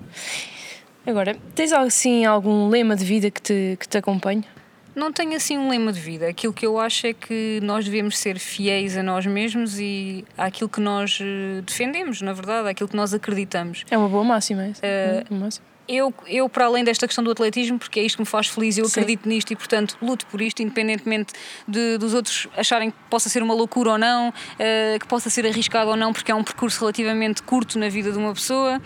Agora, 1.07 1.35
tens 1.55 1.73
assim 1.73 2.25
algum 2.27 2.69
lema 2.69 2.95
de 2.95 3.05
vida 3.05 3.31
que 3.31 3.41
te, 3.41 3.77
que 3.81 3.89
te 3.89 3.97
acompanhe? 3.99 4.45
Não 4.95 5.13
tenho 5.13 5.35
assim 5.37 5.57
um 5.57 5.71
lema 5.71 5.93
de 5.93 6.01
vida. 6.01 6.29
Aquilo 6.29 6.53
que 6.53 6.67
eu 6.67 6.79
acho 6.79 7.07
é 7.07 7.13
que 7.13 7.61
nós 7.63 7.85
devemos 7.85 8.19
ser 8.19 8.39
fiéis 8.39 8.97
a 8.97 9.03
nós 9.03 9.25
mesmos 9.25 9.79
e 9.79 10.25
àquilo 10.37 10.69
que 10.69 10.81
nós 10.81 11.19
eh, 11.21 11.63
defendemos, 11.63 12.21
na 12.21 12.33
verdade, 12.33 12.69
àquilo 12.69 12.89
que 12.89 12.97
nós 12.97 13.15
acreditamos. 13.15 13.85
É 13.91 13.97
uma 13.97 14.09
boa 14.09 14.25
máxima 14.25 14.65
essa. 14.65 14.81
Eh, 14.85 15.25
Uma 15.31 15.45
máxima. 15.45 15.71
Eu, 15.89 16.15
eu, 16.29 16.49
para 16.49 16.67
além 16.67 16.85
desta 16.85 17.05
questão 17.07 17.25
do 17.25 17.33
atletismo, 17.33 17.77
porque 17.77 17.99
é 17.99 18.05
isto 18.05 18.17
que 18.17 18.23
me 18.23 18.27
faz 18.27 18.47
feliz, 18.47 18.79
eu 18.79 18.85
Sim. 18.85 19.01
acredito 19.01 19.29
nisto 19.29 19.53
e, 19.53 19.57
portanto, 19.57 19.97
luto 20.01 20.25
por 20.27 20.41
isto, 20.41 20.63
independentemente 20.63 21.33
de, 21.67 21.99
dos 21.99 22.15
outros 22.15 22.47
acharem 22.57 22.93
que 22.93 22.97
possa 23.09 23.29
ser 23.29 23.43
uma 23.43 23.55
loucura 23.55 23.91
ou 23.91 23.99
não, 23.99 24.33
eh, 24.57 24.99
que 25.01 25.07
possa 25.09 25.29
ser 25.29 25.45
arriscado 25.47 25.91
ou 25.91 25.97
não, 25.97 26.13
porque 26.13 26.31
é 26.31 26.35
um 26.35 26.45
percurso 26.45 26.79
relativamente 26.81 27.43
curto 27.43 27.77
na 27.77 27.89
vida 27.89 28.13
de 28.13 28.19
uma 28.19 28.33
pessoa. 28.33 28.81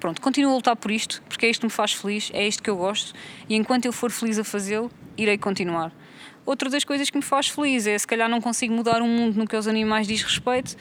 Pronto, 0.00 0.20
continuo 0.20 0.52
a 0.52 0.56
lutar 0.56 0.76
por 0.76 0.90
isto, 0.90 1.22
porque 1.28 1.44
é 1.44 1.50
isto 1.50 1.60
que 1.60 1.66
me 1.66 1.72
faz 1.72 1.92
feliz, 1.92 2.30
é 2.32 2.46
isto 2.46 2.62
que 2.62 2.70
eu 2.70 2.76
gosto, 2.76 3.12
e 3.48 3.54
enquanto 3.54 3.84
eu 3.84 3.92
for 3.92 4.10
feliz 4.10 4.38
a 4.38 4.44
fazê-lo, 4.44 4.90
irei 5.16 5.38
continuar. 5.38 5.92
Outra 6.44 6.70
das 6.70 6.84
coisas 6.84 7.10
que 7.10 7.16
me 7.16 7.22
faz 7.24 7.48
feliz 7.48 7.86
é, 7.86 7.98
se 7.98 8.06
calhar 8.06 8.28
não 8.28 8.40
consigo 8.40 8.72
mudar 8.72 9.02
o 9.02 9.06
mundo 9.06 9.36
no 9.36 9.46
que 9.46 9.56
aos 9.56 9.66
animais 9.66 10.06
diz 10.06 10.22
respeito, 10.22 10.76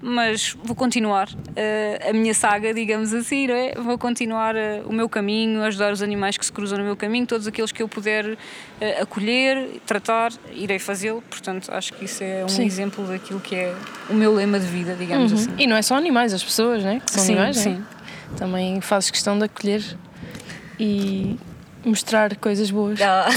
mas 0.00 0.56
vou 0.62 0.76
continuar 0.76 1.28
eh, 1.56 2.06
a 2.08 2.12
minha 2.12 2.32
saga, 2.32 2.72
digamos 2.72 3.12
assim, 3.12 3.50
é? 3.50 3.74
Vou 3.74 3.98
continuar 3.98 4.54
eh, 4.54 4.80
o 4.86 4.92
meu 4.92 5.08
caminho, 5.08 5.60
ajudar 5.64 5.92
os 5.92 6.00
animais 6.02 6.36
que 6.36 6.46
se 6.46 6.52
cruzam 6.52 6.78
no 6.78 6.84
meu 6.84 6.94
caminho, 6.96 7.26
todos 7.26 7.48
aqueles 7.48 7.72
que 7.72 7.82
eu 7.82 7.88
puder 7.88 8.38
eh, 8.80 9.00
acolher, 9.02 9.80
tratar, 9.84 10.32
irei 10.54 10.78
fazê-lo. 10.78 11.20
Portanto, 11.28 11.68
acho 11.72 11.92
que 11.94 12.04
isso 12.04 12.22
é 12.22 12.44
um 12.44 12.48
Sim. 12.48 12.64
exemplo 12.64 13.04
daquilo 13.08 13.40
que 13.40 13.56
é 13.56 13.74
o 14.08 14.14
meu 14.14 14.32
lema 14.32 14.60
de 14.60 14.66
vida, 14.68 14.94
digamos 14.94 15.32
Uhum. 15.32 15.38
assim. 15.38 15.50
E 15.58 15.66
não 15.66 15.76
é 15.76 15.82
só 15.82 15.96
animais, 15.96 16.32
as 16.32 16.44
pessoas, 16.44 16.84
né? 16.84 17.02
Que 17.04 17.10
são 17.10 17.24
Sim, 17.24 17.32
animais, 17.32 17.56
sim. 17.56 17.70
Né? 17.74 17.84
Também 18.36 18.80
fazes 18.80 19.10
questão 19.10 19.36
de 19.36 19.46
acolher 19.46 19.82
e 20.78 21.36
mostrar 21.84 22.36
coisas 22.36 22.70
boas. 22.70 23.00
Ah, 23.00 23.28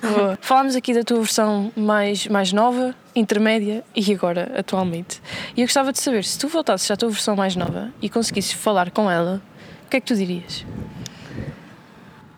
Boa. 0.02 0.38
Falámos 0.40 0.76
aqui 0.76 0.94
da 0.94 1.02
tua 1.02 1.18
versão 1.18 1.72
mais, 1.76 2.26
mais 2.26 2.52
nova, 2.52 2.94
intermédia 3.14 3.84
e 3.94 4.12
agora, 4.12 4.52
atualmente. 4.56 5.20
E 5.56 5.60
eu 5.60 5.66
gostava 5.66 5.92
de 5.92 6.00
saber, 6.00 6.24
se 6.24 6.38
tu 6.38 6.48
voltasses 6.48 6.90
à 6.90 6.96
tua 6.96 7.10
versão 7.10 7.36
mais 7.36 7.56
nova 7.56 7.92
e 8.00 8.08
conseguisses 8.08 8.52
falar 8.52 8.90
com 8.90 9.10
ela, 9.10 9.42
o 9.86 9.88
que 9.90 9.96
é 9.96 10.00
que 10.00 10.06
tu 10.06 10.14
dirias? 10.14 10.64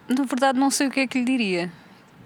na 0.08 0.24
verdade, 0.24 0.58
não 0.58 0.70
sei 0.70 0.86
o 0.86 0.90
que 0.90 1.00
é 1.00 1.06
que 1.06 1.18
lhe 1.18 1.24
diria. 1.24 1.72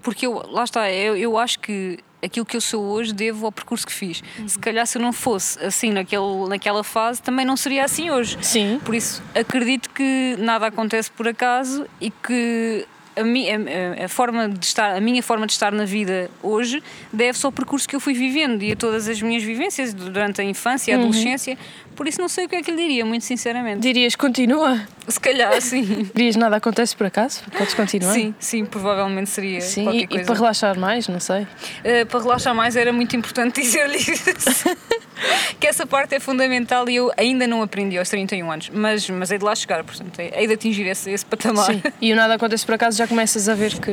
Porque 0.01 0.25
eu, 0.25 0.43
lá 0.49 0.63
está, 0.63 0.91
eu, 0.91 1.15
eu 1.15 1.37
acho 1.37 1.59
que 1.59 1.99
aquilo 2.21 2.45
que 2.45 2.57
eu 2.57 2.61
sou 2.61 2.83
hoje 2.85 3.13
devo 3.13 3.45
ao 3.45 3.51
percurso 3.51 3.85
que 3.85 3.93
fiz. 3.93 4.23
Se 4.47 4.57
calhar, 4.59 4.85
se 4.85 4.97
eu 4.97 5.01
não 5.01 5.13
fosse 5.13 5.59
assim 5.63 5.91
naquele, 5.91 6.47
naquela 6.47 6.83
fase, 6.83 7.21
também 7.21 7.45
não 7.45 7.55
seria 7.57 7.85
assim 7.85 8.09
hoje. 8.09 8.37
Sim. 8.41 8.79
Por 8.83 8.95
isso, 8.95 9.21
acredito 9.35 9.89
que 9.89 10.35
nada 10.39 10.67
acontece 10.67 11.09
por 11.11 11.27
acaso 11.27 11.85
e 12.01 12.11
que 12.11 12.85
a, 13.15 13.23
mi, 13.23 13.47
a, 13.49 14.05
a 14.05 14.07
forma 14.07 14.47
de 14.47 14.65
estar, 14.65 14.95
a 14.95 15.01
minha 15.01 15.21
forma 15.21 15.45
de 15.45 15.53
estar 15.53 15.71
na 15.71 15.85
vida 15.85 16.29
hoje 16.41 16.81
deve-se 17.11 17.45
ao 17.45 17.51
percurso 17.51 17.87
que 17.87 17.95
eu 17.95 17.99
fui 17.99 18.13
vivendo 18.13 18.61
e 18.63 18.71
a 18.71 18.75
todas 18.75 19.07
as 19.07 19.21
minhas 19.21 19.43
vivências 19.43 19.93
durante 19.93 20.41
a 20.41 20.43
infância 20.43 20.91
e 20.91 20.93
a 20.93 20.97
Uhum. 20.99 21.55
Por 21.99 22.07
isso, 22.07 22.21
não 22.21 22.29
sei 22.29 22.45
o 22.45 22.47
que 22.47 22.55
é 22.55 22.63
que 22.63 22.71
lhe 22.71 22.77
diria, 22.77 23.03
muito 23.05 23.25
sinceramente. 23.25 23.81
Dirias 23.81 24.15
continua? 24.15 24.79
Se 25.05 25.19
calhar, 25.19 25.61
sim. 25.61 26.09
Dirias 26.15 26.37
nada 26.37 26.55
acontece 26.55 26.95
por 26.95 27.05
acaso? 27.05 27.41
Podes 27.51 27.73
continuar? 27.73 28.13
Sim, 28.13 28.33
sim, 28.39 28.65
provavelmente 28.65 29.29
seria 29.29 29.59
Sim, 29.59 29.83
qualquer 29.83 30.07
e, 30.17 30.21
e 30.21 30.23
para 30.23 30.33
relaxar 30.33 30.79
mais, 30.79 31.09
não 31.09 31.19
sei. 31.19 31.41
Uh, 31.41 32.05
para 32.07 32.21
relaxar 32.21 32.55
mais 32.55 32.77
era 32.77 32.93
muito 32.93 33.17
importante 33.17 33.59
dizer-lhe 33.59 33.97
isso. 33.97 34.77
que 35.59 35.67
essa 35.67 35.85
parte 35.85 36.15
é 36.15 36.21
fundamental 36.21 36.87
e 36.89 36.95
eu 36.95 37.11
ainda 37.17 37.45
não 37.45 37.61
aprendi 37.61 37.97
aos 37.97 38.07
31 38.07 38.49
anos, 38.49 38.69
mas, 38.73 39.09
mas 39.09 39.29
hei 39.29 39.37
de 39.37 39.43
lá 39.43 39.53
chegar, 39.53 39.83
portanto, 39.83 40.17
hei 40.21 40.47
de 40.47 40.53
atingir 40.53 40.87
esse, 40.87 41.11
esse 41.11 41.25
patamar. 41.25 41.65
Sim. 41.65 41.83
E 41.99 42.13
o 42.13 42.15
nada 42.15 42.35
acontece 42.35 42.65
por 42.65 42.75
acaso 42.75 42.97
já 42.97 43.07
começas 43.07 43.49
a 43.49 43.55
ver 43.55 43.77
que. 43.77 43.91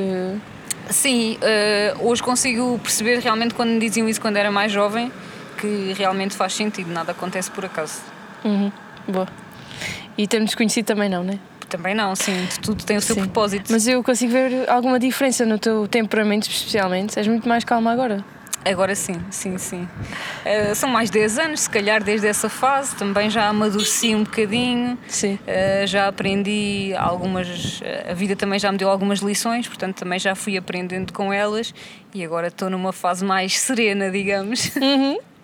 Sim, 0.91 1.39
uh, 1.39 2.09
hoje 2.09 2.23
consigo 2.23 2.79
perceber 2.79 3.19
realmente 3.19 3.53
quando 3.53 3.71
me 3.71 3.81
diziam 3.81 4.09
isso 4.09 4.21
quando 4.21 4.37
era 4.37 4.53
mais 4.53 4.71
jovem, 4.71 5.11
que 5.57 5.95
realmente 5.97 6.35
faz 6.35 6.55
sentido, 6.55 6.93
nada 6.93 7.13
acontece 7.13 7.51
por 7.51 7.65
acaso. 7.65 8.01
Uhum. 8.45 8.71
Boa. 9.09 9.29
E 10.17 10.27
termos 10.27 10.55
conhecido 10.55 10.87
também 10.87 11.09
não, 11.09 11.23
né? 11.23 11.39
Também 11.69 11.95
não, 11.95 12.15
sim, 12.15 12.47
tudo 12.63 12.85
tem 12.85 12.97
o 12.97 13.01
seu 13.01 13.15
Sim. 13.17 13.23
propósito. 13.23 13.73
Mas 13.73 13.89
eu 13.89 14.03
consigo 14.03 14.33
ver 14.33 14.71
alguma 14.71 14.99
diferença 15.01 15.45
no 15.45 15.59
teu 15.59 15.89
temperamento, 15.89 16.49
especialmente. 16.49 17.19
És 17.19 17.27
muito 17.27 17.49
mais 17.49 17.65
calma 17.65 17.93
agora. 17.93 18.25
Agora 18.65 18.97
sim, 18.97 19.15
sim, 19.31 19.59
sim. 19.59 19.89
Eh, 20.45 20.75
são 20.75 20.89
mais 20.89 21.09
10 21.09 21.39
anos, 21.39 21.61
se 21.61 21.71
calhar, 21.71 22.03
desde 22.03 22.27
essa 22.27 22.49
fase. 22.49 22.97
Também 22.97 23.31
já 23.31 23.47
amadureci 23.49 24.15
um 24.15 24.25
bocadinho. 24.25 24.99
Sim. 25.07 25.39
Uh, 25.47 25.87
já 25.87 26.09
aprendi 26.09 26.93
algumas. 26.97 27.81
A 28.09 28.15
vida 28.15 28.35
também 28.35 28.59
já 28.59 28.73
me 28.73 28.79
deu 28.79 28.89
algumas 28.89 29.21
lições, 29.21 29.69
portanto 29.69 29.97
também 29.97 30.19
já 30.19 30.35
fui 30.35 30.57
aprendendo 30.57 31.13
com 31.13 31.33
elas 31.33 31.73
e 32.13 32.25
agora 32.25 32.49
estou 32.49 32.69
numa 32.69 32.93
fase 32.93 33.25
mais 33.25 33.57
serena, 33.59 34.11
digamos, 34.11 34.73
Muito 34.75 35.23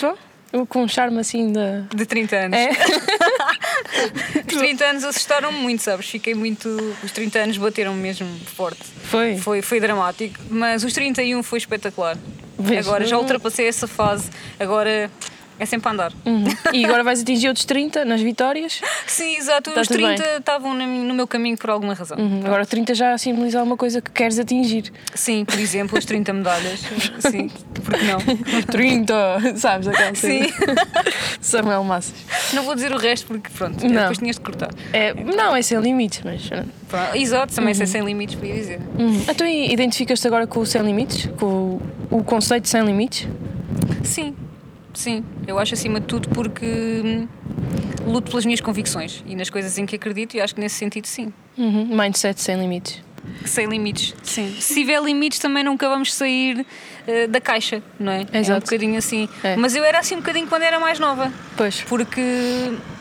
bom. 0.00 0.16
Eu 0.52 0.66
Com 0.66 0.82
um 0.82 0.88
charme 0.88 1.18
assim 1.20 1.52
da. 1.52 1.82
de 1.94 2.04
30 2.04 2.36
anos. 2.36 2.58
É? 2.58 2.70
Os 4.50 4.56
30 4.56 4.84
anos 4.84 5.04
assustaram-me 5.04 5.58
muito, 5.58 5.82
sabes? 5.82 6.08
Fiquei 6.08 6.34
muito. 6.34 6.68
Os 7.04 7.12
30 7.12 7.38
anos 7.38 7.56
bateram 7.56 7.94
mesmo 7.94 8.26
forte. 8.46 8.82
Foi. 9.04 9.36
Foi, 9.38 9.62
foi 9.62 9.78
dramático, 9.78 10.40
mas 10.50 10.82
os 10.82 10.92
31 10.92 11.42
foi 11.44 11.58
espetacular. 11.58 12.18
Vês? 12.58 12.86
Agora 12.86 13.06
já 13.06 13.16
ultrapassei 13.16 13.66
essa 13.66 13.86
fase, 13.86 14.28
agora 14.58 15.10
é 15.60 15.66
sempre 15.66 15.90
a 15.90 15.92
andar. 15.92 16.12
Uhum. 16.24 16.44
E 16.72 16.86
agora 16.86 17.04
vais 17.04 17.20
atingir 17.20 17.48
outros 17.48 17.66
30 17.66 18.06
nas 18.06 18.22
vitórias. 18.22 18.80
Sim, 19.06 19.36
exato. 19.36 19.70
Tá 19.70 19.82
os 19.82 19.88
tudo 19.88 19.98
30 19.98 20.38
estavam 20.38 20.72
no 20.74 21.12
meu 21.12 21.26
caminho 21.26 21.58
por 21.58 21.68
alguma 21.68 21.92
razão. 21.92 22.16
Uhum. 22.18 22.40
Agora 22.46 22.64
30 22.64 22.94
já 22.94 23.18
simboliza 23.18 23.58
alguma 23.58 23.76
coisa 23.76 24.00
que 24.00 24.10
queres 24.10 24.38
atingir. 24.38 24.90
Sim, 25.14 25.44
por 25.44 25.58
exemplo, 25.58 25.98
as 25.98 26.06
30 26.06 26.32
medalhas. 26.32 26.80
Sim, 27.30 27.50
porque 27.84 28.04
não? 28.04 28.20
30! 28.64 29.56
Sabes 29.56 29.88
aquela 29.88 30.14
Sim. 30.14 30.40
Samuel 31.42 31.84
Massas. 31.84 32.14
Não 32.54 32.62
vou 32.62 32.74
dizer 32.74 32.92
o 32.92 32.96
resto 32.96 33.26
porque, 33.26 33.50
pronto, 33.50 33.84
Não. 33.86 33.94
depois 33.94 34.16
tinhas 34.16 34.36
de 34.36 34.42
cortar. 34.42 34.70
É, 34.94 35.12
não, 35.12 35.54
é 35.54 35.60
sem 35.60 35.78
limites, 35.78 36.22
mas. 36.24 36.48
Pronto, 36.88 37.16
Exato, 37.16 37.54
também 37.54 37.74
sei 37.74 37.86
sem 37.86 38.02
limites, 38.02 38.34
podia 38.34 38.54
dizer. 38.54 38.80
Uhum. 38.98 39.24
Então 39.28 39.46
e 39.46 39.70
identificas-te 39.70 40.26
agora 40.26 40.46
com 40.46 40.60
o 40.60 40.66
sem 40.66 40.80
limites? 40.80 41.28
Com 41.38 41.46
o, 42.10 42.18
o 42.18 42.24
conceito 42.24 42.62
de 42.64 42.70
sem 42.70 42.82
limites? 42.82 43.28
Sim, 44.02 44.34
sim. 45.00 45.24
Eu 45.46 45.58
acho 45.58 45.74
acima 45.74 45.98
de 46.00 46.06
tudo 46.06 46.28
porque 46.28 46.64
hum, 46.66 47.28
luto 48.06 48.30
pelas 48.30 48.44
minhas 48.44 48.60
convicções 48.60 49.22
e 49.26 49.34
nas 49.34 49.50
coisas 49.50 49.76
em 49.78 49.86
que 49.86 49.96
acredito 49.96 50.36
e 50.36 50.40
acho 50.40 50.54
que 50.54 50.60
nesse 50.60 50.76
sentido 50.76 51.06
sim. 51.06 51.32
Uhum. 51.56 51.86
Mindset 51.96 52.40
sem 52.40 52.58
limites. 52.58 53.02
Sem 53.44 53.66
limites, 53.66 54.14
sim. 54.22 54.56
Se 54.58 54.74
tiver 54.74 55.02
limites 55.02 55.38
também 55.38 55.62
nunca 55.62 55.88
vamos 55.88 56.12
sair 56.12 56.64
eh, 57.06 57.26
da 57.26 57.40
caixa, 57.40 57.82
não 57.98 58.12
é? 58.12 58.26
É 58.32 58.38
um 58.38 58.40
Exato. 58.40 58.60
bocadinho 58.66 58.98
assim. 58.98 59.28
É. 59.42 59.56
Mas 59.56 59.74
eu 59.76 59.84
era 59.84 59.98
assim 59.98 60.14
um 60.14 60.18
bocadinho 60.18 60.46
quando 60.46 60.62
era 60.62 60.80
mais 60.80 60.98
nova. 60.98 61.32
Pois. 61.56 61.82
Porque 61.82 62.22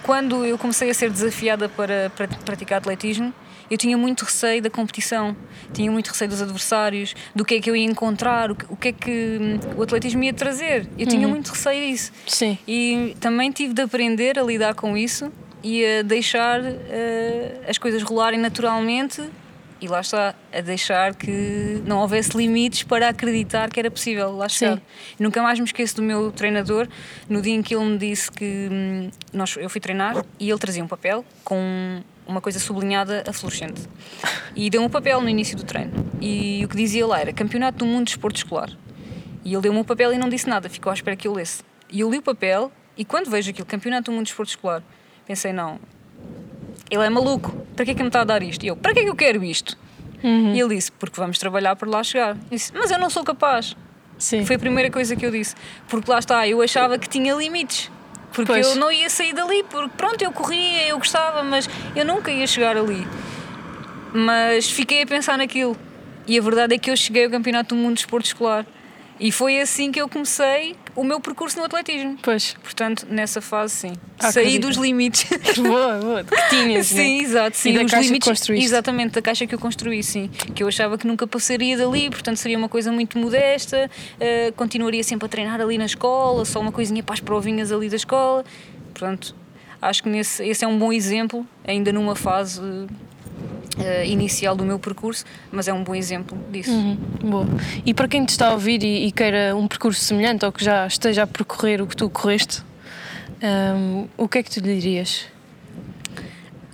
quando 0.03 0.45
eu 0.45 0.57
comecei 0.57 0.89
a 0.89 0.93
ser 0.93 1.09
desafiada 1.09 1.69
para, 1.69 2.11
para 2.15 2.27
praticar 2.27 2.79
atletismo, 2.79 3.33
eu 3.69 3.77
tinha 3.77 3.97
muito 3.97 4.25
receio 4.25 4.61
da 4.61 4.69
competição, 4.69 5.35
tinha 5.73 5.91
muito 5.91 6.07
receio 6.07 6.29
dos 6.29 6.41
adversários, 6.41 7.15
do 7.35 7.45
que 7.45 7.55
é 7.55 7.61
que 7.61 7.69
eu 7.69 7.75
ia 7.75 7.85
encontrar, 7.85 8.51
o 8.51 8.55
que, 8.55 8.65
o 8.69 8.75
que 8.75 8.87
é 8.89 8.91
que 8.91 9.37
hum, 9.39 9.59
o 9.77 9.83
atletismo 9.83 10.23
ia 10.23 10.33
trazer. 10.33 10.87
Eu 10.97 11.07
tinha 11.07 11.27
muito 11.27 11.49
receio 11.49 11.91
disso. 11.91 12.11
Sim. 12.27 12.57
E 12.67 13.15
também 13.19 13.51
tive 13.51 13.73
de 13.73 13.81
aprender 13.81 14.39
a 14.39 14.43
lidar 14.43 14.73
com 14.73 14.97
isso 14.97 15.31
e 15.63 15.85
a 15.85 16.01
deixar 16.01 16.61
eh, 16.63 17.61
as 17.67 17.77
coisas 17.77 18.01
rolarem 18.01 18.39
naturalmente 18.39 19.21
e 19.81 19.87
lá 19.87 20.01
está, 20.01 20.35
a 20.53 20.61
deixar 20.61 21.15
que 21.15 21.81
não 21.85 21.99
houvesse 21.99 22.35
limites 22.35 22.83
para 22.83 23.09
acreditar 23.09 23.69
que 23.69 23.79
era 23.79 23.89
possível 23.89 24.35
lá 24.35 24.49
chegar. 24.49 24.75
Sim. 24.75 24.81
Nunca 25.19 25.41
mais 25.41 25.59
me 25.59 25.65
esqueço 25.65 25.95
do 25.95 26.01
meu 26.01 26.31
treinador, 26.31 26.87
no 27.27 27.41
dia 27.41 27.53
em 27.53 27.61
que 27.61 27.75
ele 27.75 27.85
me 27.85 27.97
disse 27.97 28.31
que 28.31 28.67
hum, 28.71 29.09
nós, 29.31 29.55
eu 29.57 29.69
fui 29.69 29.79
treinar 29.79 30.23
e 30.39 30.49
ele 30.49 30.59
trazia 30.59 30.83
um 30.83 30.87
papel 30.87 31.23
com 31.43 32.01
uma 32.27 32.41
coisa 32.41 32.59
sublinhada 32.59 33.23
a 33.27 33.33
fluorescente. 33.33 33.81
E 34.55 34.69
deu-me 34.69 34.87
um 34.87 34.89
papel 34.89 35.21
no 35.21 35.29
início 35.29 35.57
do 35.57 35.63
treino. 35.63 35.91
E 36.21 36.63
o 36.63 36.67
que 36.67 36.75
dizia 36.77 37.05
lá 37.07 37.19
era 37.19 37.33
Campeonato 37.33 37.79
do 37.79 37.85
Mundo 37.85 38.05
de 38.05 38.13
Desporto 38.13 38.37
Escolar. 38.37 38.69
E 39.43 39.53
ele 39.53 39.61
deu-me 39.61 39.79
o 39.79 39.85
papel 39.85 40.13
e 40.13 40.17
não 40.17 40.29
disse 40.29 40.47
nada, 40.47 40.69
ficou 40.69 40.91
à 40.91 40.93
espera 40.93 41.15
que 41.15 41.27
eu 41.27 41.33
lesse. 41.33 41.63
E 41.89 42.01
eu 42.01 42.11
li 42.11 42.17
o 42.17 42.21
papel 42.21 42.71
e 42.95 43.05
quando 43.05 43.29
vejo 43.29 43.49
aquilo, 43.49 43.65
Campeonato 43.65 44.11
do 44.11 44.11
Mundo 44.11 44.25
de 44.25 44.31
Desporto 44.31 44.49
Escolar, 44.49 44.83
pensei, 45.25 45.53
não, 45.53 45.79
ele 46.89 47.03
é 47.05 47.09
maluco, 47.09 47.51
para 47.75 47.85
que 47.85 47.91
é 47.91 47.93
que 47.95 48.01
me 48.01 48.09
está 48.09 48.21
a 48.21 48.23
dar 48.23 48.43
isto? 48.43 48.63
E 48.63 48.67
eu, 48.67 48.75
para 48.75 48.93
que 48.93 48.99
é 48.99 49.03
que 49.03 49.09
eu 49.09 49.15
quero 49.15 49.43
isto? 49.43 49.77
E 50.21 50.59
ele 50.59 50.75
disse, 50.75 50.91
porque 50.91 51.19
vamos 51.19 51.37
trabalhar 51.37 51.75
para 51.75 51.89
lá 51.89 52.03
chegar. 52.03 52.35
Eu 52.35 52.41
disse, 52.51 52.73
mas 52.75 52.91
eu 52.91 52.99
não 52.99 53.09
sou 53.09 53.23
capaz. 53.23 53.75
Sim. 54.17 54.45
Foi 54.45 54.57
a 54.57 54.59
primeira 54.59 54.91
coisa 54.91 55.15
que 55.15 55.25
eu 55.25 55.31
disse. 55.31 55.55
Porque 55.87 56.11
lá 56.11 56.19
está, 56.19 56.45
eu 56.45 56.61
achava 56.61 56.99
que 56.99 57.07
tinha 57.07 57.33
limites. 57.33 57.89
Porque 58.33 58.51
Pois. 58.51 58.67
eu 58.67 58.75
não 58.75 58.91
ia 58.91 59.09
sair 59.09 59.33
dali, 59.33 59.63
porque 59.63 59.89
pronto, 59.95 60.21
eu 60.21 60.31
corria, 60.31 60.87
eu 60.87 60.97
gostava, 60.97 61.41
mas 61.41 61.69
eu 61.95 62.03
nunca 62.05 62.29
ia 62.29 62.45
chegar 62.45 62.75
ali. 62.75 63.07
Mas 64.13 64.69
fiquei 64.69 65.03
a 65.03 65.07
pensar 65.07 65.37
naquilo. 65.37 65.75
E 66.27 66.37
a 66.37 66.41
verdade 66.41 66.75
é 66.75 66.77
que 66.77 66.91
eu 66.91 66.97
cheguei 66.97 67.25
ao 67.25 67.31
Campeonato 67.31 67.73
do 67.73 67.81
Mundo 67.81 67.95
de 67.95 68.01
Desporto 68.01 68.27
Escolar. 68.27 68.65
E 69.19 69.31
foi 69.33 69.59
assim 69.59 69.91
que 69.91 69.99
eu 69.99 70.07
comecei 70.07 70.75
o 70.95 71.03
meu 71.03 71.19
percurso 71.19 71.57
no 71.57 71.65
atletismo. 71.65 72.17
Pois. 72.21 72.55
Portanto, 72.63 73.05
nessa 73.09 73.41
fase, 73.41 73.73
sim. 73.75 73.93
Ah, 74.17 74.31
Saí 74.31 74.43
acredito. 74.45 74.67
dos 74.67 74.77
limites. 74.77 75.25
boa, 75.59 75.97
boa. 75.99 76.23
Que 76.23 76.49
tinhas, 76.49 76.87
Sim, 76.87 77.17
né? 77.17 77.23
exato. 77.23 77.57
Sim, 77.57 77.73
da 77.73 77.83
os 77.83 77.91
caixa 77.91 78.01
que 78.03 78.07
limites, 78.07 78.29
construíste. 78.29 78.65
Exatamente, 78.65 79.11
da 79.11 79.21
caixa 79.21 79.45
que 79.45 79.53
eu 79.53 79.59
construí, 79.59 80.01
sim. 80.03 80.29
Que 80.55 80.63
eu 80.63 80.67
achava 80.69 80.97
que 80.97 81.05
nunca 81.05 81.27
passaria 81.27 81.77
dali, 81.77 82.09
portanto 82.09 82.37
seria 82.37 82.57
uma 82.57 82.69
coisa 82.69 82.91
muito 82.93 83.17
modesta, 83.17 83.91
eh, 84.19 84.53
continuaria 84.55 85.03
sempre 85.03 85.25
a 85.25 85.29
treinar 85.29 85.59
ali 85.59 85.77
na 85.77 85.85
escola, 85.85 86.45
só 86.45 86.59
uma 86.61 86.71
coisinha 86.71 87.03
para 87.03 87.13
as 87.13 87.19
provinhas 87.19 87.71
ali 87.73 87.89
da 87.89 87.97
escola. 87.97 88.45
Portanto, 88.93 89.35
acho 89.81 90.03
que 90.03 90.09
nesse, 90.09 90.45
esse 90.47 90.63
é 90.63 90.67
um 90.67 90.77
bom 90.79 90.93
exemplo, 90.93 91.45
ainda 91.65 91.91
numa 91.91 92.15
fase 92.15 92.61
eh, 93.79 94.05
inicial 94.07 94.55
do 94.55 94.63
meu 94.65 94.77
percurso, 94.79 95.25
mas 95.51 95.67
é 95.67 95.73
um 95.73 95.83
bom 95.83 95.95
exemplo 95.95 96.37
disso. 96.51 96.71
Uhum, 96.71 96.95
boa. 97.21 97.47
E 97.85 97.93
para 97.93 98.07
quem 98.07 98.25
te 98.25 98.29
está 98.29 98.49
a 98.49 98.53
ouvir 98.53 98.83
e, 98.83 99.07
e 99.07 99.11
queira 99.11 99.55
um 99.55 99.67
percurso 99.67 100.01
semelhante 100.01 100.45
ou 100.45 100.51
que 100.51 100.63
já 100.63 100.85
esteja 100.87 101.23
a 101.23 101.27
percorrer 101.27 101.81
o 101.81 101.87
que 101.87 101.95
tu 101.95 102.09
correste, 102.09 102.61
hum, 103.75 104.07
o 104.17 104.27
que 104.27 104.37
é 104.39 104.43
que 104.43 104.49
tu 104.51 104.59
lhe 104.59 104.75
dirias? 104.79 105.25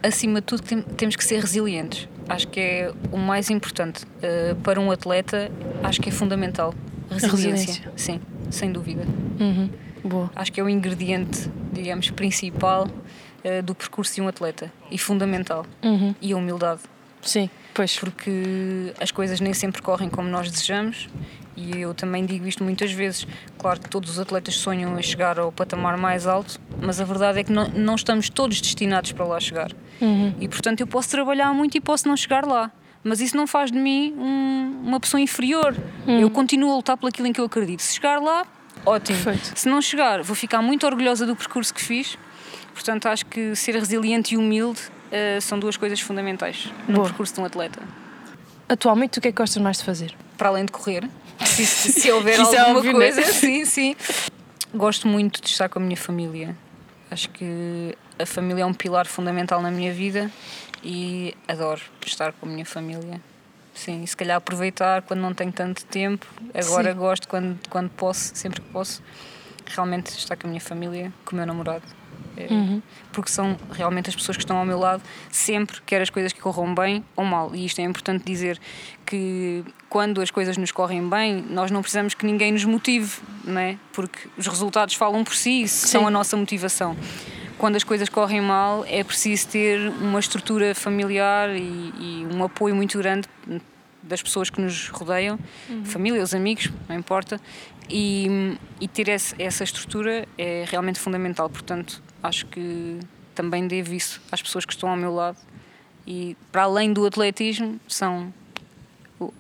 acima 0.03 0.39
de 0.39 0.45
tudo, 0.45 0.61
tem- 0.61 0.81
temos 0.81 1.15
que 1.15 1.23
ser 1.25 1.39
resilientes. 1.41 2.07
Acho 2.29 2.47
que 2.47 2.59
é 2.59 2.93
o 3.11 3.17
mais 3.17 3.49
importante. 3.49 4.03
Uh, 4.05 4.55
para 4.61 4.79
um 4.79 4.91
atleta, 4.91 5.51
acho 5.83 5.99
que 6.01 6.09
é 6.09 6.11
fundamental. 6.11 6.73
Resiliência. 7.09 7.41
resiliência. 7.73 7.91
Sim, 7.95 8.19
sem 8.51 8.71
dúvida. 8.71 9.03
Uhum, 9.39 9.69
boa. 10.03 10.31
Acho 10.35 10.51
que 10.51 10.59
é 10.59 10.63
o 10.63 10.69
ingrediente, 10.69 11.49
digamos, 11.73 12.09
principal 12.11 12.87
uh, 12.87 13.63
do 13.63 13.73
percurso 13.75 14.13
de 14.15 14.21
um 14.21 14.27
atleta 14.27 14.71
e 14.91 14.97
fundamental. 14.99 15.65
Uhum, 15.83 16.13
E 16.21 16.33
a 16.33 16.37
humildade, 16.37 16.81
sim, 17.25 17.49
pois. 17.73 17.97
porque 17.99 18.93
as 18.99 19.11
coisas 19.11 19.39
nem 19.41 19.53
sempre 19.53 19.81
correm 19.81 20.09
como 20.09 20.29
nós 20.29 20.49
desejamos. 20.49 21.09
E 21.57 21.79
eu 21.79 21.93
também 21.93 22.25
digo 22.25 22.45
isto 22.47 22.63
muitas 22.65 22.91
vezes. 22.91 23.25
Claro 23.57 23.79
que 23.79 23.89
todos 23.89 24.09
os 24.09 24.19
atletas 24.19 24.55
sonham 24.55 24.99
em 24.99 25.01
chegar 25.01 25.39
ao 25.39 25.51
patamar 25.53 25.95
mais 25.97 26.27
alto, 26.27 26.59
mas 26.81 26.99
a 26.99 27.05
verdade 27.05 27.39
é 27.39 27.43
que 27.45 27.51
não, 27.51 27.69
não 27.69 27.95
estamos 27.95 28.29
todos 28.29 28.59
destinados 28.59 29.13
para 29.13 29.23
lá 29.25 29.39
chegar. 29.39 29.71
Uhum, 30.01 30.33
E 30.39 30.49
portanto 30.49 30.81
eu 30.81 30.87
posso 30.87 31.09
trabalhar 31.09 31.53
muito 31.53 31.77
e 31.77 31.81
posso 31.81 32.07
não 32.09 32.17
chegar 32.17 32.45
lá. 32.45 32.69
Mas 33.01 33.21
isso 33.21 33.37
não 33.37 33.47
faz 33.47 33.71
de 33.71 33.77
mim 33.77 34.13
um- 34.17 34.81
uma 34.85 34.99
pessoa 34.99 35.21
inferior. 35.21 35.73
Eu 36.07 36.29
continuo 36.29 36.71
a 36.73 36.75
lutar 36.75 36.97
por 36.97 37.07
aquilo 37.07 37.27
em 37.27 37.31
que 37.31 37.39
eu 37.39 37.45
acredito. 37.45 37.81
Se 37.81 37.93
chegar 37.95 38.19
lá, 38.19 38.45
ótimo. 38.85 39.17
Perfeito. 39.23 39.57
Se 39.57 39.69
não 39.69 39.81
chegar, 39.81 40.23
vou 40.23 40.35
ficar 40.35 40.61
muito 40.61 40.85
orgulhosa 40.85 41.25
do 41.25 41.35
percurso 41.37 41.73
que 41.73 41.81
fiz. 41.81 42.17
Portanto, 42.73 43.05
acho 43.05 43.25
que 43.27 43.55
ser 43.55 43.75
resiliente 43.75 44.33
e 44.33 44.37
humilde 44.37 44.81
eh, 45.11 45.39
são 45.41 45.59
duas 45.59 45.77
coisas 45.77 45.99
fundamentais 45.99 46.71
no 46.87 46.95
Boa. 46.95 47.07
percurso 47.07 47.33
de 47.35 47.41
um 47.41 47.45
atleta. 47.45 47.81
Atualmente, 48.67 49.19
o 49.19 49.21
que 49.21 49.27
é 49.27 49.31
que 49.31 49.37
gostas 49.37 49.61
mais 49.61 49.77
de 49.77 49.83
fazer? 49.83 50.13
Para 50.37 50.49
além 50.49 50.65
de 50.65 50.71
correr, 50.71 51.07
se, 51.45 51.65
se- 51.65 52.11
houver 52.11 52.39
é 52.39 52.41
alguma 52.41 52.77
óbvio, 52.79 52.93
coisa, 52.93 53.23
sim, 53.25 53.65
sim. 53.65 53.95
Gosto 54.73 55.07
muito 55.07 55.41
de 55.41 55.47
estar 55.49 55.69
com 55.69 55.79
a 55.79 55.81
minha 55.81 55.97
família. 55.97 56.55
Acho 57.09 57.29
que 57.29 57.95
a 58.19 58.25
família 58.25 58.63
é 58.63 58.65
um 58.65 58.73
pilar 58.73 59.05
fundamental 59.05 59.61
na 59.61 59.69
minha 59.71 59.93
vida 59.93 60.29
e 60.83 61.35
adoro 61.47 61.81
estar 62.05 62.33
com 62.33 62.45
a 62.47 62.49
minha 62.49 62.65
família. 62.65 63.21
Sim, 63.73 64.05
se 64.05 64.15
calhar 64.15 64.37
aproveitar 64.37 65.01
quando 65.03 65.19
não 65.19 65.33
tenho 65.33 65.51
tanto 65.51 65.85
tempo. 65.85 66.25
Agora 66.53 66.91
Sim. 66.93 66.97
gosto 66.97 67.27
quando, 67.27 67.59
quando 67.69 67.89
posso, 67.89 68.31
sempre 68.35 68.61
que 68.61 68.69
posso, 68.69 69.03
realmente 69.67 70.07
estar 70.17 70.35
com 70.35 70.47
a 70.47 70.49
minha 70.49 70.61
família, 70.61 71.11
com 71.25 71.33
o 71.33 71.35
meu 71.37 71.45
namorado. 71.45 71.83
É, 72.37 72.47
Uhum. 72.53 72.81
Porque 73.11 73.29
são 73.31 73.57
realmente 73.71 74.09
as 74.09 74.15
pessoas 74.15 74.35
que 74.37 74.43
estão 74.43 74.57
ao 74.57 74.65
meu 74.65 74.77
lado, 74.79 75.01
sempre 75.31 75.77
quer 75.85 76.01
as 76.01 76.09
coisas 76.09 76.33
que 76.33 76.39
corram 76.41 76.73
bem 76.75 77.03
ou 77.15 77.23
mal. 77.25 77.55
E 77.55 77.65
isto 77.65 77.79
é 77.79 77.83
importante 77.83 78.23
dizer 78.25 78.59
que 79.05 79.63
quando 79.89 80.21
as 80.21 80.29
coisas 80.31 80.57
nos 80.57 80.71
correm 80.71 81.07
bem, 81.09 81.43
nós 81.49 81.71
não 81.71 81.81
precisamos 81.81 82.13
que 82.13 82.25
ninguém 82.25 82.51
nos 82.51 82.65
motive, 82.65 83.17
não 83.45 83.59
é? 83.59 83.77
Porque 83.93 84.27
os 84.37 84.47
resultados 84.47 84.95
falam 84.95 85.23
por 85.23 85.35
si, 85.35 85.61
isso 85.63 85.87
são 85.87 86.05
a 86.07 86.11
nossa 86.11 86.35
motivação. 86.35 86.95
Quando 87.57 87.77
as 87.77 87.83
coisas 87.85 88.09
correm 88.09 88.41
mal, 88.41 88.83
é 88.85 89.01
preciso 89.03 89.47
ter 89.47 89.89
uma 90.01 90.19
estrutura 90.19 90.75
familiar 90.75 91.49
e, 91.55 91.61
e 91.61 92.27
um 92.33 92.43
apoio 92.43 92.75
muito 92.75 92.97
grande 92.97 93.29
das 94.03 94.21
pessoas 94.21 94.49
que 94.49 94.59
nos 94.61 94.89
rodeiam, 94.89 95.39
família, 95.85 96.21
os 96.21 96.33
amigos, 96.35 96.69
não 96.89 96.95
importa, 96.95 97.39
e, 97.89 98.57
e 98.81 98.87
ter 98.87 99.07
esse- 99.07 99.33
essa 99.39 99.63
estrutura 99.63 100.27
é 100.37 100.65
realmente 100.67 100.99
fundamental. 100.99 101.49
Portanto, 101.49 102.03
acho 102.25 102.45
que 102.47 102.99
também 103.33 103.67
devo 103.67 103.93
isso 103.93 104.21
às 104.31 104.41
pessoas 104.41 104.65
que 104.65 104.73
estão 104.73 104.89
ao 104.89 104.95
meu 104.95 105.13
lado 105.13 105.37
E 106.07 106.37
para 106.51 106.63
além 106.63 106.93
do 106.93 107.05
atletismo, 107.05 107.79
são 107.87 108.33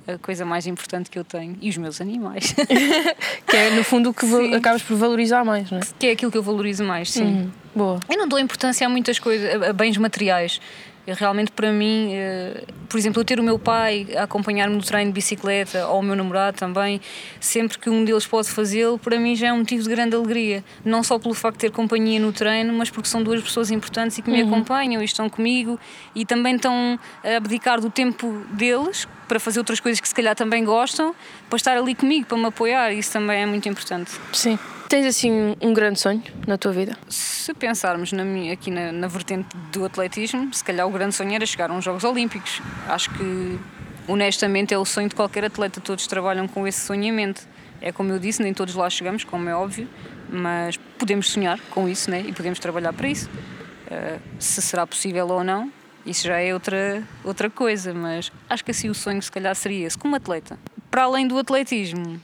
a 0.07 0.17
coisa 0.17 0.45
mais 0.45 0.65
importante 0.67 1.09
que 1.09 1.19
eu 1.19 1.23
tenho 1.23 1.57
e 1.61 1.69
os 1.69 1.77
meus 1.77 1.99
animais. 1.99 2.55
que 3.45 3.55
é 3.55 3.71
no 3.71 3.83
fundo 3.83 4.09
o 4.09 4.13
que 4.13 4.25
acabas 4.55 4.81
por 4.81 4.95
valorizar 4.95 5.43
mais, 5.43 5.69
não 5.69 5.79
é? 5.79 5.81
Que 5.99 6.07
é 6.07 6.11
aquilo 6.11 6.31
que 6.31 6.37
eu 6.37 6.43
valorizo 6.43 6.83
mais, 6.83 7.11
sim. 7.11 7.23
Uhum. 7.23 7.51
Boa. 7.75 7.99
Eu 8.09 8.17
não 8.17 8.27
dou 8.27 8.39
importância 8.39 8.87
a 8.87 8.89
muitas 8.89 9.19
coisas, 9.19 9.61
a 9.61 9.73
bens 9.73 9.97
materiais. 9.97 10.61
Realmente 11.07 11.51
para 11.51 11.71
mim, 11.71 12.09
eh, 12.13 12.63
por 12.89 12.97
exemplo, 12.97 13.21
eu 13.21 13.25
ter 13.25 13.39
o 13.39 13.43
meu 13.43 13.59
pai 13.59 14.07
a 14.17 14.23
acompanhar-me 14.23 14.75
no 14.75 14.81
treino 14.81 15.11
de 15.11 15.15
bicicleta 15.15 15.87
ou 15.87 15.99
o 15.99 16.03
meu 16.03 16.15
namorado 16.15 16.57
também, 16.57 16.99
sempre 17.39 17.77
que 17.77 17.89
um 17.89 18.03
deles 18.03 18.25
pode 18.25 18.49
fazê-lo, 18.49 18.97
para 18.97 19.19
mim 19.19 19.35
já 19.35 19.47
é 19.47 19.53
um 19.53 19.59
motivo 19.59 19.83
de 19.83 19.89
grande 19.89 20.15
alegria. 20.15 20.63
Não 20.83 21.03
só 21.03 21.19
pelo 21.19 21.33
facto 21.33 21.57
de 21.57 21.61
ter 21.61 21.71
companhia 21.71 22.19
no 22.19 22.33
treino, 22.33 22.73
mas 22.73 22.89
porque 22.89 23.07
são 23.07 23.21
duas 23.21 23.41
pessoas 23.41 23.69
importantes 23.69 24.17
e 24.17 24.21
que 24.21 24.29
me 24.31 24.41
uhum. 24.41 24.49
acompanham 24.49 25.01
e 25.01 25.05
estão 25.05 25.29
comigo 25.29 25.79
e 26.15 26.25
também 26.25 26.55
estão 26.55 26.99
a 27.23 27.37
abdicar 27.37 27.79
do 27.79 27.89
tempo 27.89 28.43
deles 28.51 29.07
para 29.27 29.39
fazer 29.39 29.59
outras 29.59 29.79
coisas 29.79 29.99
que 29.99 30.07
se 30.07 30.15
calhar 30.15 30.35
também 30.35 30.63
gostam, 30.63 31.15
para 31.49 31.57
estar 31.57 31.77
ali 31.77 31.95
comigo, 31.95 32.25
para 32.27 32.37
me 32.37 32.45
apoiar. 32.45 32.91
Isso 32.93 33.11
também 33.11 33.41
é 33.41 33.45
muito 33.45 33.67
importante. 33.67 34.11
Sim. 34.33 34.57
Tens 34.87 35.05
assim 35.07 35.55
um 35.61 35.73
grande 35.73 35.99
sonho 35.99 36.21
na 36.45 36.57
tua 36.57 36.71
vida? 36.71 36.95
Se 37.09 37.53
pensarmos 37.55 38.11
na 38.11 38.23
minha, 38.23 38.53
aqui 38.53 38.69
na, 38.69 38.91
na 38.91 39.07
vertente 39.07 39.47
do 39.71 39.83
atletismo, 39.83 40.53
se 40.53 40.63
calhar 40.63 40.87
o 40.87 40.91
grande 40.91 41.15
sonho 41.15 41.33
era 41.33 41.45
chegar 41.45 41.71
a 41.71 41.73
uns 41.73 41.83
Jogos 41.83 42.03
Olímpicos. 42.03 42.61
Acho 42.87 43.09
que, 43.09 43.59
honestamente, 44.07 44.73
é 44.73 44.77
o 44.77 44.85
sonho 44.85 45.09
de 45.09 45.15
qualquer 45.15 45.45
atleta. 45.45 45.81
Todos 45.81 46.05
trabalham 46.05 46.47
com 46.47 46.67
esse 46.67 46.85
sonhamento. 46.85 47.47
É 47.81 47.91
como 47.91 48.11
eu 48.11 48.19
disse, 48.19 48.43
nem 48.43 48.53
todos 48.53 48.75
lá 48.75 48.89
chegamos, 48.89 49.23
como 49.23 49.49
é 49.49 49.55
óbvio, 49.55 49.87
mas 50.29 50.77
podemos 50.99 51.29
sonhar 51.29 51.59
com 51.71 51.89
isso 51.89 52.09
né? 52.09 52.21
e 52.21 52.31
podemos 52.31 52.59
trabalhar 52.59 52.93
para 52.93 53.07
isso. 53.07 53.29
Uh, 53.29 54.19
se 54.39 54.61
será 54.61 54.85
possível 54.85 55.27
ou 55.27 55.43
não, 55.43 55.71
isso 56.05 56.27
já 56.27 56.39
é 56.39 56.53
outra, 56.53 57.03
outra 57.23 57.49
coisa, 57.49 57.93
mas 57.93 58.31
acho 58.49 58.63
que 58.63 58.71
assim 58.71 58.89
o 58.89 58.95
sonho 58.95 59.21
se 59.21 59.31
calhar 59.31 59.53
seria 59.55 59.87
esse, 59.87 59.97
como 59.97 60.15
atleta. 60.15 60.57
Para 60.89 61.03
além 61.03 61.27
do 61.27 61.37
atletismo, 61.37 62.19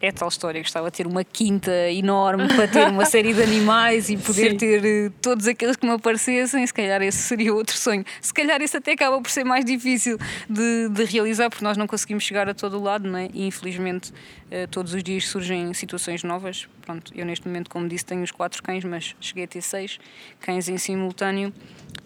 é 0.00 0.12
tal 0.12 0.28
história, 0.28 0.60
gostava 0.60 0.90
de 0.90 0.96
ter 0.98 1.06
uma 1.06 1.24
quinta 1.24 1.70
enorme 1.90 2.48
para 2.48 2.68
ter 2.68 2.86
uma 2.88 3.04
série 3.06 3.32
de 3.32 3.42
animais 3.42 4.10
e 4.10 4.16
poder 4.16 4.50
Sim. 4.52 4.56
ter 4.56 5.08
uh, 5.08 5.12
todos 5.22 5.46
aqueles 5.46 5.76
que 5.76 5.86
me 5.86 5.92
aparecessem, 5.92 6.66
se 6.66 6.74
calhar 6.74 7.00
esse 7.02 7.18
seria 7.18 7.54
outro 7.54 7.76
sonho. 7.76 8.04
Se 8.20 8.32
calhar 8.32 8.60
esse 8.60 8.76
até 8.76 8.92
acaba 8.92 9.20
por 9.20 9.30
ser 9.30 9.44
mais 9.44 9.64
difícil 9.64 10.18
de, 10.48 10.88
de 10.90 11.04
realizar, 11.04 11.48
porque 11.48 11.64
nós 11.64 11.76
não 11.76 11.86
conseguimos 11.86 12.24
chegar 12.24 12.48
a 12.48 12.54
todo 12.54 12.78
o 12.78 12.82
lado, 12.82 13.08
não 13.08 13.18
é? 13.18 13.28
e 13.32 13.46
infelizmente 13.46 14.10
uh, 14.10 14.68
todos 14.70 14.92
os 14.92 15.02
dias 15.02 15.26
surgem 15.28 15.72
situações 15.72 16.22
novas. 16.22 16.68
Pronto, 16.86 17.12
eu 17.14 17.26
neste 17.26 17.46
momento, 17.46 17.68
como 17.68 17.88
disse, 17.88 18.06
tenho 18.06 18.22
os 18.22 18.30
quatro 18.30 18.62
cães, 18.62 18.84
mas 18.84 19.14
cheguei 19.20 19.44
a 19.44 19.48
ter 19.48 19.60
seis 19.60 19.98
cães 20.40 20.68
em 20.68 20.78
simultâneo 20.78 21.52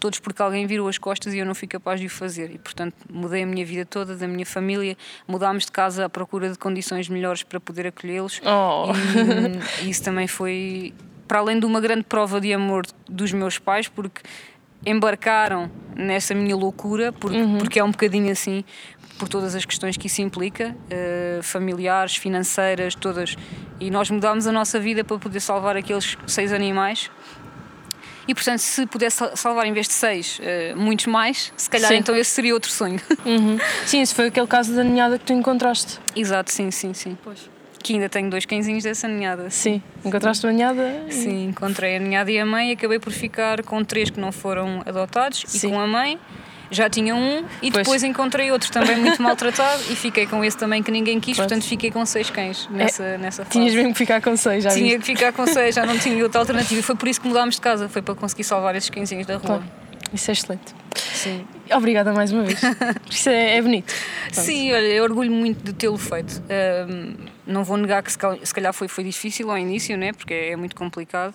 todos 0.01 0.17
porque 0.17 0.41
alguém 0.41 0.65
virou 0.65 0.87
as 0.87 0.97
costas 0.97 1.33
e 1.33 1.37
eu 1.37 1.45
não 1.45 1.53
fui 1.53 1.67
capaz 1.67 1.99
de 1.99 2.07
o 2.07 2.09
fazer. 2.09 2.49
E, 2.51 2.57
portanto, 2.57 2.95
mudei 3.09 3.43
a 3.43 3.45
minha 3.45 3.63
vida 3.63 3.85
toda, 3.85 4.15
da 4.15 4.27
minha 4.27 4.45
família, 4.45 4.97
mudámos 5.27 5.65
de 5.65 5.71
casa 5.71 6.05
à 6.05 6.09
procura 6.09 6.49
de 6.49 6.57
condições 6.57 7.07
melhores 7.07 7.43
para 7.43 7.59
poder 7.59 7.85
acolhê-los. 7.87 8.41
Oh. 8.43 8.91
E, 9.83 9.89
isso 9.89 10.03
também 10.03 10.27
foi, 10.27 10.91
para 11.27 11.37
além 11.37 11.59
de 11.59 11.65
uma 11.67 11.79
grande 11.79 12.03
prova 12.03 12.41
de 12.41 12.51
amor 12.51 12.85
dos 13.07 13.31
meus 13.31 13.59
pais, 13.59 13.87
porque 13.87 14.21
embarcaram 14.83 15.69
nessa 15.95 16.33
minha 16.33 16.55
loucura, 16.55 17.13
porque, 17.13 17.37
uhum. 17.37 17.57
porque 17.59 17.79
é 17.79 17.83
um 17.83 17.91
bocadinho 17.91 18.31
assim, 18.31 18.65
por 19.17 19.27
todas 19.27 19.55
as 19.55 19.65
questões 19.65 19.97
que 19.97 20.07
isso 20.07 20.21
implica, 20.21 20.75
uh, 20.75 21.43
familiares, 21.43 22.15
financeiras, 22.15 22.95
todas. 22.95 23.35
E 23.79 23.89
nós 23.91 24.09
mudámos 24.09 24.47
a 24.47 24.51
nossa 24.51 24.79
vida 24.79 25.03
para 25.03 25.17
poder 25.17 25.39
salvar 25.39 25.75
aqueles 25.75 26.17
seis 26.27 26.51
animais 26.51 27.09
e 28.27 28.33
portanto, 28.33 28.59
se 28.59 28.85
pudesse 28.85 29.17
salvar 29.35 29.65
em 29.65 29.73
vez 29.73 29.87
de 29.87 29.93
seis, 29.93 30.39
uh, 30.39 30.77
muitos 30.77 31.07
mais, 31.07 31.51
se 31.57 31.69
calhar 31.69 31.89
sim. 31.89 31.97
então 31.97 32.15
esse 32.15 32.31
seria 32.31 32.53
outro 32.53 32.71
sonho. 32.71 32.99
Uhum. 33.23 33.57
Sim, 33.85 34.01
esse 34.01 34.15
foi 34.15 34.27
aquele 34.27 34.47
caso 34.47 34.75
da 34.75 34.83
ninhada 34.83 35.17
que 35.19 35.25
tu 35.25 35.31
encontraste. 35.31 35.99
Exato, 36.15 36.51
sim, 36.51 36.71
sim, 36.71 36.93
sim. 36.93 37.17
Pois. 37.23 37.49
Que 37.81 37.93
ainda 37.93 38.09
tenho 38.09 38.29
dois 38.29 38.45
cãezinhos 38.45 38.83
dessa 38.83 39.07
ninhada. 39.07 39.49
Sim, 39.49 39.81
encontraste 40.03 40.45
a 40.45 40.51
ninhada? 40.51 41.05
E... 41.07 41.13
Sim, 41.13 41.45
encontrei 41.49 41.97
a 41.97 41.99
ninhada 41.99 42.31
e 42.31 42.39
a 42.39 42.45
mãe 42.45 42.69
e 42.69 42.73
acabei 42.73 42.99
por 42.99 43.13
ficar 43.13 43.63
com 43.63 43.83
três 43.83 44.09
que 44.09 44.19
não 44.19 44.31
foram 44.31 44.81
adotados 44.85 45.43
sim. 45.45 45.67
e 45.67 45.71
com 45.71 45.79
a 45.79 45.87
mãe 45.87 46.19
já 46.71 46.89
tinha 46.89 47.13
um 47.13 47.45
e 47.61 47.69
pois. 47.69 47.85
depois 47.85 48.03
encontrei 48.03 48.51
outro 48.51 48.71
também 48.71 48.97
muito 48.97 49.21
maltratado 49.23 49.83
e 49.89 49.95
fiquei 49.95 50.25
com 50.25 50.43
esse 50.43 50.57
também 50.57 50.81
que 50.81 50.89
ninguém 50.89 51.19
quis, 51.19 51.35
pois. 51.35 51.47
portanto 51.47 51.67
fiquei 51.67 51.91
com 51.91 52.05
seis 52.05 52.29
cães 52.29 52.67
nessa, 52.71 53.03
é, 53.03 53.17
nessa 53.17 53.43
fase. 53.43 53.59
Tinhas 53.59 53.75
mesmo 53.75 53.91
que 53.91 53.97
ficar 53.97 54.21
com 54.21 54.35
seis, 54.37 54.63
já 54.63 54.71
Tinha 54.71 54.97
que 54.97 55.05
ficar 55.05 55.33
com 55.33 55.45
seis, 55.45 55.75
já 55.75 55.85
não 55.85 55.99
tinha 55.99 56.23
outra 56.23 56.39
alternativa 56.39 56.79
e 56.79 56.83
foi 56.83 56.95
por 56.95 57.07
isso 57.07 57.19
que 57.19 57.27
mudámos 57.27 57.55
de 57.55 57.61
casa, 57.61 57.89
foi 57.89 58.01
para 58.01 58.15
conseguir 58.15 58.45
salvar 58.45 58.75
esses 58.75 58.89
cãezinhos 58.89 59.27
da 59.27 59.35
rua. 59.35 59.45
Claro. 59.45 59.63
Isso 60.13 60.31
é 60.31 60.33
excelente. 60.33 60.75
Sim. 60.95 61.45
Obrigada 61.73 62.11
mais 62.11 62.31
uma 62.31 62.43
vez. 62.43 62.59
Isso 63.09 63.29
é, 63.29 63.57
é 63.57 63.61
bonito. 63.61 63.93
Pronto. 64.31 64.45
Sim, 64.45 64.73
olha, 64.73 64.87
eu 64.87 65.03
orgulho 65.03 65.31
muito 65.31 65.63
de 65.63 65.71
tê-lo 65.71 65.97
feito. 65.97 66.41
Um, 66.89 67.15
não 67.47 67.63
vou 67.63 67.77
negar 67.77 68.03
que 68.03 68.11
se 68.11 68.53
calhar 68.53 68.73
foi, 68.73 68.87
foi 68.89 69.03
difícil 69.03 69.49
ao 69.49 69.57
início, 69.57 69.97
né? 69.97 70.11
porque 70.11 70.33
é 70.33 70.55
muito 70.55 70.75
complicado 70.75 71.33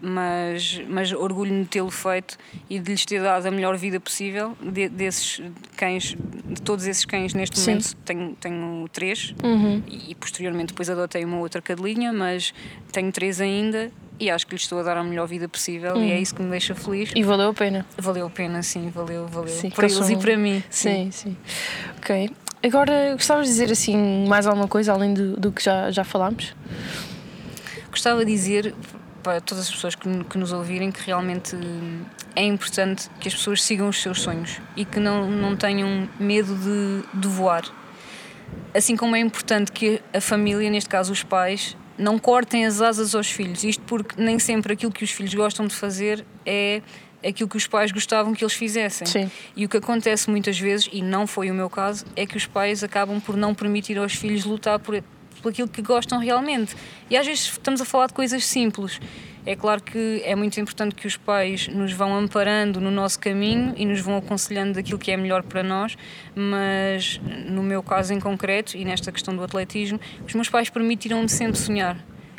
mas, 0.00 0.80
mas 0.88 1.12
orgulho-me 1.12 1.62
de 1.62 1.68
tê-lo 1.68 1.90
feito 1.90 2.36
e 2.68 2.78
de 2.78 2.90
lhes 2.90 3.04
ter 3.04 3.22
dado 3.22 3.46
a 3.46 3.50
melhor 3.50 3.76
vida 3.76 3.98
possível 3.98 4.56
de, 4.60 4.88
desses 4.88 5.40
cães, 5.76 6.16
de 6.44 6.62
todos 6.62 6.86
esses 6.86 7.04
cães 7.04 7.34
neste 7.34 7.58
Sim. 7.58 7.70
momento 7.70 7.96
tenho, 8.04 8.36
tenho 8.36 8.88
três 8.92 9.34
uhum. 9.42 9.82
e, 9.86 10.10
e, 10.10 10.14
posteriormente 10.14 10.68
depois 10.68 10.90
adotei 10.90 11.24
uma 11.24 11.38
outra 11.38 11.62
cadelinha, 11.62 12.12
mas 12.12 12.52
tenho 12.92 13.10
três 13.10 13.40
ainda 13.40 13.90
e 14.18 14.30
acho 14.30 14.46
que 14.46 14.54
lhes 14.54 14.62
estou 14.62 14.78
a 14.80 14.82
dar 14.82 14.96
a 14.96 15.04
melhor 15.04 15.26
vida 15.26 15.48
possível 15.48 15.94
uhum. 15.94 16.04
e 16.04 16.12
é 16.12 16.20
isso 16.20 16.34
que 16.34 16.42
me 16.42 16.50
deixa 16.50 16.74
feliz. 16.74 17.10
E 17.14 17.22
valeu 17.22 17.50
a 17.50 17.54
pena? 17.54 17.86
Valeu 17.98 18.26
a 18.26 18.30
pena, 18.30 18.62
sim, 18.62 18.90
valeu, 18.90 19.26
valeu. 19.26 19.48
Sim, 19.48 19.70
para 19.70 19.86
eles 19.86 19.96
são... 19.96 20.10
e 20.10 20.16
para 20.16 20.36
mim. 20.36 20.62
Sim, 20.70 21.10
sim. 21.10 21.30
sim. 21.30 21.36
Ok. 21.98 22.30
Agora, 22.62 23.12
gostavas 23.12 23.46
de 23.46 23.52
dizer 23.52 23.70
assim 23.70 24.26
mais 24.26 24.46
alguma 24.46 24.66
coisa 24.66 24.92
além 24.92 25.14
do, 25.14 25.36
do 25.36 25.52
que 25.52 25.62
já, 25.62 25.90
já 25.90 26.04
falámos? 26.04 26.54
Gostava 27.90 28.24
de 28.24 28.32
dizer 28.32 28.74
para 29.26 29.40
todas 29.40 29.64
as 29.64 29.70
pessoas 29.72 29.96
que, 29.96 30.22
que 30.22 30.38
nos 30.38 30.52
ouvirem 30.52 30.92
que 30.92 31.04
realmente 31.04 31.56
é 32.36 32.44
importante 32.44 33.10
que 33.18 33.26
as 33.26 33.34
pessoas 33.34 33.60
sigam 33.60 33.88
os 33.88 34.00
seus 34.00 34.20
sonhos 34.20 34.60
e 34.76 34.84
que 34.84 35.00
não, 35.00 35.28
não 35.28 35.56
tenham 35.56 36.08
medo 36.16 36.54
de, 36.54 37.20
de 37.20 37.26
voar. 37.26 37.64
Assim 38.72 38.96
como 38.96 39.16
é 39.16 39.18
importante 39.18 39.72
que 39.72 40.00
a 40.14 40.20
família, 40.20 40.70
neste 40.70 40.88
caso 40.88 41.12
os 41.12 41.24
pais, 41.24 41.76
não 41.98 42.20
cortem 42.20 42.66
as 42.66 42.80
asas 42.80 43.16
aos 43.16 43.28
filhos. 43.28 43.64
Isto 43.64 43.82
porque 43.82 44.14
nem 44.16 44.38
sempre 44.38 44.74
aquilo 44.74 44.92
que 44.92 45.02
os 45.02 45.10
filhos 45.10 45.34
gostam 45.34 45.66
de 45.66 45.74
fazer 45.74 46.24
é 46.44 46.80
aquilo 47.26 47.48
que 47.48 47.56
os 47.56 47.66
pais 47.66 47.90
gostavam 47.90 48.32
que 48.32 48.44
eles 48.44 48.54
fizessem. 48.54 49.08
Sim. 49.08 49.30
E 49.56 49.64
o 49.64 49.68
que 49.68 49.78
acontece 49.78 50.30
muitas 50.30 50.56
vezes, 50.56 50.88
e 50.92 51.02
não 51.02 51.26
foi 51.26 51.50
o 51.50 51.54
meu 51.54 51.68
caso, 51.68 52.04
é 52.14 52.24
que 52.24 52.36
os 52.36 52.46
pais 52.46 52.84
acabam 52.84 53.20
por 53.20 53.36
não 53.36 53.52
permitir 53.56 53.98
aos 53.98 54.14
filhos 54.14 54.44
lutar 54.44 54.78
por, 54.78 55.02
por 55.42 55.50
aquilo 55.50 55.68
que 55.68 55.82
gostam 55.82 56.18
realmente. 56.18 56.76
E 57.08 57.16
às 57.16 57.26
vezes 57.26 57.44
estamos 57.44 57.80
a 57.80 57.84
falar 57.84 58.06
de 58.06 58.14
coisas 58.14 58.44
simples. 58.44 59.00
É 59.44 59.54
claro 59.54 59.80
que 59.80 60.22
é 60.24 60.34
muito 60.34 60.58
importante 60.58 60.94
que 60.96 61.06
os 61.06 61.16
pais 61.16 61.68
nos 61.68 61.92
vão 61.92 62.16
amparando 62.16 62.80
no 62.80 62.90
nosso 62.90 63.20
caminho 63.20 63.74
e 63.76 63.86
nos 63.86 64.00
vão 64.00 64.16
aconselhando 64.16 64.72
daquilo 64.72 64.98
que 64.98 65.12
é 65.12 65.16
melhor 65.16 65.44
para 65.44 65.62
nós, 65.62 65.96
mas 66.34 67.20
no 67.48 67.62
meu 67.62 67.80
caso 67.80 68.12
em 68.12 68.18
concreto 68.18 68.76
e 68.76 68.84
nesta 68.84 69.12
questão 69.12 69.36
do 69.36 69.44
atletismo, 69.44 70.00
os 70.26 70.34
meus 70.34 70.48
pais 70.48 70.68
permitiram-me 70.68 71.28
sempre 71.28 71.58
sonhar 71.58 71.96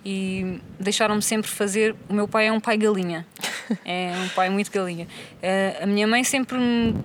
e 0.10 0.62
deixaram-me 0.80 1.22
sempre 1.22 1.52
fazer. 1.52 1.94
O 2.08 2.14
meu 2.14 2.30
pai 2.30 2.48
é 2.48 2.52
um 2.52 2.62
pai 2.62 2.78
galinha, 2.78 3.28
é 3.84 4.14
um 4.24 4.30
pai 4.30 4.50
muito 4.50 4.72
galinha. 4.72 5.06
Eh, 5.42 5.80
a 5.82 5.86
minha 5.86 6.08
mãe 6.08 6.24
sempre 6.24 6.58
me 6.58 6.96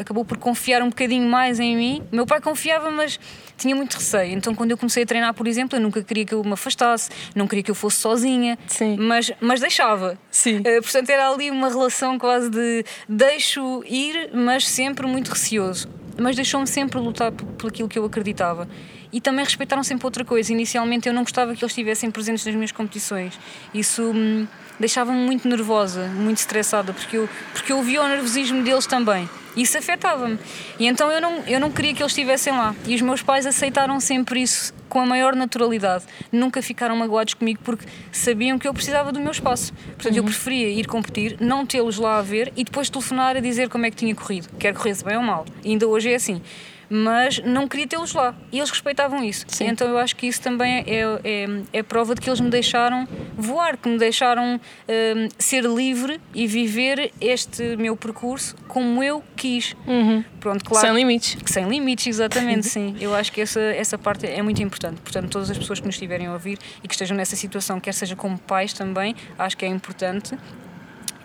acabou 0.00 0.24
por 0.24 0.38
confiar 0.38 0.80
um 0.80 0.88
bocadinho 0.88 1.28
mais 1.28 1.58
em 1.58 1.76
mim. 1.76 2.02
O 2.12 2.14
meu 2.14 2.24
pai 2.24 2.40
confiava, 2.40 2.92
mas 2.92 3.18
tinha 3.56 3.74
muito 3.74 3.94
receio. 3.94 4.32
Então, 4.34 4.54
quando 4.54 4.70
eu 4.70 4.78
comecei 4.78 5.02
a 5.02 5.06
treinar, 5.06 5.34
por 5.34 5.48
exemplo, 5.48 5.76
eu 5.76 5.82
nunca 5.82 6.00
queria 6.00 6.24
que 6.24 6.32
eu 6.32 6.44
me 6.44 6.52
afastasse, 6.52 7.10
não 7.34 7.48
queria 7.48 7.64
que 7.64 7.72
eu 7.72 7.74
fosse 7.74 7.96
sozinha, 7.96 8.56
Sim. 8.68 8.96
Mas, 9.00 9.32
mas 9.40 9.60
deixava. 9.60 10.16
Sim. 10.30 10.60
Uh, 10.60 10.80
portanto, 10.80 11.10
era 11.10 11.28
ali 11.28 11.50
uma 11.50 11.68
relação 11.68 12.20
quase 12.20 12.48
de 12.50 12.84
deixo 13.08 13.82
ir, 13.84 14.30
mas 14.32 14.64
sempre 14.64 15.08
muito 15.08 15.32
receoso. 15.32 15.88
Mas 16.16 16.36
deixou-me 16.36 16.68
sempre 16.68 17.00
lutar 17.00 17.32
por 17.32 17.68
aquilo 17.68 17.88
que 17.88 17.98
eu 17.98 18.04
acreditava 18.04 18.68
e 19.12 19.20
também 19.20 19.44
respeitaram 19.44 19.82
sempre 19.82 20.06
outra 20.06 20.24
coisa. 20.24 20.52
Inicialmente 20.52 21.08
eu 21.08 21.14
não 21.14 21.22
gostava 21.22 21.54
que 21.54 21.64
eles 21.64 21.72
estivessem 21.72 22.10
presentes 22.10 22.44
nas 22.44 22.54
minhas 22.54 22.72
competições. 22.72 23.38
Isso 23.72 24.02
hum, 24.02 24.46
deixava-me 24.78 25.18
muito 25.18 25.48
nervosa, 25.48 26.06
muito 26.08 26.38
estressada, 26.38 26.92
porque 26.92 27.16
eu, 27.16 27.28
porque 27.52 27.72
eu 27.72 27.82
via 27.82 28.02
o 28.02 28.08
nervosismo 28.08 28.62
deles 28.62 28.86
também. 28.86 29.28
Isso 29.56 29.76
afetava-me. 29.76 30.38
E 30.78 30.86
então 30.86 31.10
eu 31.10 31.20
não, 31.20 31.42
eu 31.46 31.58
não 31.58 31.70
queria 31.72 31.92
que 31.92 32.00
eles 32.00 32.12
estivessem 32.12 32.52
lá. 32.52 32.74
E 32.86 32.94
os 32.94 33.00
meus 33.00 33.22
pais 33.22 33.44
aceitaram 33.44 33.98
sempre 33.98 34.40
isso 34.40 34.72
com 34.88 35.00
a 35.00 35.06
maior 35.06 35.34
naturalidade. 35.34 36.04
Nunca 36.30 36.62
ficaram 36.62 36.96
magoados 36.96 37.34
comigo 37.34 37.60
porque 37.64 37.84
sabiam 38.12 38.58
que 38.58 38.68
eu 38.68 38.72
precisava 38.72 39.10
do 39.10 39.18
meu 39.18 39.32
espaço. 39.32 39.72
Portanto, 39.72 40.12
uhum. 40.12 40.18
eu 40.18 40.24
preferia 40.24 40.68
ir 40.68 40.86
competir, 40.86 41.36
não 41.40 41.66
tê-los 41.66 41.98
lá 41.98 42.18
a 42.18 42.22
ver 42.22 42.52
e 42.56 42.62
depois 42.62 42.88
telefonar 42.88 43.36
a 43.36 43.40
dizer 43.40 43.68
como 43.68 43.84
é 43.84 43.90
que 43.90 43.96
tinha 43.96 44.14
corrido, 44.14 44.48
quer 44.58 44.72
corresse 44.74 45.04
bem 45.04 45.16
ou 45.16 45.22
mal. 45.22 45.44
E 45.64 45.70
ainda 45.70 45.88
hoje 45.88 46.12
é 46.12 46.14
assim 46.14 46.40
mas 46.88 47.38
não 47.44 47.68
queria 47.68 47.86
tê-los 47.86 48.12
lá. 48.12 48.34
E 48.50 48.58
eles 48.58 48.70
respeitavam 48.70 49.22
isso. 49.22 49.44
Sim. 49.48 49.68
Então 49.68 49.88
eu 49.88 49.98
acho 49.98 50.16
que 50.16 50.26
isso 50.26 50.40
também 50.40 50.84
é, 50.86 51.02
é, 51.24 51.46
é 51.72 51.82
prova 51.82 52.14
de 52.14 52.20
que 52.20 52.28
eles 52.28 52.40
me 52.40 52.50
deixaram 52.50 53.06
voar, 53.36 53.76
que 53.76 53.88
me 53.88 53.98
deixaram 53.98 54.60
hum, 54.88 55.28
ser 55.38 55.64
livre 55.64 56.20
e 56.34 56.46
viver 56.46 57.12
este 57.20 57.76
meu 57.76 57.96
percurso 57.96 58.56
como 58.66 59.02
eu 59.02 59.22
quis. 59.36 59.74
Pronto, 60.40 60.64
claro. 60.64 60.86
Sem 60.86 60.96
limites. 60.96 61.36
Sem 61.46 61.68
limites, 61.68 62.06
exatamente, 62.06 62.66
sim. 62.66 62.96
Eu 63.00 63.14
acho 63.14 63.32
que 63.32 63.40
essa, 63.40 63.60
essa 63.60 63.98
parte 63.98 64.26
é 64.26 64.40
muito 64.42 64.62
importante. 64.62 65.00
Portanto, 65.00 65.30
todas 65.30 65.50
as 65.50 65.58
pessoas 65.58 65.80
que 65.80 65.86
nos 65.86 65.94
estiverem 65.94 66.26
a 66.26 66.32
ouvir 66.32 66.58
e 66.82 66.88
que 66.88 66.94
estejam 66.94 67.16
nessa 67.16 67.36
situação, 67.36 67.80
quer 67.80 67.92
seja 67.92 68.14
como 68.14 68.38
pais 68.38 68.72
também, 68.72 69.14
acho 69.38 69.56
que 69.56 69.64
é 69.64 69.68
importante. 69.68 70.36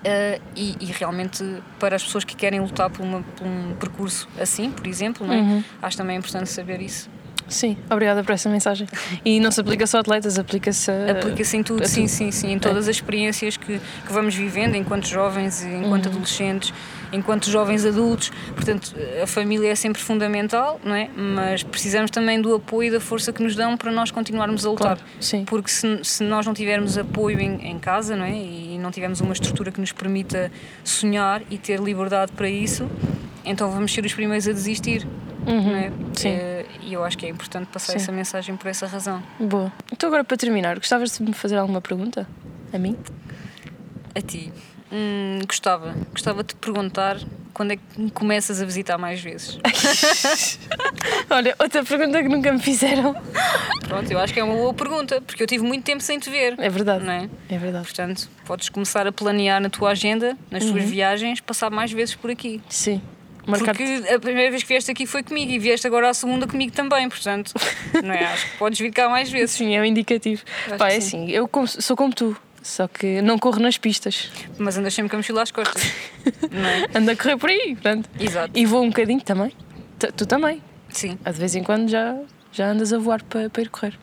Uh, 0.03 0.41
e, 0.55 0.75
e 0.81 0.85
realmente 0.87 1.41
para 1.79 1.95
as 1.95 2.03
pessoas 2.03 2.25
que 2.25 2.35
querem 2.35 2.59
lutar 2.59 2.89
por, 2.89 3.01
uma- 3.03 3.21
por 3.21 3.47
um 3.47 3.73
percurso 3.79 4.27
assim, 4.37 4.69
por 4.69 4.85
exemplo, 4.85 5.25
é? 5.31 5.39
acho 5.81 5.95
também 5.95 6.17
importante 6.17 6.49
saber 6.49 6.81
isso. 6.81 7.09
Sim, 7.47 7.77
obrigada 7.89 8.23
por 8.23 8.31
essa 8.31 8.49
mensagem. 8.49 8.87
E 9.23 9.39
não 9.39 9.51
se 9.51 9.61
aplica 9.61 9.85
só 9.85 9.97
a 9.97 10.01
atletas, 10.01 10.39
aplica-se 10.39 10.89
a. 10.89 11.11
Aplica-se 11.11 11.57
em 11.57 11.63
tudo, 11.63 11.83
a 11.83 11.87
sim, 11.87 12.07
sim, 12.07 12.31
sim, 12.31 12.51
em 12.51 12.59
todas 12.59 12.87
as 12.87 12.95
experiências 12.95 13.57
que, 13.57 13.79
que 13.79 14.13
vamos 14.13 14.35
vivendo 14.35 14.75
enquanto 14.75 15.07
jovens, 15.07 15.63
enquanto 15.63 16.07
adolescentes, 16.07 16.73
enquanto 17.11 17.49
jovens 17.49 17.85
adultos. 17.85 18.31
Portanto, 18.55 18.95
a 19.21 19.27
família 19.27 19.71
é 19.71 19.75
sempre 19.75 20.01
fundamental, 20.01 20.79
não 20.83 20.95
é? 20.95 21.09
Mas 21.15 21.63
precisamos 21.63 22.11
também 22.11 22.41
do 22.41 22.55
apoio 22.55 22.87
e 22.87 22.91
da 22.91 22.99
força 22.99 23.31
que 23.31 23.41
nos 23.41 23.55
dão 23.55 23.77
para 23.77 23.91
nós 23.91 24.11
continuarmos 24.11 24.65
a 24.65 24.69
lutar. 24.69 24.97
Claro, 24.97 25.01
sim. 25.19 25.45
Porque 25.45 25.69
se, 25.69 25.99
se 26.03 26.23
nós 26.23 26.45
não 26.45 26.53
tivermos 26.53 26.97
apoio 26.97 27.39
em, 27.39 27.67
em 27.67 27.79
casa, 27.79 28.15
não 28.15 28.25
é? 28.25 28.35
E 28.35 28.77
não 28.79 28.91
tivermos 28.91 29.21
uma 29.21 29.33
estrutura 29.33 29.71
que 29.71 29.79
nos 29.79 29.91
permita 29.91 30.51
sonhar 30.83 31.41
e 31.49 31.57
ter 31.57 31.79
liberdade 31.79 32.31
para 32.31 32.49
isso, 32.49 32.89
então 33.45 33.69
vamos 33.71 33.93
ser 33.93 34.05
os 34.05 34.13
primeiros 34.13 34.47
a 34.47 34.51
desistir. 34.51 35.07
Não 35.45 35.75
é? 35.75 35.91
sim. 36.13 36.29
Eh, 36.29 36.62
E 36.85 36.93
eu 36.93 37.03
acho 37.03 37.17
que 37.17 37.25
é 37.25 37.29
importante 37.29 37.67
passar 37.67 37.93
Sim. 37.93 37.97
essa 37.99 38.11
mensagem 38.11 38.55
por 38.57 38.67
essa 38.67 38.85
razão. 38.87 39.23
Boa. 39.39 39.71
Então, 39.91 40.07
agora 40.07 40.23
para 40.23 40.35
terminar, 40.37 40.75
gostavas 40.77 41.17
de 41.17 41.23
me 41.23 41.33
fazer 41.33 41.55
alguma 41.57 41.79
pergunta? 41.81 42.27
A 42.73 42.77
mim? 42.77 42.97
A 44.15 44.21
ti. 44.21 44.51
Hum, 44.91 45.39
gostava. 45.47 45.95
Gostava 46.11 46.43
de 46.43 46.49
te 46.49 46.55
perguntar 46.55 47.17
quando 47.53 47.71
é 47.71 47.77
que 47.77 47.83
me 47.97 48.11
começas 48.11 48.61
a 48.61 48.65
visitar 48.65 48.97
mais 48.97 49.21
vezes. 49.21 49.57
Olha, 51.29 51.55
outra 51.59 51.83
pergunta 51.83 52.21
que 52.21 52.29
nunca 52.29 52.51
me 52.51 52.59
fizeram. 52.59 53.15
Pronto, 53.87 54.11
eu 54.11 54.19
acho 54.19 54.33
que 54.33 54.39
é 54.39 54.43
uma 54.43 54.53
boa 54.55 54.73
pergunta, 54.73 55.21
porque 55.21 55.41
eu 55.43 55.47
tive 55.47 55.63
muito 55.63 55.83
tempo 55.83 56.01
sem 56.01 56.19
te 56.19 56.29
ver. 56.29 56.55
É 56.59 56.69
verdade. 56.69 57.03
Não 57.05 57.11
é? 57.13 57.29
É 57.49 57.57
verdade. 57.57 57.85
Portanto, 57.85 58.29
podes 58.45 58.69
começar 58.69 59.07
a 59.07 59.11
planear 59.11 59.61
na 59.61 59.69
tua 59.69 59.91
agenda, 59.91 60.37
nas 60.51 60.63
Uhum. 60.63 60.73
tuas 60.73 60.83
viagens, 60.85 61.39
passar 61.39 61.69
mais 61.69 61.91
vezes 61.91 62.15
por 62.15 62.29
aqui. 62.29 62.61
Sim. 62.69 63.01
Marcar 63.45 63.75
Porque 63.75 63.83
a 64.13 64.19
primeira 64.19 64.49
vez 64.51 64.63
que 64.63 64.69
vieste 64.69 64.89
aqui 64.91 65.05
foi 65.05 65.21
comigo 65.23 65.51
e 65.51 65.59
vieste 65.59 65.85
agora 65.85 66.09
a 66.09 66.13
segunda 66.13 66.47
comigo 66.47 66.71
também, 66.71 67.09
portanto, 67.09 67.51
não 68.03 68.13
é? 68.13 68.25
Acho 68.25 68.49
que 68.51 68.57
podes 68.57 68.79
vir 68.79 68.91
cá 68.91 69.09
mais 69.09 69.29
vezes. 69.29 69.51
Sim, 69.51 69.75
é 69.75 69.81
um 69.81 69.85
indicativo. 69.85 70.41
Acho 70.67 70.77
Pá, 70.77 70.87
é 70.89 70.99
sim. 70.99 71.25
assim, 71.25 71.31
eu 71.31 71.47
como- 71.47 71.67
sou 71.67 71.95
como 71.97 72.13
tu, 72.13 72.37
só 72.61 72.87
que 72.87 73.21
não 73.21 73.37
corro 73.37 73.59
nas 73.59 73.77
pistas. 73.77 74.31
Mas 74.57 74.77
andas 74.77 74.93
sempre 74.93 75.09
com 75.09 75.17
a 75.17 75.19
mochila 75.19 75.41
às 75.43 75.51
costas, 75.51 75.83
não 76.51 76.65
é? 76.65 76.85
Ando 76.95 77.11
a 77.11 77.15
correr 77.15 77.37
por 77.37 77.49
aí, 77.49 77.75
pronto. 77.81 78.09
Exato. 78.19 78.51
E 78.57 78.65
vou 78.65 78.81
um 78.83 78.87
bocadinho 78.87 79.21
também. 79.21 79.51
Tu, 79.99 80.11
tu 80.13 80.25
também. 80.25 80.61
Sim. 80.89 81.17
De 81.25 81.31
vez 81.33 81.53
em 81.55 81.63
quando 81.63 81.89
já, 81.89 82.15
já 82.51 82.67
andas 82.67 82.93
a 82.93 82.97
voar 82.97 83.21
para, 83.23 83.49
para 83.49 83.61
ir 83.63 83.69
correr. 83.69 83.99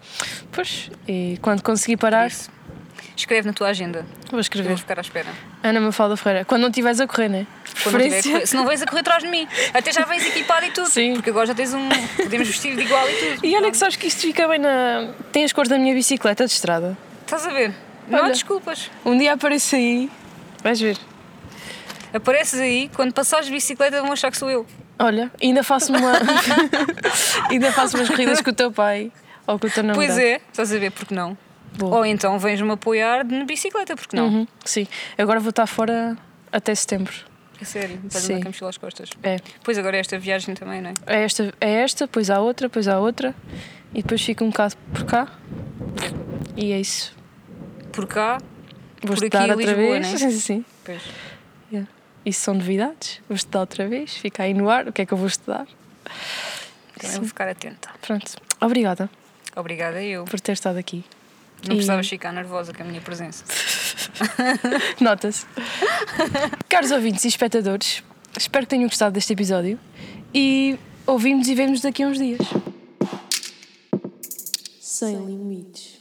Pois, 0.53 0.90
e 1.09 1.38
quando 1.40 1.62
conseguir 1.62 1.96
parar, 1.96 2.26
Isso. 2.29 2.50
Escreve 3.16 3.46
na 3.46 3.53
tua 3.53 3.68
agenda. 3.68 4.01
vou 4.01 4.09
Eu 4.25 4.31
vou 4.33 4.40
escrever. 4.40 4.77
ficar 4.79 4.99
à 4.99 5.01
espera. 5.03 5.29
Ana 5.62 5.81
Mafalda 5.81 6.16
Ferreira. 6.16 6.44
Quando 6.44 6.62
não 6.62 6.68
estiveres 6.68 7.01
a 7.01 7.07
correr, 7.07 7.29
né? 7.29 7.46
Quando 7.83 7.94
não 7.99 8.01
tiver 8.05 8.18
a 8.18 8.23
correr- 8.23 8.46
se 8.46 8.57
não 8.57 8.64
vais 8.64 8.83
a 8.83 8.87
correr 8.87 9.01
atrás 9.01 9.23
de 9.23 9.29
mim, 9.29 9.46
até 9.75 9.92
já 9.92 10.05
vens 10.05 10.25
equipado 10.27 10.64
e 10.66 10.70
tudo. 10.70 10.88
Sim. 10.88 11.14
Porque 11.14 11.31
agora 11.31 11.46
já 11.46 11.55
tens 11.55 11.75
um. 11.75 11.88
Podemos 12.16 12.49
vestir 12.49 12.75
de 12.77 12.83
igual 12.83 13.09
e 13.11 13.14
tudo. 13.14 13.46
E 13.46 13.55
olha 13.57 13.70
que 13.70 13.77
sabes 13.77 13.96
que 13.96 14.07
isto 14.07 14.20
fica 14.23 14.49
bem 14.49 14.59
na. 14.59 15.12
Tem 15.33 15.44
as 15.44 15.53
cores 15.53 15.68
da 15.68 15.79
minha 15.79 15.94
bicicleta 15.94 16.46
de 16.46 16.53
estrada. 16.53 16.96
Estás 17.23 17.46
a 17.46 17.51
ver? 17.51 17.75
Não 18.09 18.18
há 18.18 18.23
Olha. 18.23 18.33
desculpas. 18.33 18.90
Um 19.05 19.16
dia 19.18 19.35
aparece 19.35 19.77
aí. 19.77 20.11
Vais 20.62 20.81
ver. 20.81 20.96
Apareces 22.12 22.59
aí, 22.59 22.90
quando 22.94 23.12
passares 23.12 23.46
de 23.46 23.53
bicicleta 23.53 24.01
vão 24.03 24.12
achar 24.12 24.31
que 24.31 24.37
sou 24.38 24.51
eu. 24.51 24.66
Olha, 24.99 25.31
ainda 25.42 25.62
faço 25.62 25.92
uma. 25.92 26.12
ainda 27.49 27.73
faço 27.73 27.96
umas 27.96 28.09
corridas 28.09 28.40
com 28.40 28.51
o 28.51 28.53
teu 28.53 28.70
pai 28.73 29.12
ou 29.46 29.59
com 29.59 29.66
o 29.66 29.70
teu 29.70 29.83
namorado. 29.83 30.12
Pois 30.12 30.18
é, 30.23 30.40
estás 30.51 30.73
a 30.75 30.79
ver, 30.79 30.90
porque 30.90 31.14
não? 31.14 31.37
Boa. 31.76 31.98
Ou 31.98 32.06
então 32.06 32.38
vens-me 32.38 32.70
apoiar 32.70 33.24
na 33.24 33.44
bicicleta, 33.44 33.96
porque 33.96 34.16
não? 34.16 34.26
Uhum, 34.28 34.46
sim. 34.64 34.87
Agora 35.16 35.40
vou 35.40 35.50
estar 35.50 35.66
fora 35.66 36.16
até 36.52 36.74
setembro. 36.74 37.14
É 37.61 37.64
sério, 37.64 38.00
estás 38.06 38.24
a 38.24 38.26
Sim. 38.26 38.33
andar 38.35 38.42
com 38.42 38.48
a 38.48 38.50
mochila 38.50 38.70
às 38.70 38.78
costas. 38.78 39.11
É. 39.22 39.37
Pois 39.62 39.76
agora 39.76 39.96
esta 39.98 40.18
viagem 40.18 40.54
também, 40.54 40.80
não 40.80 40.90
é? 40.90 40.94
É 41.06 41.22
esta, 41.24 41.52
é 41.61 41.70
esta, 41.83 42.06
depois 42.06 42.30
há 42.30 42.40
outra, 42.40 42.68
depois 42.68 42.88
há 42.88 42.98
outra. 42.98 43.35
E 43.92 44.02
depois 44.02 44.22
fico 44.22 44.44
um 44.44 44.48
bocado 44.48 44.76
por 44.94 45.04
cá. 45.04 45.28
E 46.56 46.72
é 46.72 46.80
isso. 46.80 47.14
Por 47.92 48.06
cá, 48.06 48.38
Vou 49.02 49.16
Por 49.16 49.24
aqui 49.24 49.24
estudar 49.26 49.48
em 49.48 49.50
outra 49.52 49.72
Lisboa, 49.72 50.00
vez. 50.00 50.20
né? 50.22 50.30
Sim. 50.40 50.64
pois. 50.85 51.02
Yeah. 51.72 51.90
Isso 52.24 52.40
são 52.40 52.54
novidades. 52.54 53.20
Vou 53.28 53.35
estudar 53.35 53.61
outra 53.61 53.88
vez. 53.88 54.14
Fica 54.14 54.42
aí 54.42 54.52
no 54.52 54.68
ar. 54.68 54.88
O 54.88 54.92
que 54.92 55.02
é 55.02 55.06
que 55.06 55.12
eu 55.12 55.18
vou 55.18 55.26
estudar? 55.26 55.66
Também 56.98 57.16
vou 57.16 57.26
ficar 57.26 57.48
atenta. 57.48 57.88
Pronto. 58.02 58.33
Obrigada 58.61 59.09
Obrigada 59.56 60.02
eu. 60.02 60.24
por 60.24 60.38
ter 60.38 60.52
estado 60.52 60.76
aqui. 60.78 61.02
Não 61.66 61.73
E- 61.75 61.77
precisavas 61.77 62.09
ficar 62.09 62.33
nervosa 62.33 62.73
com 62.73 62.83
a 62.83 62.87
minha 62.87 63.01
presença. 63.01 63.44
Nota-se. 65.01 65.46
Caros 66.68 66.90
ouvintes 66.90 67.25
e 67.25 67.29
espectadores, 67.29 68.03
espero 68.38 68.64
que 68.66 68.70
tenham 68.70 68.88
gostado 68.88 69.12
deste 69.12 69.33
episódio 69.33 69.79
e 70.35 70.79
ouvimos 71.07 71.49
e 71.49 71.55
vemos 71.55 71.81
daqui 71.81 72.03
a 72.03 72.07
uns 72.07 72.18
dias. 72.18 72.40
Sem 74.81 75.16
limites. 75.27 76.01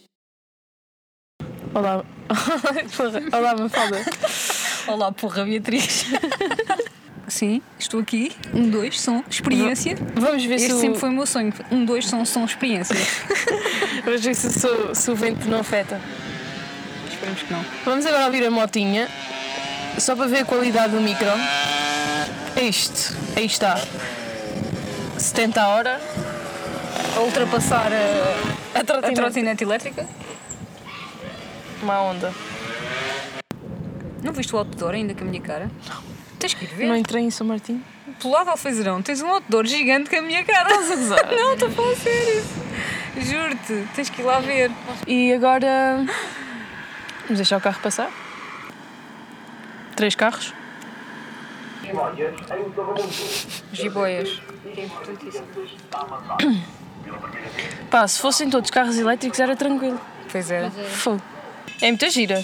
Olá. 1.73 2.03
Olá, 3.31 3.55
Mafalda. 3.55 3.97
Olá, 4.87 5.11
porra, 5.11 5.45
Beatriz. 5.45 6.05
Sim, 7.29 7.61
estou 7.77 7.99
aqui. 7.99 8.31
Um, 8.53 8.69
dois, 8.69 8.99
som, 8.99 9.23
experiência. 9.29 9.95
Vamos 10.15 10.43
ver 10.43 10.55
Este 10.55 10.67
se 10.67 10.73
o, 10.73 10.79
sempre 10.79 10.99
foi 10.99 11.09
o 11.09 11.13
meu 11.13 11.25
sonho. 11.25 11.53
Um, 11.71 11.85
dois, 11.85 12.05
som, 12.07 12.25
som, 12.25 12.43
experiência. 12.45 12.95
vamos 14.03 14.21
ver 14.23 14.33
se, 14.35 14.67
o- 14.67 14.95
se 14.95 15.11
o 15.11 15.15
vento 15.15 15.47
não 15.47 15.59
afeta. 15.59 16.01
Esperemos 17.09 17.41
que 17.43 17.53
não. 17.53 17.63
Vamos 17.85 18.05
agora 18.05 18.25
ouvir 18.25 18.45
a 18.45 18.51
motinha, 18.51 19.07
só 19.97 20.15
para 20.15 20.27
ver 20.27 20.39
a 20.39 20.45
qualidade 20.45 20.93
do 20.93 21.01
micro. 21.01 21.27
É 22.55 22.63
isto, 22.63 23.15
aí 23.35 23.45
está. 23.45 23.79
70 25.17 25.61
a 25.61 25.67
hora. 25.69 26.01
A 27.15 27.19
ultrapassar 27.21 27.91
a, 27.93 28.77
A 28.77 28.81
a 28.81 28.83
trotinete. 28.83 29.15
trotinete 29.15 29.63
elétrica. 29.63 30.07
Uma 31.81 32.01
onda. 32.01 32.33
Não 34.23 34.33
viste 34.33 34.53
o 34.53 34.57
outdoor 34.57 34.93
ainda 34.95 35.13
com 35.13 35.23
a 35.23 35.27
minha 35.27 35.41
cara? 35.41 35.69
Não. 35.87 36.09
Tens 36.39 36.53
que 36.53 36.63
ir 36.63 36.69
ver. 36.69 36.87
Não 36.87 36.95
entrei 36.95 37.23
em 37.23 37.29
São 37.29 37.45
Martim. 37.45 37.83
Do 38.21 38.29
lado 38.29 38.47
ao 38.47 38.53
alfeizerão 38.53 39.01
tens 39.01 39.21
um 39.21 39.27
outdoor 39.27 39.65
gigante 39.65 40.09
com 40.09 40.15
a 40.15 40.21
minha 40.21 40.43
cara. 40.43 40.69
Estás 40.69 40.91
a 40.91 40.95
gozar? 40.95 41.27
Não, 41.35 41.53
estou 41.53 41.67
a 41.67 41.71
falar 41.71 41.95
sério. 41.95 42.43
Juro-te, 43.17 43.87
tens 43.93 44.09
que 44.09 44.21
ir 44.21 44.25
lá 44.25 44.39
ver. 44.39 44.71
E 45.05 45.33
agora. 45.33 46.05
Vamos 47.23 47.37
deixar 47.37 47.57
o 47.57 47.61
carro 47.61 47.79
passar. 47.81 48.09
Três 49.95 50.15
carros. 50.15 50.53
Giboias. 53.73 54.41
Que 54.73 54.81
é 54.81 54.85
importantíssimo. 54.85 55.45
Pá, 57.89 58.07
se 58.07 58.19
fossem 58.19 58.49
todos 58.49 58.69
carros 58.69 58.97
elétricos 58.97 59.39
era 59.39 59.55
tranquilo. 59.55 59.99
Pois 60.31 60.49
é. 60.51 60.69
Fogo. 60.69 61.21
É 61.81 61.87
muita 61.87 62.09
gira. 62.09 62.43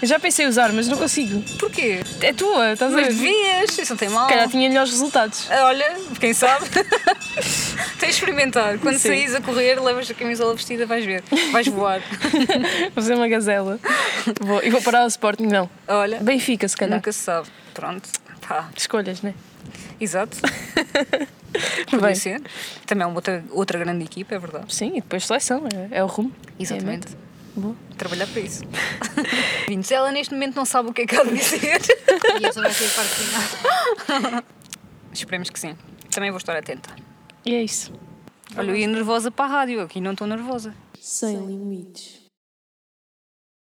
Eu 0.00 0.06
já 0.06 0.18
pensei 0.20 0.44
em 0.44 0.48
usar, 0.48 0.72
mas 0.72 0.86
não 0.86 0.96
consigo. 0.96 1.42
Porquê? 1.58 2.00
É 2.20 2.32
tua, 2.32 2.72
estás 2.72 2.92
a 2.92 2.96
Mas 2.96 3.08
ver? 3.08 3.14
devias, 3.14 3.78
isso 3.78 3.92
não 3.92 3.96
tem 3.96 4.08
mal. 4.08 4.26
Se 4.28 4.32
calhar 4.32 4.48
tinha 4.48 4.68
melhores 4.68 4.90
resultados. 4.92 5.48
Ah, 5.50 5.64
Olha, 5.66 5.96
quem 6.20 6.32
sabe? 6.32 6.66
Tens 7.98 7.98
de 8.00 8.06
experimentar. 8.06 8.78
Quando 8.78 8.96
Sim. 8.98 9.08
saís 9.08 9.34
a 9.34 9.40
correr, 9.40 9.80
levas 9.80 10.08
a 10.08 10.14
camisola 10.14 10.54
vestida, 10.54 10.86
vais 10.86 11.04
ver. 11.04 11.22
Vais 11.50 11.66
voar. 11.66 12.00
Vou 12.94 13.02
fazer 13.02 13.14
uma 13.14 13.26
gazela. 13.28 13.80
Vou, 14.40 14.62
e 14.62 14.70
vou 14.70 14.80
parar 14.82 15.00
ao 15.02 15.08
Sporting, 15.08 15.46
não. 15.46 15.68
Olha, 15.88 16.18
Benfica, 16.20 16.68
se 16.68 16.76
calhar. 16.76 16.96
nunca 16.96 17.10
se 17.10 17.18
sabe. 17.18 17.48
Pronto. 17.74 18.08
Pá, 18.46 18.68
Escolhas, 18.76 19.20
né? 19.22 19.34
exato. 20.00 20.36
Podia 21.90 22.06
Bem, 22.06 22.14
ser. 22.14 22.40
Também 22.86 23.02
é 23.02 23.06
uma 23.06 23.16
outra, 23.16 23.44
outra 23.50 23.78
grande 23.78 24.04
equipa, 24.04 24.34
é 24.34 24.38
verdade. 24.38 24.72
sim, 24.72 24.90
e 24.96 25.00
depois 25.00 25.26
seleção, 25.26 25.64
é, 25.90 25.98
é 25.98 26.04
o 26.04 26.06
rumo. 26.06 26.30
Exatamente. 26.58 27.08
É 27.08 27.10
a 27.10 27.12
meta. 27.14 27.27
Boa. 27.58 27.74
Trabalhar 27.96 28.26
para 28.28 28.40
isso. 28.40 28.62
Vintes, 29.68 29.90
ela 29.90 30.12
neste 30.12 30.32
momento 30.32 30.54
não 30.54 30.64
sabe 30.64 30.90
o 30.90 30.92
que 30.92 31.02
é 31.02 31.06
que 31.06 31.16
há 31.16 31.24
de 31.24 31.34
dizer. 31.34 31.80
E 32.40 32.46
essa 32.46 32.60
vai 32.60 32.72
ser 32.72 32.86
a 32.86 32.90
parte 32.90 33.14
final. 33.14 34.42
Esperemos 35.12 35.50
que 35.50 35.58
sim. 35.58 35.76
Também 36.10 36.30
vou 36.30 36.38
estar 36.38 36.56
atenta. 36.56 36.94
E 37.44 37.54
é 37.54 37.62
isso. 37.62 37.92
Olha, 38.56 38.70
eu 38.70 38.76
ia 38.76 38.86
nervosa 38.86 39.30
para 39.30 39.44
a 39.44 39.48
rádio, 39.48 39.80
aqui 39.80 40.00
não 40.00 40.12
estou 40.12 40.26
nervosa. 40.26 40.74
Sem 41.00 41.36
limites. 41.36 42.17